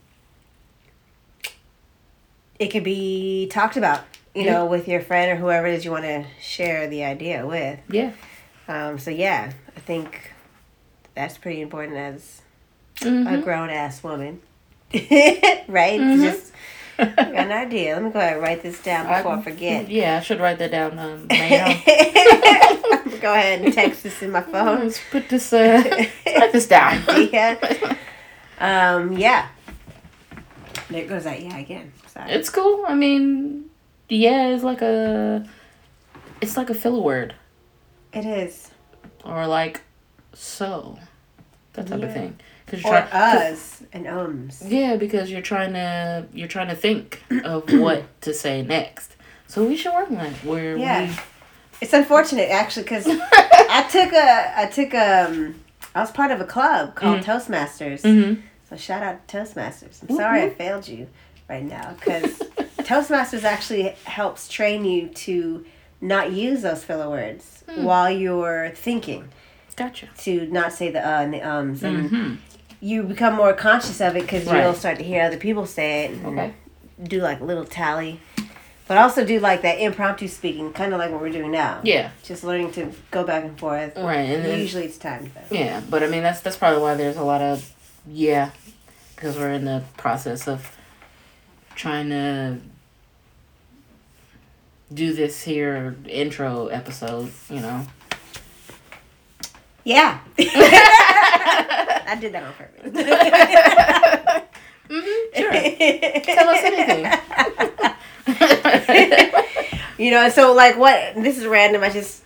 it 2.60 2.68
can 2.72 2.84
be 2.84 3.48
talked 3.52 3.78
about, 3.78 4.02
you 4.34 4.44
Yeah. 4.44 4.54
know, 4.54 4.66
with 4.66 4.88
your 4.88 5.02
friend 5.02 5.32
or 5.32 5.36
whoever 5.36 5.68
it 5.68 5.74
is 5.76 5.86
you 5.86 5.92
want 5.92 6.06
to 6.06 6.26
share 6.42 6.88
the 6.88 7.04
idea 7.04 7.46
with. 7.46 7.80
Yeah. 7.90 8.12
Um, 8.68 8.98
so 9.00 9.12
yeah, 9.12 9.52
I 9.76 9.80
think 9.80 10.32
that's 11.16 11.38
pretty 11.38 11.62
important 11.62 11.98
as 11.98 12.42
a 13.02 13.06
Mhm. 13.06 13.44
grown 13.44 13.70
ass 13.70 14.04
woman, 14.04 14.42
right? 14.94 16.00
Mhm. 16.00 16.22
Just 16.22 16.52
got 17.16 17.36
an 17.36 17.52
idea. 17.52 17.96
Let 17.96 18.04
me 18.04 18.10
go 18.12 18.20
ahead 18.20 18.34
and 18.34 18.42
write 18.42 18.62
this 18.64 18.82
down 18.82 19.08
before 19.08 19.34
I, 19.38 19.42
forget. 19.42 19.90
Yeah, 19.90 20.18
I 20.18 20.22
should 20.22 20.40
write 20.40 20.60
that 20.60 20.72
down 20.72 21.00
um, 21.00 21.28
go 23.22 23.34
ahead 23.34 23.62
and 23.62 23.74
text 23.74 24.04
this 24.04 24.22
in 24.22 24.32
my 24.32 24.42
phone. 24.54 24.80
Let's 24.86 25.00
put 25.10 25.30
this, 25.30 25.52
uh, 25.54 25.84
write 26.26 26.52
this 26.52 26.68
down. 26.68 27.02
yeah. 27.32 27.96
Um, 28.60 29.14
yeah. 29.14 29.48
There 30.90 31.08
goes 31.08 31.24
that 31.24 31.42
yeah 31.42 31.58
again. 31.58 31.92
Sorry. 32.08 32.32
It's 32.32 32.50
cool. 32.50 32.86
I 32.88 32.94
mean, 32.96 33.70
yeah, 34.10 34.50
it's 34.50 34.64
like 34.64 34.82
a, 34.82 35.46
it's 36.42 36.58
like 36.58 36.70
a 36.70 36.74
filler 36.76 37.02
word 37.02 37.36
It 38.14 38.26
is. 38.26 38.72
or 39.24 39.48
like 39.48 39.82
so, 40.34 41.00
that 41.74 41.88
type 41.88 42.04
of 42.04 42.14
thing. 42.14 42.38
Cause 42.72 42.80
Or 42.86 42.90
trying, 42.90 43.08
us 43.12 43.84
and 43.94 44.08
ums. 44.08 44.64
yeah, 44.66 44.96
because 44.96 45.30
you're 45.30 45.42
trying 45.42 45.74
to 45.74 46.26
you're 46.34 46.48
trying 46.48 46.70
to 46.70 46.76
think 46.76 47.22
of 47.44 47.72
what 47.80 48.04
to 48.22 48.34
say 48.34 48.62
next. 48.64 49.16
So 49.48 49.66
we 49.66 49.76
should 49.76 49.94
work 49.94 50.10
on 50.10 50.18
it. 50.18 50.34
Where 50.46 50.78
Yeah. 50.78 51.14
It's 51.82 51.94
unfortunate 51.94 52.50
actually 52.50 52.84
because 52.84 53.06
I 53.10 53.88
took 53.92 54.14
a 54.14 54.54
I 54.60 54.66
took 54.68 54.94
um 54.94 55.56
I 55.94 56.00
was 56.00 56.12
part 56.12 56.32
of 56.32 56.40
a 56.40 56.46
club 56.46 56.96
called 56.96 57.20
Mhm. 57.20 57.26
Toastmasters. 57.26 58.02
Mm-hmm. 58.04 58.42
So 58.70 58.78
shout 58.78 59.04
out 59.04 59.28
to 59.28 59.38
Toastmasters. 59.38 60.02
I'm 60.02 60.08
Whoop, 60.08 60.18
sorry 60.18 60.42
I 60.44 60.50
failed 60.52 60.88
you 60.88 61.08
right 61.50 61.64
now 61.66 61.96
because 62.00 62.40
Toastmasters 62.80 63.44
actually 63.44 63.90
helps 64.06 64.48
train 64.48 64.86
you 64.86 65.10
to 65.10 65.66
not 66.00 66.32
use 66.32 66.62
those 66.62 66.84
filler 66.84 67.10
words 67.10 67.64
Hmm. 67.70 67.84
while 67.84 68.10
you're 68.10 68.72
thinking. 68.76 69.28
Gotcha. 69.76 70.08
To 70.20 70.46
not 70.48 70.74
say 70.74 70.92
the 70.92 71.00
uh 71.06 71.22
and 71.22 71.34
the 71.34 71.42
ums, 71.42 71.84
and 71.84 72.10
Mm-hmm. 72.10 72.36
You 72.82 73.04
become 73.04 73.36
more 73.36 73.54
conscious 73.54 74.02
of 74.02 74.16
it 74.16 74.24
because 74.24 74.46
Right. 74.46 74.64
you'll 74.64 74.74
start 74.74 74.98
to 74.98 75.04
hear 75.04 75.24
other 75.24 75.38
people 75.38 75.66
say 75.66 76.06
it. 76.06 76.12
And 76.12 76.26
Okay. 76.40 76.54
Do 77.02 77.20
like 77.22 77.40
a 77.40 77.44
little 77.44 77.66
tally, 77.66 78.20
but 78.88 78.98
also 78.98 79.24
do 79.26 79.40
like 79.40 79.62
that 79.62 79.80
impromptu 79.80 80.28
speaking, 80.28 80.74
kind 80.74 80.92
of 80.94 81.00
like 81.00 81.12
what 81.12 81.22
we're 81.22 81.32
doing 81.32 81.52
now. 81.52 81.80
Yeah. 81.84 82.10
Just 82.24 82.44
learning 82.44 82.72
to 82.74 82.92
go 83.12 83.24
back 83.24 83.44
and 83.44 83.58
forth. 83.60 83.96
Right. 83.98 84.18
And 84.30 84.44
then 84.46 84.60
Usually 84.60 84.86
it's 84.86 84.98
timed 84.98 85.32
though. 85.34 85.56
Yeah, 85.56 85.82
but 85.90 86.04
I 86.04 86.08
mean 86.08 86.24
that's 86.24 86.42
that's 86.42 86.58
probably 86.58 86.82
why 86.82 86.96
there's 86.96 87.18
a 87.18 87.24
lot 87.24 87.42
of 87.42 87.72
yeah, 88.08 88.50
because 89.16 89.38
we're 89.38 89.52
in 89.52 89.66
the 89.66 89.84
process 89.98 90.48
of 90.48 90.76
trying 91.76 92.10
to 92.10 92.58
do 94.94 95.14
this 95.14 95.44
here 95.44 95.96
intro 96.08 96.68
episode, 96.68 97.32
you 97.50 97.62
know. 97.62 97.88
Yeah. 99.84 100.20
I 102.08 102.16
did 102.20 102.34
that 102.34 102.44
on 102.44 102.54
purpose. 102.54 102.92
hmm 104.90 105.22
sure. 105.36 105.52
Tell 106.36 106.50
us 106.50 106.64
anything. 106.64 107.06
you 109.98 110.12
know, 110.12 110.30
so 110.30 110.54
like 110.54 110.78
what 110.78 111.16
this 111.16 111.38
is 111.38 111.46
random, 111.46 111.84
I 111.84 111.90
just 111.90 112.24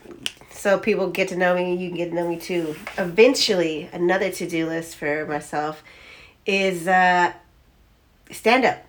so 0.52 0.80
people 0.80 1.10
get 1.10 1.28
to 1.30 1.36
know 1.36 1.54
me, 1.56 1.76
you 1.76 1.90
can 1.90 1.98
get 1.98 2.10
to 2.10 2.16
know 2.16 2.28
me 2.28 2.38
too. 2.40 2.76
Eventually, 2.98 3.90
another 3.94 4.32
to-do 4.32 4.66
list 4.68 4.96
for 4.96 5.26
myself 5.28 5.84
is 6.46 6.88
uh 6.88 7.34
stand 8.32 8.66
up. 8.66 8.84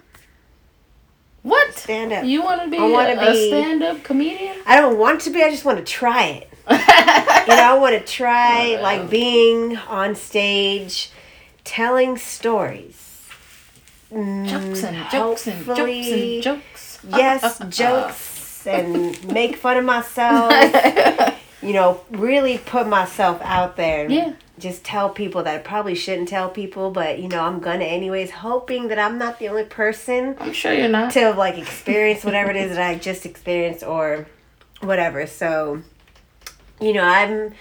what? 1.43 1.75
Stand 1.75 2.13
up. 2.13 2.25
You 2.25 2.43
want 2.43 2.63
to 2.63 2.71
be 2.71 2.79
I 2.79 2.87
wanna 2.89 3.15
a, 3.21 3.47
stand-up 3.49 4.03
comedian? 4.05 4.57
I 4.67 4.81
don't 4.81 4.99
want 4.99 5.21
to 5.23 5.31
be, 5.31 5.43
I 5.43 5.51
just 5.51 5.65
want 5.65 5.79
to 5.79 5.85
try 5.85 6.25
it. 6.27 6.51
You 7.49 7.55
know, 7.55 7.63
I 7.63 7.79
want 7.79 7.95
to 7.99 8.05
try 8.13 8.75
Wow. 8.77 8.83
like 8.83 9.09
being 9.11 9.77
on 9.77 10.15
stage 10.17 11.11
telling 11.65 12.17
stories. 12.19 13.29
jokes 14.11 14.83
and 14.83 14.97
Mm, 14.97 15.11
jokes 15.11 15.47
and 15.47 15.67
jokes 15.67 16.13
and 16.13 16.43
jokes. 16.43 16.99
yes, 17.09 17.59
jokes 17.69 18.67
and 18.67 19.33
make 19.33 19.57
fun 19.57 19.77
of 19.77 19.85
myself. 19.85 20.75
You 21.63 21.73
know, 21.73 22.01
really 22.11 22.59
put 22.59 22.87
myself 22.87 23.41
out 23.43 23.77
there. 23.77 24.09
Yeah. 24.09 24.35
Just 24.59 24.85
tell 24.85 25.09
people 25.11 25.43
that 25.45 25.55
I 25.55 25.59
probably 25.59 25.95
shouldn't 25.97 26.29
tell 26.29 26.49
people, 26.51 26.91
but 26.91 27.19
you 27.19 27.29
know, 27.29 27.41
I'm 27.43 27.59
gonna 27.61 27.85
anyways, 27.85 28.31
hoping 28.31 28.89
that 28.89 28.99
I'm 29.01 29.19
not 29.19 29.39
the 29.41 29.49
only 29.49 29.65
person 29.65 30.37
I'm 30.39 30.53
sure 30.53 30.73
you're 30.73 30.89
not. 30.89 31.13
to 31.15 31.31
like 31.33 31.59
experience 31.59 32.25
whatever 32.25 32.51
it 32.51 32.57
is 32.57 32.77
that 32.77 32.87
I 32.89 32.95
just 32.97 33.25
experienced 33.27 33.83
or 33.83 34.27
whatever. 34.81 35.27
So, 35.27 35.83
you 36.81 36.93
know, 36.93 37.03
I'm 37.05 37.55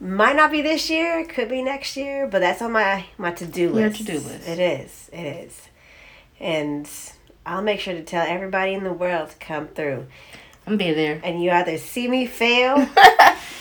might 0.00 0.34
not 0.36 0.50
be 0.50 0.62
this 0.62 0.88
year, 0.88 1.24
could 1.26 1.48
be 1.48 1.62
next 1.62 1.96
year, 1.96 2.26
but 2.26 2.38
that's 2.40 2.62
on 2.62 2.72
my 2.72 3.04
my 3.18 3.32
to 3.32 3.46
do 3.46 3.62
Your 3.62 3.70
list. 3.72 3.98
to-do 3.98 4.14
list. 4.20 4.48
It 4.48 4.58
is. 4.58 5.10
It 5.12 5.24
is. 5.26 5.68
And 6.38 6.88
I'll 7.44 7.62
make 7.62 7.80
sure 7.80 7.94
to 7.94 8.02
tell 8.02 8.24
everybody 8.26 8.72
in 8.74 8.84
the 8.84 8.92
world 8.92 9.30
to 9.30 9.36
come 9.36 9.68
through. 9.68 10.06
I'm 10.66 10.76
be 10.76 10.92
there. 10.92 11.20
and 11.24 11.42
you 11.42 11.50
either 11.50 11.78
see 11.78 12.06
me 12.06 12.26
fail, 12.26 12.76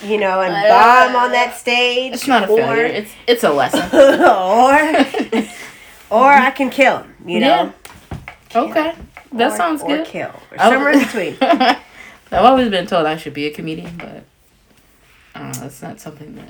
you 0.03 0.17
know, 0.17 0.41
and 0.41 0.53
bomb 0.53 1.15
on 1.15 1.31
that 1.31 1.57
stage, 1.57 2.13
It's 2.13 2.27
not 2.27 2.43
a 2.43 2.51
or, 2.51 2.57
failure. 2.57 2.83
It's 2.85 3.11
it's 3.27 3.43
a 3.43 3.51
lesson. 3.51 3.81
or 4.21 5.45
or 6.21 6.25
I 6.31 6.51
can 6.51 6.69
kill 6.69 6.99
him, 6.99 7.15
you 7.25 7.39
know. 7.39 7.73
Okay, 8.55 8.93
that 9.33 9.51
Or- 9.51 9.55
sounds 9.55 9.81
or 9.81 9.87
good. 9.97 10.05
kill, 10.07 10.31
or 10.51 10.57
somewhere 10.57 10.91
in 10.91 10.99
between. 10.99 11.37
I've 11.41 11.77
always 12.31 12.69
been 12.69 12.85
told 12.85 13.05
I 13.07 13.17
should 13.17 13.33
be 13.33 13.45
a 13.47 13.51
comedian, 13.51 13.97
but 13.97 14.23
uh, 15.39 15.51
that's 15.53 15.81
not 15.81 15.99
something 15.99 16.35
that 16.35 16.49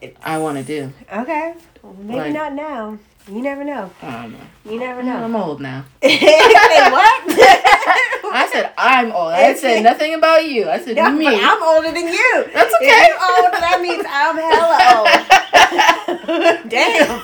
It's- 0.00 0.16
I 0.24 0.38
want 0.38 0.58
to 0.58 0.64
do. 0.64 0.92
Okay, 1.12 1.54
well, 1.82 1.96
maybe 2.00 2.20
Like- 2.20 2.32
not 2.32 2.52
now. 2.54 2.98
You 3.26 3.40
never 3.40 3.64
know. 3.64 3.90
I 4.02 4.12
don't 4.22 4.32
know. 4.32 4.38
You 4.70 4.78
never 4.78 5.02
know. 5.02 5.16
I'm 5.24 5.34
old 5.34 5.58
now. 5.62 5.84
What? 6.02 6.04
I 8.36 8.46
said 8.52 8.70
I'm 8.76 9.12
old. 9.12 9.32
I 9.32 9.54
didn't 9.54 9.82
nothing 9.82 10.12
about 10.14 10.44
you. 10.44 10.68
I 10.68 10.78
said 10.78 10.94
Yeah, 10.96 11.08
me. 11.10 11.26
I'm 11.28 11.62
older 11.62 11.90
than 11.90 12.06
you. 12.08 12.44
That's 12.52 12.70
If 12.80 12.82
okay. 12.82 13.06
you 13.08 13.16
older, 13.36 13.58
that 13.60 13.80
means 13.80 14.04
I'm 14.06 14.36
hella 14.36 14.78
old. 14.98 15.08
Damn. 16.68 17.22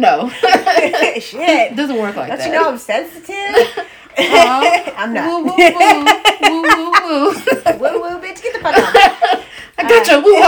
No. 0.00 0.30
Shit. 0.30 1.72
It 1.72 1.76
doesn't 1.76 1.96
work 1.96 2.14
like 2.14 2.28
Don't 2.28 2.38
that. 2.38 2.46
you 2.46 2.52
know 2.52 2.68
I'm 2.68 2.78
sensitive? 2.78 3.88
I'm 4.16 5.12
not. 5.12 5.26
Woo, 5.26 5.44
woo, 5.44 5.50
woo. 5.56 6.04
Woo, 6.42 6.62
woo, 6.62 6.90
woo. 6.92 7.34
woo 7.78 8.00
woo, 8.02 8.20
bitch, 8.20 8.42
get 8.42 8.52
the 8.54 8.58
fuck 8.60 8.74
out. 8.76 8.94
I 9.78 9.82
got 9.88 10.06
you. 10.06 10.16
Woo, 10.22 10.34
woo. 10.34 10.40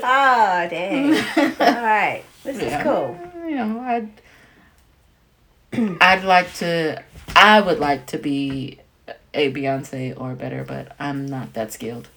oh, 0.02 0.68
dang. 0.68 1.14
All 1.14 1.82
right. 1.82 2.22
This 2.44 2.58
Yeah. 2.60 2.78
is 2.78 2.82
cool. 2.82 3.18
You 3.48 3.56
know, 3.56 3.80
I'd 3.80 4.08
I'd 6.00 6.24
like 6.24 6.52
to 6.54 7.02
I 7.36 7.60
would 7.60 7.78
like 7.78 8.06
to 8.06 8.18
be 8.18 8.78
a 9.34 9.52
Beyonce 9.52 10.18
or 10.20 10.34
better, 10.34 10.64
but 10.64 10.92
I'm 10.98 11.26
not 11.26 11.52
that 11.54 11.72
skilled 11.72 12.08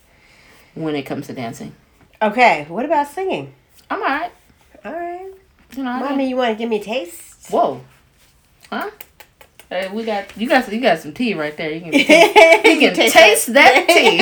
when 0.75 0.95
it 0.95 1.03
comes 1.03 1.27
to 1.27 1.33
dancing. 1.33 1.75
Okay, 2.21 2.65
what 2.69 2.85
about 2.85 3.07
singing? 3.07 3.53
I'm 3.89 4.01
alright. 4.01 4.31
All 4.85 4.93
right. 4.93 5.31
You 5.75 5.83
know, 5.83 5.91
I 5.91 5.99
Mommy, 5.99 6.29
you 6.29 6.35
want 6.35 6.51
to 6.51 6.57
give 6.57 6.69
me 6.69 6.79
a 6.79 6.83
taste? 6.83 7.49
Whoa. 7.51 7.81
Huh? 8.73 8.89
Hey, 9.69 9.89
we 9.91 10.03
got 10.03 10.35
you 10.37 10.47
got 10.47 10.71
you 10.71 10.81
got 10.81 10.99
some 10.99 11.13
tea 11.13 11.33
right 11.33 11.55
there. 11.55 11.71
You 11.71 11.81
can 11.81 11.93
you 11.93 12.71
you 12.71 12.79
can 12.91 13.11
taste, 13.11 13.53
that 13.53 13.85
tea. 13.87 14.17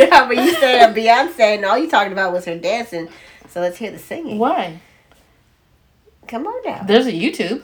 no, 0.08 0.26
but 0.28 0.36
you 0.36 0.52
said 0.54 0.94
Beyonce, 0.94 1.56
and 1.56 1.64
all 1.64 1.78
you 1.78 1.90
talking 1.90 2.12
about 2.12 2.32
was 2.32 2.44
her 2.44 2.56
dancing. 2.58 3.08
So 3.48 3.60
let's 3.60 3.78
hear 3.78 3.90
the 3.90 3.98
singing. 3.98 4.38
Why? 4.38 4.80
Come 6.28 6.46
on 6.46 6.62
now. 6.64 6.82
There's 6.84 7.06
a 7.06 7.12
YouTube. 7.12 7.62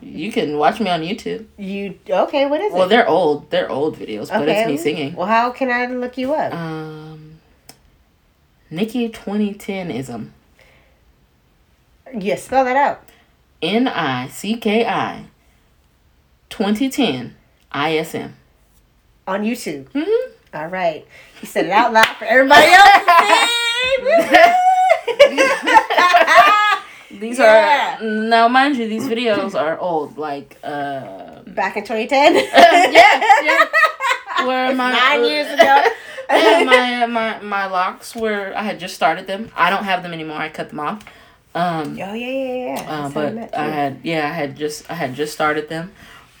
You 0.00 0.32
can 0.32 0.58
watch 0.58 0.80
me 0.80 0.90
on 0.90 1.00
YouTube. 1.00 1.46
You 1.56 1.98
okay? 2.08 2.46
What 2.46 2.60
is 2.60 2.72
Well, 2.72 2.82
it? 2.82 2.84
Well, 2.84 2.88
they're 2.88 3.08
old. 3.08 3.50
They're 3.50 3.70
old 3.70 3.96
videos, 3.96 4.30
but 4.30 4.48
it's 4.48 4.68
me 4.68 4.76
singing. 4.76 5.14
Well, 5.14 5.28
how 5.28 5.50
can 5.50 5.70
I 5.70 5.86
look 5.86 6.18
you 6.18 6.34
up? 6.34 6.52
Um, 6.52 7.40
Nikki 8.70 9.08
2010ism. 9.08 10.30
yeah, 12.18 12.36
spell 12.36 12.64
that 12.64 12.76
out. 12.76 13.02
N 13.62 13.88
I 13.88 14.28
C 14.28 14.56
K 14.56 14.84
I 14.86 15.26
2010 16.50 17.34
ISM. 17.74 18.34
On 19.26 19.42
YouTube. 19.42 19.84
Mm-hmm. 19.92 20.32
All 20.54 20.66
right. 20.66 21.06
You 21.40 21.46
said 21.48 21.66
it 21.66 21.70
out 21.70 21.92
loud 21.92 22.06
for 22.18 22.24
everybody 22.24 22.66
else 22.72 22.90
to 22.92 24.28
see. 24.28 24.32
These 27.20 27.38
Yeah. 27.38 27.98
are 28.00 28.04
now, 28.04 28.48
mind 28.48 28.76
you, 28.76 28.88
these 28.88 29.04
videos 29.04 29.54
are 29.58 29.78
old. 29.78 30.18
Like, 30.18 30.58
uh, 30.64 31.40
Back 31.46 31.76
in 31.76 31.84
2010. 31.84 32.34
yeah, 32.92 33.20
yeah. 33.42 33.64
Where 34.46 34.74
my 34.74 34.92
nine 34.92 35.24
years 35.24 35.46
ago. 35.52 35.82
yeah, 36.30 36.62
my 36.64 37.06
my 37.06 37.40
my 37.40 37.66
locks 37.66 38.16
were. 38.16 38.52
I 38.56 38.62
had 38.62 38.80
just 38.80 38.94
started 38.94 39.26
them. 39.26 39.50
I 39.54 39.70
don't 39.70 39.84
have 39.84 40.02
them 40.02 40.12
anymore. 40.12 40.38
I 40.38 40.48
cut 40.48 40.70
them 40.70 40.80
off. 40.80 41.04
Um, 41.54 41.92
Oh 41.92 41.94
yeah, 41.94 42.14
yeah, 42.14 42.74
yeah. 42.74 42.80
Uh, 42.80 43.08
That's 43.08 43.14
how 43.14 43.20
we 43.30 43.36
but 43.40 43.54
I 43.58 43.68
had 43.68 44.00
yeah, 44.02 44.26
I 44.28 44.32
had 44.32 44.56
just 44.56 44.90
I 44.90 44.94
had 44.94 45.14
just 45.14 45.32
started 45.34 45.68
them. 45.68 45.92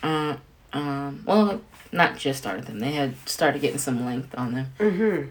Uh, 0.02 0.36
um, 0.72 1.22
well, 1.26 1.60
not 1.92 2.16
just 2.16 2.38
started 2.38 2.64
them. 2.66 2.78
They 2.80 2.92
had 2.92 3.14
started 3.28 3.60
getting 3.60 3.78
some 3.78 4.06
length 4.06 4.34
on 4.36 4.54
them. 4.54 4.66
Mhm. 4.78 5.28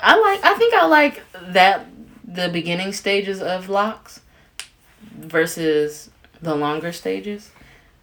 I 0.00 0.16
like. 0.20 0.44
I 0.44 0.54
think 0.56 0.74
I 0.74 0.86
like 0.86 1.22
that 1.48 1.86
the 2.24 2.48
beginning 2.48 2.92
stages 2.92 3.40
of 3.42 3.68
locks 3.68 4.20
versus 5.14 6.10
the 6.42 6.54
longer 6.54 6.92
stages. 6.92 7.50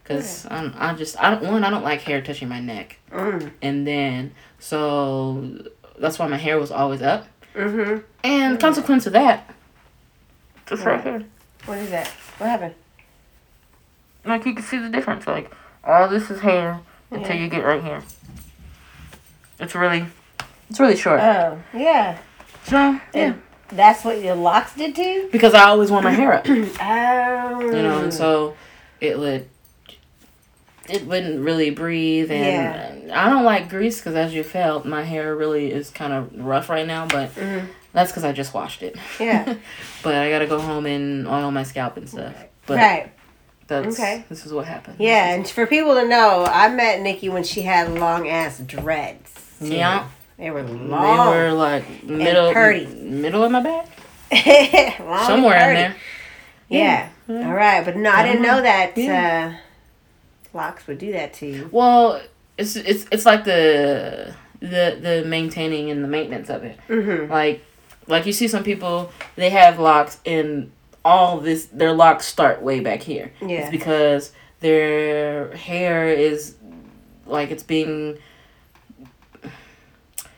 Cause 0.06 0.46
I'm, 0.52 0.74
I 0.78 0.94
just 0.96 1.18
I 1.24 1.30
don't 1.30 1.50
one 1.50 1.64
I 1.64 1.70
don't 1.70 1.84
like 1.84 2.02
hair 2.02 2.22
touching 2.22 2.50
my 2.50 2.60
neck, 2.60 3.00
Mm. 3.10 3.52
and 3.62 3.88
then 3.88 4.34
so 4.60 5.60
that's 5.98 6.20
why 6.20 6.28
my 6.28 6.36
hair 6.36 6.60
was 6.60 6.72
always 6.72 7.02
up, 7.02 7.26
Mhm. 7.56 8.04
and 8.22 8.60
consequence 8.60 9.08
of 9.08 9.14
that, 9.14 9.50
just 10.68 10.86
right 10.86 11.02
here. 11.04 11.24
What 11.66 11.78
is 11.80 11.90
that? 11.92 12.08
What 12.38 12.50
happened? 12.50 12.76
Like 14.26 14.46
you 14.46 14.54
can 14.54 14.64
see 14.64 14.78
the 14.78 14.90
difference. 14.90 15.28
Like 15.28 15.52
all 15.84 16.08
this 16.08 16.30
is 16.30 16.40
hair 16.42 16.80
until 17.12 17.36
you 17.36 17.50
get 17.50 17.64
right 17.64 17.84
here. 17.84 18.02
It's 19.60 19.76
really, 19.76 20.06
it's 20.70 20.80
really 20.80 20.96
short. 20.96 21.20
Oh, 21.22 21.62
yeah. 21.74 22.18
so 22.66 22.76
yeah, 22.76 23.00
And 23.14 23.42
that's 23.70 24.04
what 24.04 24.22
your 24.22 24.36
locks 24.36 24.76
did 24.76 24.96
to 24.96 25.02
you? 25.04 25.30
because 25.32 25.54
I 25.54 25.64
always 25.66 25.92
want 25.92 26.04
my 26.04 26.12
hair 26.12 26.34
up, 26.34 26.46
oh. 26.50 27.62
you 27.62 27.82
know, 27.82 28.04
and 28.04 28.14
so 28.14 28.56
it 29.00 29.18
would, 29.18 29.48
it 30.90 31.06
wouldn't 31.06 31.40
really 31.46 31.70
breathe, 31.70 32.30
and 32.32 33.12
I 33.12 33.30
don't 33.30 33.46
like 33.46 33.70
grease 33.70 34.00
because 34.00 34.16
as 34.16 34.34
you 34.34 34.44
felt, 34.44 34.86
my 34.86 35.04
hair 35.04 35.36
really 35.36 35.72
is 35.72 35.90
kind 35.90 36.12
of 36.12 36.44
rough 36.44 36.70
right 36.70 36.86
now, 36.88 37.06
but 37.08 37.30
Mhm. 37.36 37.68
That's 37.94 38.12
because 38.12 38.24
I 38.24 38.32
just 38.32 38.54
washed 38.54 38.84
it. 38.84 38.96
Yeah. 39.20 39.56
but 40.04 40.16
I 40.16 40.30
gotta 40.30 40.48
go 40.48 40.60
home 40.60 40.86
and 40.86 41.28
oil 41.28 41.52
my 41.52 41.64
scalp 41.64 41.98
and 41.98 42.10
stuff. 42.10 42.36
But 42.66 42.78
right. 42.78 43.12
that's 43.68 44.00
Okay. 44.00 44.26
this 44.30 44.46
is 44.46 44.54
what 44.54 44.66
happened. 44.66 44.98
Yeah, 45.00 45.34
and 45.34 45.48
for 45.48 45.66
people 45.66 45.94
to 45.96 46.08
know, 46.08 46.46
I 46.46 46.70
met 46.70 47.02
Nikki 47.02 47.30
when 47.30 47.44
she 47.44 47.62
had 47.62 47.92
long 47.94 48.28
ass 48.28 48.60
dreads. 48.60 49.32
Yeah. 49.62 50.10
They 50.38 50.50
were 50.50 50.64
long. 50.64 51.32
They 51.32 51.38
were 51.38 51.52
like 51.54 52.04
middle, 52.04 52.52
pretty. 52.52 52.86
middle 52.86 53.44
of 53.44 53.52
my 53.52 53.62
back. 53.62 53.88
Somewhere 55.28 55.70
in 55.70 55.76
there. 55.76 55.96
Yeah. 56.70 57.10
Yeah. 57.28 57.48
All 57.48 57.54
right, 57.54 57.86
but 57.86 57.96
no, 57.96 58.10
I 58.12 58.24
didn't 58.24 58.42
know 58.42 58.62
that 58.62 58.98
Yeah. 58.98 59.54
uh, 59.56 60.58
locks 60.58 60.88
would 60.88 60.98
do 60.98 61.12
that 61.14 61.34
to 61.36 61.46
you. 61.46 61.70
Well, 61.72 62.22
it's 62.58 62.76
it's 62.76 63.06
it's 63.12 63.26
like 63.26 63.46
the 63.46 64.34
the 64.60 64.98
the 65.02 65.24
maintaining 65.28 65.90
and 65.92 66.04
the 66.04 66.08
maintenance 66.08 66.50
of 66.50 66.64
it. 66.64 66.80
Mm-hmm. 66.90 67.32
Like 67.32 67.64
like 68.08 68.26
you 68.26 68.34
see 68.34 68.48
some 68.48 68.64
people 68.64 69.12
they 69.36 69.50
have 69.50 69.80
locks 69.80 70.20
and 70.26 70.72
all 71.06 71.40
this 71.40 71.66
their 71.66 71.92
locks 71.94 72.26
start 72.26 72.62
way 72.62 72.80
back 72.80 73.02
here. 73.02 73.32
Yeah. 73.42 73.62
It's 73.62 73.72
because 73.72 74.32
their 74.60 75.56
hair 75.56 76.08
is 76.10 76.56
like 77.26 77.52
it's 77.52 77.64
being 77.64 78.18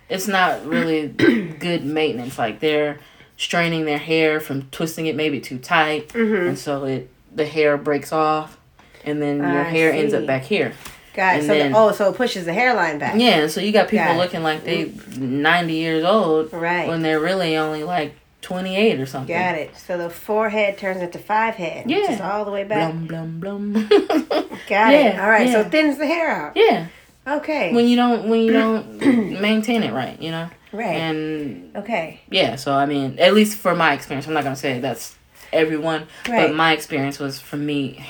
it's 0.10 0.28
not 0.28 0.66
really 0.66 1.08
good 1.60 1.84
maintenance. 1.84 2.38
Like 2.38 2.60
they're 2.60 3.00
straining 3.38 3.86
their 3.86 3.98
hair 3.98 4.40
from 4.40 4.64
twisting 4.70 5.08
it 5.08 5.16
maybe 5.16 5.40
too 5.40 5.58
tight 5.58 6.10
Mm-hmm. 6.10 6.48
and 6.50 6.60
so 6.60 6.86
it 6.86 7.10
the 7.34 7.46
hair 7.46 7.76
breaks 7.78 8.14
off 8.14 8.58
and 9.04 9.22
then 9.22 9.38
your 9.40 9.62
I 9.66 9.70
hair 9.70 9.92
ends 9.92 10.14
up 10.14 10.26
back 10.26 10.44
here. 10.44 10.74
Got 11.16 11.42
So 11.42 11.48
then- 11.48 11.72
the, 11.72 11.78
oh, 11.78 11.92
so 11.94 12.10
it 12.12 12.18
pushes 12.18 12.46
the 12.46 12.54
hairline 12.54 13.00
back. 13.00 13.16
Yeah, 13.18 13.48
so 13.48 13.62
you 13.62 13.72
got 13.72 13.88
people 13.88 14.06
Got 14.06 14.18
looking 14.18 14.44
like 14.44 14.64
they 14.66 14.86
mm-hmm. 14.86 15.42
90 15.42 15.74
years 15.74 16.04
old 16.04 16.52
Right. 16.54 16.88
when 16.88 17.02
they're 17.02 17.20
really 17.20 17.56
only 17.58 17.84
like 17.84 18.14
28 18.42 19.00
or 19.00 19.06
something. 19.06 19.36
Got 19.36 19.56
it. 19.56 19.76
So 19.78 19.98
the 19.98 20.10
forehead 20.10 20.78
turns 20.78 21.02
into 21.02 21.18
five 21.18 21.56
head. 21.56 21.90
Yeah. 21.90 22.08
Just 22.08 22.22
all 22.22 22.46
the 22.46 22.52
way 22.52 22.64
back. 22.64 22.92
Blum 22.94 23.40
blum 23.40 23.72
blum. 23.74 23.88
Got 24.68 24.94
it. 24.94 25.14
Yeah, 25.16 25.24
All 25.24 25.30
right. 25.30 25.48
So 25.50 25.60
yeah. 25.62 25.66
it 25.66 25.72
thins 25.72 25.98
the 25.98 26.06
hair 26.06 26.30
out. 26.30 26.52
yeah, 26.56 26.88
Okay. 27.28 27.74
when 27.74 27.88
you 27.88 27.96
don't 27.96 28.30
when 28.30 28.42
you 28.42 28.52
don't 28.54 29.42
maintain 29.42 29.82
it 29.84 29.94
right, 29.94 30.22
you 30.22 30.32
know. 30.32 30.50
right. 30.74 30.96
And 30.98 31.76
okay. 31.78 32.20
yeah, 32.30 32.56
so 32.58 32.74
I 32.74 32.86
mean, 32.86 33.18
at 33.20 33.34
least 33.34 33.58
for 33.58 33.74
my 33.74 33.94
experience, 33.94 34.28
I'm 34.28 34.34
not 34.34 34.44
gonna 34.44 34.56
say 34.56 34.80
that's 34.80 35.16
everyone, 35.54 36.08
Right. 36.28 36.48
but 36.48 36.56
my 36.56 36.74
experience 36.74 37.18
was 37.20 37.40
for 37.40 37.58
me 37.58 38.06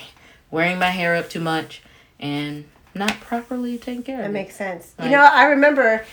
wearing 0.52 0.80
my 0.80 0.90
hair 0.90 1.16
up 1.16 1.30
too 1.30 1.40
much 1.40 1.82
and 2.20 2.66
not 2.96 3.20
properly 3.22 3.78
taking 3.78 4.04
care 4.04 4.18
That 4.18 4.24
of 4.26 4.30
it. 4.32 4.34
makes 4.34 4.56
sense. 4.56 4.94
Like- 4.98 5.10
you 5.12 5.16
know, 5.16 5.24
I 5.24 5.46
remember, 5.46 6.06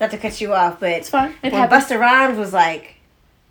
not 0.00 0.10
to 0.12 0.18
cut 0.18 0.40
you 0.40 0.54
off, 0.54 0.80
but 0.80 0.90
It's 0.90 1.10
fine. 1.10 1.34
It 1.42 1.52
when. 1.52 1.68
Busta 1.68 1.98
Rhymes 1.98 2.38
was 2.38 2.52
like 2.52 2.94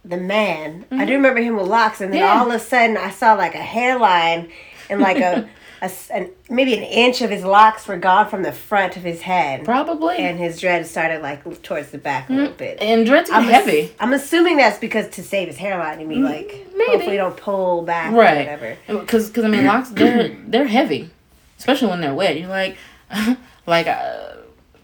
the 0.06 0.18
man, 0.18 0.86
I 0.92 1.04
do 1.06 1.14
remember 1.14 1.42
him 1.42 1.58
with 1.58 1.68
locks, 1.68 2.00
and 2.02 2.14
then 2.14 2.22
Mm-hmm. 2.22 2.34
Yeah. 2.34 2.40
all 2.42 2.48
of 2.50 2.56
a 2.56 2.60
sudden 2.64 2.96
I 2.98 3.10
saw 3.10 3.34
like 3.34 3.56
a 3.56 3.58
hairline 3.58 4.50
and 4.90 5.02
like 5.02 5.18
a 5.18 5.50
an, 6.10 6.30
maybe 6.50 6.74
an 6.76 6.84
inch 6.84 7.22
of 7.22 7.30
his 7.30 7.44
locks 7.44 7.88
were 7.88 7.98
gone 7.98 8.28
from 8.30 8.42
the 8.42 8.52
front 8.54 8.96
of 8.98 9.04
his 9.04 9.22
head, 9.22 9.66
Probably. 9.66 10.16
and 10.18 10.40
his 10.40 10.60
dread 10.62 10.88
started 10.88 11.22
like 11.22 11.62
towards 11.62 11.92
the 11.92 11.98
back 11.98 12.30
a 12.30 12.34
little 12.34 12.54
bit. 12.54 12.82
and 12.82 13.06
dreads 13.06 13.30
are 13.30 13.34
I'm 13.42 13.44
ass- 13.50 13.66
heavy. 13.66 13.94
I'm 14.00 14.14
assuming 14.14 14.56
that's 14.58 14.80
because 14.80 15.10
to 15.10 15.24
save 15.24 15.50
his 15.50 15.58
hairline, 15.58 16.00
you 16.00 16.08
mean 16.08 16.24
like 16.24 16.66
maybe. 16.76 16.92
hopefully 16.92 17.18
don't 17.18 17.36
pull 17.38 17.82
back 17.84 18.14
or 18.14 18.16
Right. 18.22 18.38
whatever. 18.38 18.78
Because, 18.88 19.30
cause, 19.30 19.44
I 19.44 19.50
mean, 19.50 19.66
locks 19.66 19.90
they're 19.90 20.30
they're 20.48 20.68
heavy. 20.68 21.10
Especially 21.58 21.90
when 21.90 22.02
they're 22.02 22.14
wet. 22.14 22.40
You're 22.40 22.50
like, 22.50 22.78
like 23.66 23.88
uh, 23.88 24.34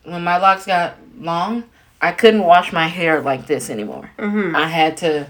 when 0.04 0.24
my 0.24 0.38
locks 0.38 0.66
got 0.66 0.96
long, 1.20 1.64
I 2.02 2.12
couldn't 2.12 2.44
wash 2.44 2.74
my 2.74 2.88
hair 2.88 3.22
like 3.22 3.48
this 3.48 3.70
anymore. 3.70 4.12
Mm-hmm. 4.18 4.56
I 4.56 4.68
had 4.68 4.98
to, 4.98 5.28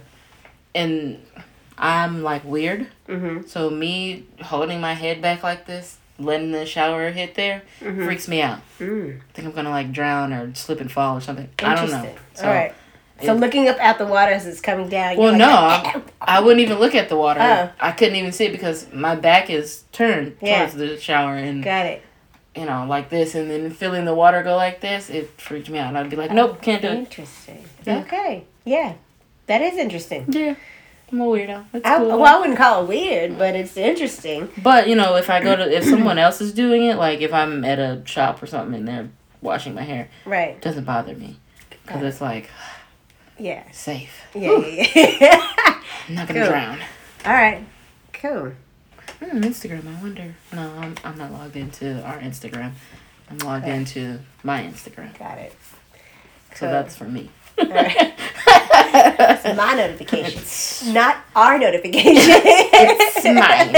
and 0.74 1.24
I'm 1.78 2.24
like 2.24 2.44
weird. 2.46 2.88
Mm-hmm. 3.08 3.48
So 3.48 3.70
me 3.70 4.26
holding 4.42 4.82
my 4.82 4.94
head 4.94 5.22
back 5.22 5.44
like 5.44 5.66
this, 5.66 5.98
letting 6.20 6.52
the 6.52 6.66
shower 6.66 7.10
hit 7.12 7.36
there, 7.36 7.64
Mhm. 7.82 8.06
freaks 8.06 8.28
me 8.28 8.42
out. 8.42 8.60
Mm. 8.80 9.18
I 9.18 9.34
think 9.34 9.48
I'm 9.48 9.54
gonna 9.54 9.70
like 9.70 9.92
drown 9.92 10.32
or 10.34 10.54
slip 10.56 10.80
and 10.80 10.92
fall 10.92 11.18
or 11.18 11.22
something. 11.22 11.50
I 11.60 11.76
don't 11.76 11.90
know. 11.92 12.16
So, 12.34 12.48
All 12.48 12.54
right. 12.54 12.74
So 13.22 13.34
looking 13.34 13.70
up 13.70 13.78
at 13.80 13.98
the 13.98 14.06
water 14.06 14.32
as 14.32 14.46
it's 14.48 14.60
coming 14.60 14.90
down. 14.90 15.18
Well, 15.18 15.30
you're 15.30 15.38
no, 15.40 15.50
I, 15.50 16.02
I 16.22 16.40
wouldn't 16.42 16.60
even 16.62 16.80
look 16.80 16.96
at 16.96 17.10
the 17.10 17.16
water. 17.16 17.40
Oh. 17.42 17.70
I 17.80 17.92
couldn't 17.92 18.16
even 18.16 18.32
see 18.32 18.46
it 18.46 18.52
because 18.52 18.92
my 18.92 19.16
back 19.16 19.50
is 19.50 19.84
turned 19.92 20.36
Yeah. 20.42 20.60
towards 20.60 20.74
the 20.76 21.00
shower 21.00 21.36
and 21.36 21.64
Got 21.64 21.86
it. 21.86 22.02
you 22.56 22.66
know 22.66 22.86
like 22.88 23.10
this, 23.10 23.34
and 23.36 23.50
then 23.50 23.70
feeling 23.72 24.06
the 24.06 24.16
water 24.16 24.44
go 24.44 24.56
like 24.56 24.82
this, 24.82 25.10
it 25.10 25.30
freaked 25.40 25.70
me 25.70 25.78
out. 25.80 25.96
I'd 25.96 26.10
be 26.10 26.16
like, 26.18 26.32
nope, 26.32 26.56
oh, 26.58 26.62
can't 26.62 26.82
do 26.82 26.90
it. 26.90 26.96
Interesting. 26.96 27.64
Yeah. 27.86 28.00
Okay. 28.00 28.46
Yeah. 28.66 28.94
That 29.48 29.62
is 29.62 29.78
interesting. 29.78 30.26
Yeah, 30.30 30.56
I'm 31.12 31.22
a 31.22 31.26
weirdo. 31.26 31.66
It's 31.74 31.86
I, 31.86 31.98
cool. 32.00 32.08
well, 32.20 32.26
I 32.36 32.40
wouldn't 32.40 32.58
call 32.58 32.84
it 32.84 32.88
weird, 32.90 33.38
but 33.38 33.56
it's 33.56 33.78
interesting. 33.78 34.50
But 34.62 34.90
you 34.90 34.96
know, 34.96 35.16
if 35.16 35.30
I 35.30 35.42
go 35.42 35.56
to 35.56 35.72
if 35.72 35.84
someone 35.86 36.18
else 36.18 36.42
is 36.42 36.54
doing 36.54 36.84
it, 36.86 36.98
like 36.98 37.22
if 37.22 37.34
I'm 37.34 37.64
at 37.64 37.78
a 37.80 38.02
shop 38.06 38.42
or 38.42 38.48
something 38.48 38.74
and 38.80 38.88
they're 38.88 39.10
washing 39.42 39.74
my 39.76 39.84
hair, 39.84 40.10
Right. 40.26 40.50
it 40.56 40.62
doesn't 40.62 40.86
bother 40.86 41.16
me 41.16 41.38
because 41.86 42.02
it's 42.04 42.22
like 42.22 42.50
Yeah. 43.44 43.64
safe. 43.72 44.22
Yeah. 44.34 44.58
Yeah, 44.60 44.88
yeah. 45.20 45.48
I'm 46.08 46.16
not 46.16 46.28
gonna 46.28 46.40
Cool. 46.42 46.50
drown. 46.50 46.80
All 47.26 47.34
right. 47.34 47.64
Cool. 48.14 48.54
Hmm, 49.20 49.42
Instagram. 49.44 49.86
I 49.88 50.02
wonder. 50.02 50.34
No, 50.54 50.62
I'm 50.80 50.96
I'm 51.04 51.18
not 51.18 51.32
logged 51.32 51.56
into 51.58 52.02
our 52.04 52.20
Instagram. 52.20 52.72
I'm 53.30 53.38
logged 53.40 53.66
Okay. 53.66 53.76
into 53.76 54.20
my 54.44 54.62
Instagram, 54.64 55.18
Got 55.20 55.38
it. 55.40 55.54
so 56.56 56.68
that's 56.68 56.96
for 56.96 57.06
me. 57.06 57.30
right. 57.58 58.14
It's 58.96 59.58
my 59.58 59.74
notifications, 59.74 60.84
not 60.94 61.18
our 61.36 61.58
notifications. 61.58 62.26
it's 62.28 63.26
mine. 63.26 63.74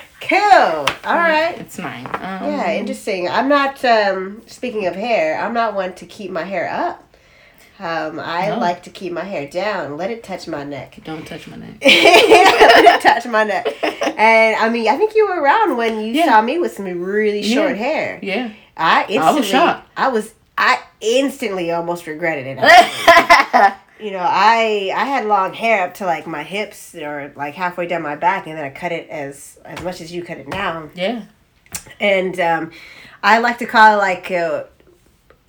Cool. 0.20 0.86
All 1.04 1.16
right. 1.16 1.56
It's 1.58 1.78
mine. 1.78 2.06
Um, 2.06 2.52
Yeah, 2.52 2.72
interesting. 2.74 3.28
I'm 3.30 3.48
not. 3.48 3.82
Um, 3.84 4.42
speaking 4.46 4.86
of 4.86 4.94
hair, 4.94 5.40
I'm 5.40 5.54
not 5.54 5.74
one 5.74 5.94
to 5.94 6.06
keep 6.06 6.30
my 6.30 6.44
hair 6.44 6.68
up. 6.70 7.02
Um, 7.80 8.18
I 8.18 8.48
No. 8.48 8.58
like 8.58 8.82
to 8.84 8.90
keep 8.90 9.12
my 9.12 9.22
hair 9.24 9.46
down. 9.46 9.96
Let 9.96 10.10
it 10.10 10.24
touch 10.24 10.48
my 10.48 10.64
neck. 10.64 10.98
Don't 11.04 11.26
touch 11.26 11.46
my 11.46 11.56
neck. 11.56 11.74
Let 11.82 12.84
it 12.96 13.00
touch 13.00 13.26
my 13.26 13.44
neck. 13.44 13.66
And 14.18 14.56
I 14.56 14.68
mean, 14.68 14.88
I 14.88 14.96
think 14.96 15.14
you 15.14 15.28
were 15.28 15.40
around 15.40 15.76
when 15.76 16.00
you 16.00 16.06
Yeah. 16.12 16.26
saw 16.26 16.42
me 16.42 16.58
with 16.58 16.72
some 16.74 16.86
really 17.02 17.42
short 17.42 17.70
Yeah. 17.76 17.76
hair. 17.84 18.18
Yeah. 18.22 18.50
I 18.76 19.06
instantly, 19.08 19.42
shocked. 19.42 19.88
I 19.96 20.08
was, 20.08 20.34
I 20.56 20.80
instantly 21.00 21.70
almost 21.70 22.06
regretted 22.06 22.46
it. 22.48 22.58
you 24.00 24.10
know, 24.12 24.24
I 24.24 24.92
I 24.94 25.04
had 25.04 25.26
long 25.26 25.52
hair 25.52 25.84
up 25.84 25.94
to 25.94 26.06
like 26.06 26.26
my 26.26 26.42
hips 26.44 26.94
or 26.94 27.32
like 27.36 27.54
halfway 27.54 27.86
down 27.86 28.02
my 28.02 28.14
back, 28.16 28.46
and 28.46 28.56
then 28.56 28.64
I 28.64 28.70
cut 28.70 28.92
it 28.92 29.08
as 29.10 29.58
as 29.64 29.82
much 29.82 30.00
as 30.00 30.12
you 30.12 30.22
cut 30.24 30.38
it 30.38 30.48
now. 30.48 30.88
yeah. 30.94 31.22
And 32.00 32.38
um, 32.40 32.70
I 33.22 33.38
like 33.38 33.58
to 33.58 33.66
call 33.66 33.94
it 33.94 33.98
like 33.98 34.30
uh 34.30 34.64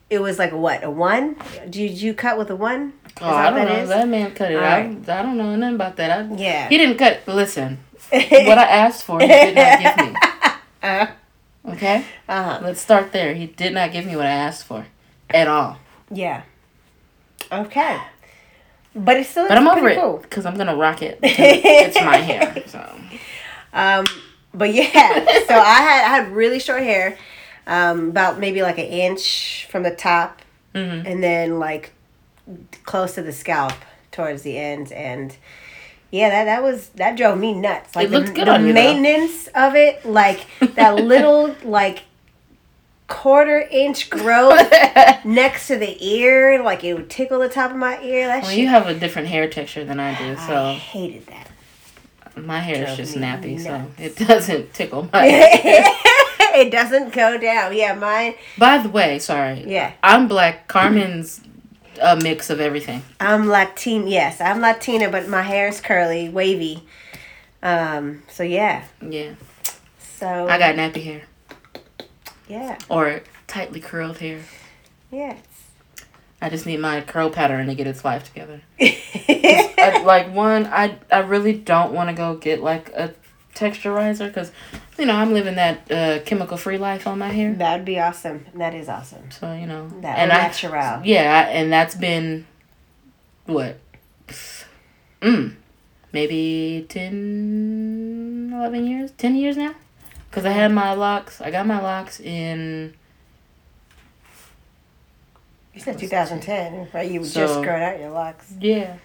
it 0.10 0.20
was 0.20 0.40
like 0.40 0.52
a 0.52 0.58
what 0.58 0.84
a 0.84 0.90
one? 0.90 1.36
Did 1.70 1.92
you 2.02 2.14
cut 2.14 2.38
with 2.38 2.50
a 2.50 2.56
one? 2.56 2.94
Oh, 3.22 3.26
that 3.26 3.34
I 3.36 3.50
don't 3.50 3.60
that 3.66 3.68
know. 3.74 3.84
is? 3.84 3.90
That 3.90 4.08
man 4.08 4.34
cut 4.34 4.52
it. 4.52 4.56
All 4.56 4.64
I, 4.64 4.82
right. 4.82 5.10
I 5.10 5.22
don't 5.22 5.38
know 5.38 5.56
nothing 5.56 5.76
about 5.76 5.96
that. 5.98 6.12
I, 6.32 6.36
Yeah. 6.36 6.70
He 6.70 6.78
didn't 6.78 6.98
cut. 6.98 7.22
Listen, 7.28 7.80
what 8.10 8.58
I 8.58 8.64
asked 8.66 9.04
for, 9.04 9.20
he 9.20 9.28
did 9.28 9.56
not 9.56 9.80
give 9.98 10.08
me. 10.08 10.16
Uh 10.82 11.08
Okay? 11.68 12.06
huh. 12.28 12.60
Let's 12.64 12.80
start 12.80 13.12
there. 13.12 13.34
He 13.34 13.46
did 13.48 13.74
not 13.74 13.92
give 13.92 14.06
me 14.06 14.16
what 14.16 14.26
I 14.26 14.30
asked 14.32 14.64
for 14.66 14.86
at 15.30 15.48
all. 15.50 15.78
Yeah. 16.10 16.44
Okay. 17.52 18.00
But 18.96 19.18
it's 19.18 19.30
still 19.30 19.48
But 19.48 19.58
I'm 19.58 19.68
over 19.68 19.90
it 19.90 20.00
cool. 20.00 20.18
because 20.18 20.46
I'm 20.46 20.56
going 20.56 20.68
to 20.68 20.76
rock 20.76 21.02
it. 21.02 21.20
it's 21.22 21.96
my 21.98 22.18
hair. 22.18 22.64
So, 22.68 22.80
Um, 23.74 24.06
but 24.54 24.74
yeah, 24.74 25.14
so 25.48 25.54
I 25.54 25.82
had 25.82 26.06
I 26.06 26.10
had 26.18 26.32
really 26.32 26.60
short 26.60 26.82
hair, 26.82 27.18
um, 27.70 28.10
about 28.10 28.38
maybe 28.40 28.62
like 28.62 28.78
an 28.78 28.86
inch 28.86 29.66
from 29.70 29.84
the 29.84 29.92
top, 29.96 30.42
mhm. 30.76 31.06
and 31.06 31.24
then 31.24 31.58
like 31.60 31.94
close 32.84 33.16
to 33.16 33.22
the 33.22 33.32
scalp 33.32 33.72
towards 34.12 34.42
the 34.42 34.58
end, 34.58 34.92
and 34.92 35.38
yeah, 36.12 36.30
that 36.30 36.46
that 36.46 36.64
was 36.64 36.90
that 36.96 37.16
drove 37.16 37.38
me 37.38 37.54
nuts. 37.54 37.96
Like 37.96 38.08
It 38.08 38.12
looked 38.12 38.28
the, 38.28 38.34
good 38.34 38.48
the 38.48 38.54
on 38.54 38.68
you, 38.68 38.74
maintenance 38.74 39.48
of 39.56 39.76
it, 39.76 40.04
like 40.06 40.46
that 40.76 40.96
little 41.14 41.56
like 41.64 42.04
quarter 43.08 43.68
inch 43.72 44.10
growth 44.10 44.72
next 45.26 45.68
to 45.68 45.78
the 45.78 45.98
ear, 46.06 46.62
like 46.64 46.84
it 46.84 46.94
would 46.96 47.10
tickle 47.10 47.40
the 47.40 47.50
top 47.50 47.72
of 47.72 47.78
my 47.78 48.02
ear. 48.02 48.28
That 48.28 48.42
well, 48.44 48.52
shit. 48.52 48.60
you 48.60 48.68
have 48.68 48.88
a 48.88 48.94
different 48.94 49.28
hair 49.28 49.48
texture 49.48 49.86
than 49.86 50.00
I 50.00 50.18
do. 50.18 50.36
I 50.38 50.48
So, 50.48 50.74
hated 50.74 51.26
that. 51.28 51.50
my 52.36 52.60
hair 52.60 52.88
is 52.88 52.98
just 52.98 53.16
nappy. 53.16 53.60
So, 53.62 53.86
it 53.98 54.16
doesn't 54.28 54.74
tickle 54.74 55.08
my 55.14 55.26
hair. 55.26 55.84
it 56.56 56.72
doesn't 56.72 57.14
go 57.14 57.38
down. 57.38 57.76
Yeah, 57.76 57.96
mine. 57.96 58.36
By 58.58 58.78
the 58.80 58.90
way, 58.90 59.20
sorry. 59.20 59.64
Yeah. 59.68 59.94
I'm 60.04 60.28
black. 60.28 60.68
Carmen's 60.68 61.42
a 62.02 62.16
mix 62.16 62.50
of 62.50 62.60
everything. 62.60 63.04
I'm 63.20 63.48
Latina. 63.48 64.08
Yes, 64.08 64.42
I'm 64.42 64.62
Latina, 64.62 65.10
but 65.10 65.28
my 65.28 65.42
hair 65.42 65.68
is 65.68 65.82
curly, 65.82 66.30
wavy. 66.30 66.84
Um. 67.62 68.24
So 68.30 68.44
yeah. 68.44 68.86
Yeah. 69.02 69.36
So 70.00 70.48
I 70.48 70.58
got 70.58 70.76
nappy 70.76 71.04
hair 71.04 71.24
yeah. 72.50 72.78
or 72.90 73.22
tightly 73.48 73.80
curled 73.80 74.18
hair. 74.18 74.42
Yes. 75.12 75.40
I 76.42 76.50
just 76.50 76.66
need 76.66 76.80
my 76.80 77.02
curl 77.02 77.30
pattern 77.30 77.68
to 77.68 77.76
get 77.76 77.88
its 77.88 78.04
life 78.04 78.26
together. 78.26 78.62
I, 78.82 80.02
like 80.06 80.34
one, 80.34 80.66
I 80.66 80.98
I 81.12 81.20
really 81.20 81.54
don't 81.54 81.94
want 81.94 82.10
to 82.10 82.16
go 82.16 82.36
get 82.36 82.62
like 82.62 82.90
a 82.90 83.14
texturizer 83.60 84.28
because, 84.28 84.52
you 84.98 85.06
know, 85.06 85.16
I'm 85.16 85.34
living 85.34 85.56
that 85.56 85.92
uh, 85.92 86.20
chemical 86.26 86.58
free 86.58 86.78
life 86.78 87.06
on 87.08 87.20
my 87.20 87.30
hair. 87.30 87.54
That'd 87.54 87.86
be 87.86 88.00
awesome. 88.00 88.46
That 88.56 88.74
is 88.74 88.88
awesome. 88.90 89.30
So 89.32 89.54
you 89.54 89.66
know, 89.68 89.90
That 90.02 90.18
and 90.18 90.32
au 90.32 90.36
I 90.36 90.42
natural. 90.44 91.02
yeah, 91.06 91.46
I- 91.48 91.52
and 91.52 91.72
that's 91.72 91.96
been 91.96 92.46
what, 93.46 93.78
mm, 95.22 95.54
maybe 96.14 96.86
10, 96.90 98.52
11 98.54 98.86
years, 98.88 99.12
ten 99.18 99.36
years 99.36 99.58
now, 99.58 99.74
because 100.30 100.46
I 100.46 100.52
had 100.52 100.72
my 100.72 100.94
locks. 100.94 101.42
I 101.42 101.52
got 101.52 101.66
my 101.68 101.82
locks 101.82 102.20
in 102.20 102.94
You 105.74 105.82
said 105.82 105.98
2010, 106.00 106.88
right? 106.94 107.10
You 107.10 107.24
So- 107.24 107.40
just 107.42 107.62
growing 107.62 107.84
out 107.84 108.00
your 108.00 108.10
locks. 108.10 108.52
Yeah, 108.60 108.96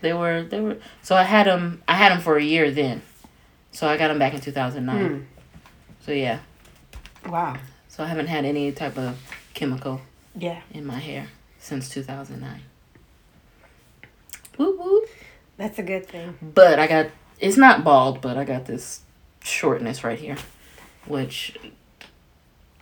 they 0.00 0.12
were 0.12 0.42
they 0.42 0.60
were. 0.60 0.76
So 1.02 1.16
I 1.16 1.22
had 1.24 1.46
them. 1.46 1.82
I 1.88 1.94
had 1.94 2.12
them 2.12 2.20
for 2.20 2.36
a 2.36 2.42
year 2.42 2.70
then. 2.70 3.02
So 3.72 3.88
I 3.88 3.96
got 3.96 4.08
them 4.08 4.18
back 4.18 4.34
in 4.34 4.40
two 4.40 4.52
thousand 4.52 4.86
nine. 4.86 5.08
Hmm. 5.08 5.20
So 6.04 6.12
yeah. 6.12 6.38
Wow. 7.26 7.56
So 7.88 8.02
I 8.04 8.06
haven't 8.06 8.26
had 8.28 8.44
any 8.44 8.72
type 8.72 8.96
of 8.98 9.18
chemical 9.54 10.00
Yeah. 10.36 10.60
in 10.72 10.84
my 10.86 10.98
hair 10.98 11.28
since 11.58 11.88
two 11.88 12.02
thousand 12.02 12.40
nine. 12.40 12.62
Whoop 14.56 14.78
whoop. 14.78 15.08
That's 15.56 15.78
a 15.78 15.82
good 15.82 16.06
thing. 16.06 16.36
But 16.42 16.78
I 16.78 16.86
got 16.86 17.06
it's 17.38 17.56
not 17.56 17.82
bald, 17.84 18.20
but 18.20 18.36
I 18.36 18.44
got 18.44 18.66
this 18.66 19.00
shortness 19.42 20.04
right 20.04 20.18
here, 20.18 20.36
which 21.06 21.56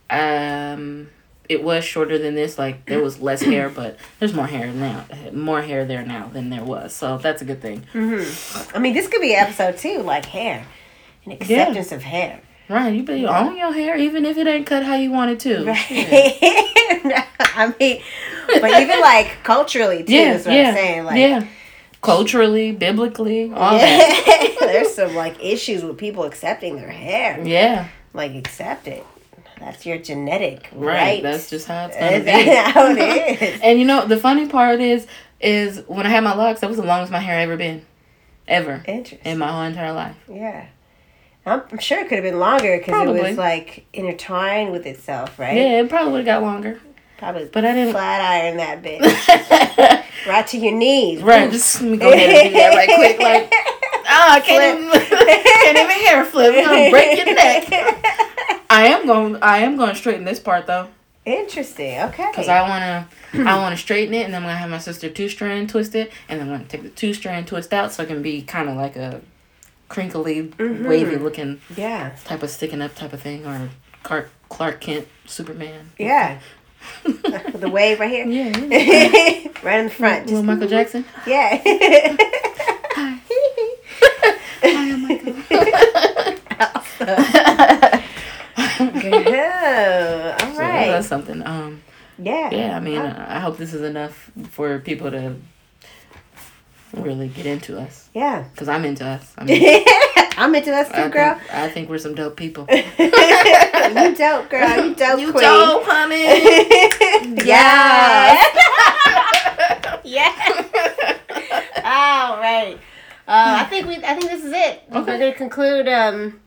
um 0.09 1.09
it 1.49 1.63
was 1.65 1.85
shorter 1.85 2.17
than 2.19 2.35
this. 2.35 2.59
Like 2.59 2.87
there 2.87 3.03
was 3.03 3.21
less 3.21 3.43
hair, 3.43 3.69
but 3.75 3.99
there's 4.19 4.35
more 4.35 4.47
hair 4.47 4.69
now. 4.73 5.05
More 5.33 5.63
hair 5.63 5.85
there 5.85 6.05
now 6.05 6.29
than 6.33 6.51
there 6.51 6.65
was. 6.65 6.95
So 6.95 7.19
that's 7.19 7.43
a 7.43 7.45
good 7.45 7.61
thing. 7.61 7.85
hmm 7.93 8.23
I 8.75 8.79
mean, 8.79 8.95
this 8.95 9.09
could 9.09 9.21
be 9.21 9.35
episode 9.35 9.77
two 9.79 10.03
like 10.03 10.27
hair, 10.27 10.65
and 11.25 11.35
acceptance 11.35 11.93
of 11.93 12.03
hair. 12.03 12.41
Right, 12.69 12.95
you 12.95 13.03
be 13.03 13.27
own 13.27 13.57
your 13.57 13.73
hair 13.73 13.97
even 13.97 14.25
if 14.25 14.37
it 14.39 14.47
ain't 14.47 14.67
cut 14.67 14.85
how 14.85 14.95
you 14.95 15.11
want 15.11 15.33
it 15.33 15.41
to. 15.41 15.65
Right. 15.65 15.91
Yeah. 15.91 17.27
I 17.41 17.75
mean, 17.81 18.01
but 18.47 18.81
even 18.81 19.01
like 19.01 19.39
culturally 19.43 20.05
too 20.05 20.13
Yeah, 20.13 20.35
is 20.35 20.47
what 20.47 20.55
yeah, 20.55 20.69
I'm 20.69 20.75
saying. 20.75 21.05
Like, 21.05 21.19
yeah. 21.19 21.47
Culturally, 22.01 22.73
biblically, 22.73 23.53
all 23.53 23.73
that. 23.73 24.57
There's 24.61 24.95
some 24.95 25.15
like 25.15 25.43
issues 25.45 25.83
with 25.85 25.99
people 25.99 26.23
accepting 26.25 26.77
their 26.77 26.89
hair. 26.91 27.41
Yeah, 27.45 27.89
Like 28.15 28.35
accept 28.35 28.87
it. 28.89 29.05
That's 29.59 29.85
your 29.85 29.99
genetic 29.99 30.69
right. 30.73 30.95
right. 30.97 31.23
That's 31.23 31.51
just 31.51 31.67
how 31.67 31.87
it's 31.87 31.97
gonna 31.97 32.21
That's 32.21 32.45
be. 32.45 32.55
how 32.73 32.87
it 32.93 33.43
is. 33.43 33.61
And 33.63 33.79
you 33.79 33.85
know 33.85 34.07
the 34.07 34.17
funny 34.17 34.47
part 34.49 34.81
is, 34.81 35.07
is 35.41 35.83
when 35.89 36.07
I 36.07 36.09
had 36.11 36.25
my 36.25 36.35
locks, 36.35 36.61
that 36.61 36.69
was 36.69 36.79
the 36.79 36.85
longest 36.87 37.13
my 37.13 37.19
hair 37.19 37.39
ever 37.41 37.57
been, 37.59 37.85
ever 38.49 38.83
Interesting. 38.87 39.19
in 39.33 39.39
my 39.39 39.49
whole 39.49 39.63
entire 39.63 39.93
life. 39.93 40.17
yeah. 40.31 40.67
I'm, 41.47 41.63
I'm 41.73 41.79
sure 41.79 41.99
it 42.01 42.09
could 42.09 42.17
have 42.17 42.25
been 42.25 42.39
longer 42.39 42.77
because 42.79 43.09
it 43.17 43.23
was 43.29 43.37
like 43.39 43.87
intertwined 43.93 44.73
with 44.73 44.87
itself, 44.87 45.39
right? 45.39 45.57
Yeah, 45.57 45.81
it 45.81 45.89
probably 45.89 46.13
would 46.13 46.27
have 46.27 46.41
got 46.41 46.43
longer, 46.43 46.81
Probably 47.19 47.47
but 47.53 47.65
I 47.65 47.73
didn't. 47.75 47.93
flat 47.93 48.21
iron 48.21 48.57
that 48.59 48.83
bitch. 48.83 50.27
right 50.29 50.47
to 50.49 50.59
your 50.59 50.73
knees. 50.73 51.23
right, 51.23 51.51
just 51.51 51.81
let 51.81 51.91
me 51.91 51.97
go 51.97 52.13
ahead 52.13 52.31
and 52.31 52.49
do 52.49 52.59
that 52.59 52.75
right 52.75 52.89
quick. 52.95 53.19
Like 53.21 53.53
Oh, 54.13 54.27
I 54.33 54.41
can't 54.41 54.81
even, 54.81 54.91
can't 55.01 55.79
even 55.79 56.07
hair 56.07 56.25
flip. 56.25 56.55
I'm 56.57 56.65
gonna 56.65 56.91
break 56.91 57.17
your 57.17 57.35
neck. 57.35 57.69
I 58.69 58.87
am 58.89 59.07
going. 59.07 59.37
I 59.43 59.59
am 59.59 59.77
going 59.77 59.91
to 59.91 59.95
straighten 59.97 60.25
this 60.25 60.41
part 60.41 60.67
though, 60.67 60.89
Interesting. 61.25 62.01
Okay. 62.01 62.27
because 62.31 62.49
I 62.49 62.63
wanna. 62.69 63.09
I 63.49 63.57
want 63.59 63.75
to 63.77 63.81
straighten 63.81 64.13
it, 64.15 64.25
and 64.25 64.35
then 64.35 64.43
I'm 64.43 64.49
gonna 64.49 64.59
have 64.59 64.71
my 64.71 64.79
sister 64.79 65.09
two 65.09 65.29
strand 65.29 65.71
twist 65.71 65.95
it, 65.95 66.11
and 66.29 66.41
then 66.41 66.49
I'm 66.49 66.55
gonna 66.57 66.69
take 66.69 66.83
the 66.83 66.89
two 66.91 67.15
strand 67.15 67.47
twist 67.47 67.73
out, 67.73 67.93
so 67.93 68.03
it 68.03 68.07
can 68.07 68.21
be 68.23 68.43
kind 68.43 68.69
of 68.69 68.77
like 68.77 68.97
a 68.97 69.21
crinkly, 69.91 70.45
Mhm. 70.57 70.87
wavy 70.87 71.17
looking 71.17 71.61
Yeah. 71.77 72.13
type 72.25 72.43
of 72.43 72.49
sticking 72.51 72.81
up 72.81 72.95
type 72.95 73.13
of 73.13 73.21
thing, 73.21 73.45
or 73.45 73.69
Clark 74.03 74.31
Clark 74.49 74.81
Kent 74.81 75.07
Superman. 75.27 75.91
Yeah. 75.99 76.39
the 77.05 77.69
wave 77.69 78.01
right 78.01 78.11
here. 78.11 78.25
Yeah. 78.27 78.57
yeah. 78.57 79.49
right 79.63 79.81
in 79.81 79.85
the 79.87 79.91
front. 79.91 80.27
Little 80.27 80.41
Just, 80.43 80.47
Michael 80.47 80.69
Jackson. 80.69 81.05
yeah. 81.27 81.61
Hi. 82.95 83.19
Hi, 84.63 84.97
Michael. 84.97 85.35
Good. 89.01 90.33
All 90.43 90.55
So 90.55 90.59
right. 90.63 90.89
that's 90.89 91.07
something. 91.09 91.47
Um, 91.47 91.83
Yeah. 92.19 92.51
yeah, 92.53 92.77
I 92.77 92.81
mean, 92.81 92.99
uh, 92.99 93.27
I 93.29 93.41
hope 93.41 93.57
this 93.59 93.73
is 93.75 93.83
enough 93.83 94.31
for 94.51 94.79
people 94.79 95.11
to 95.11 95.35
really 96.93 97.29
get 97.29 97.47
into 97.47 97.79
us. 97.79 98.09
Yeah. 98.15 98.43
Because 98.53 98.69
I'm 98.69 98.85
into 98.85 99.05
us. 99.07 99.33
I 99.39 99.45
mean, 99.45 99.85
I'm 100.37 100.55
into 100.55 100.75
I 100.75 100.85
too, 100.85 101.09
girl. 101.11 101.35
Think, 101.37 101.55
I 101.55 101.69
think 101.69 101.89
we're 101.91 101.99
some 101.99 102.15
dope 102.15 102.37
people. 102.37 102.67
you 102.71 102.85
dope, 104.15 104.49
girl. 104.51 104.87
You 104.87 104.95
dope, 104.97 105.21
you 105.21 105.31
queen. 105.33 105.45
dope, 105.45 105.85
honey. 105.87 106.25
yeah. 107.47 108.43
yeah. 110.05 111.17
All 111.85 112.39
right. 112.39 112.79
Uh, 113.29 113.59
I 113.61 113.65
think 113.65 113.87
we. 113.87 113.97
I 113.97 114.15
think 114.15 114.25
this 114.31 114.45
is 114.45 114.53
it. 114.53 114.83
We're 114.91 115.05
going 115.05 115.21
to 115.21 115.33
conclude 115.35 115.87
um, 115.89 116.41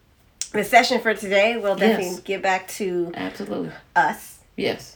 the 0.52 0.64
session 0.64 1.00
for 1.00 1.14
today. 1.14 1.58
We'll 1.58 1.76
definitely 1.76 2.06
Yes. 2.12 2.20
get 2.22 2.42
back 2.42 2.68
to 2.70 3.12
Absolutely. 3.16 3.72
us. 3.96 4.40
Yes. 4.58 4.96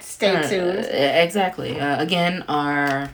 Stay 0.00 0.34
Uh, 0.36 0.48
tuned. 0.48 0.86
exactly. 0.90 1.78
Uh, 1.78 2.00
again, 2.02 2.42
our 2.48 3.10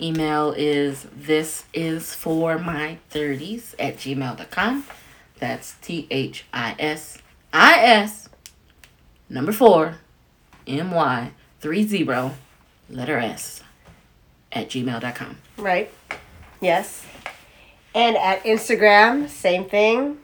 email 0.00 0.52
is 0.56 1.06
this 1.14 1.64
is 1.72 2.14
for 2.14 2.58
my 2.58 2.98
30s 3.10 3.74
at 3.78 3.96
gmail.com. 3.96 4.84
That's 5.38 5.74
T 5.82 6.06
H 6.10 6.44
I 6.52 6.74
S 6.78 7.18
I 7.52 7.78
S 7.80 8.28
number 9.28 9.52
four 9.52 9.96
M 10.66 10.90
Y 10.90 11.32
three 11.60 11.86
zero 11.86 12.34
letter 12.90 13.18
S 13.18 13.62
at 14.52 14.68
gmail.com. 14.68 15.38
Right. 15.56 15.92
Yes. 16.60 17.04
And 17.94 18.16
at 18.16 18.42
Instagram, 18.44 19.28
same 19.28 19.64
thing. 19.64 20.18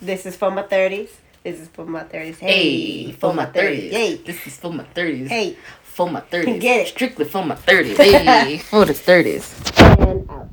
This 0.00 0.24
is 0.26 0.36
for 0.36 0.50
my 0.50 0.62
thirties. 0.62 1.10
This 1.42 1.60
is 1.60 1.68
for 1.68 1.84
my 1.86 2.02
thirties. 2.02 2.38
Hey, 2.38 3.04
Hey, 3.04 3.12
for 3.12 3.32
my 3.32 3.46
30s. 3.46 3.90
Hey. 3.90 4.14
This 4.16 4.46
is 4.46 4.56
for 4.58 4.72
my 4.72 4.84
30s. 4.84 5.28
Hey. 5.28 5.56
For 6.00 6.10
my 6.10 6.22
30s. 6.22 6.60
Get 6.62 6.80
it. 6.80 6.88
Strictly 6.88 7.26
for 7.26 7.44
my 7.44 7.56
30s. 7.56 7.96
Hey, 7.98 8.56
for 8.56 8.86
the 8.86 8.94
30s. 8.94 10.00
And 10.00 10.30
out. 10.30 10.48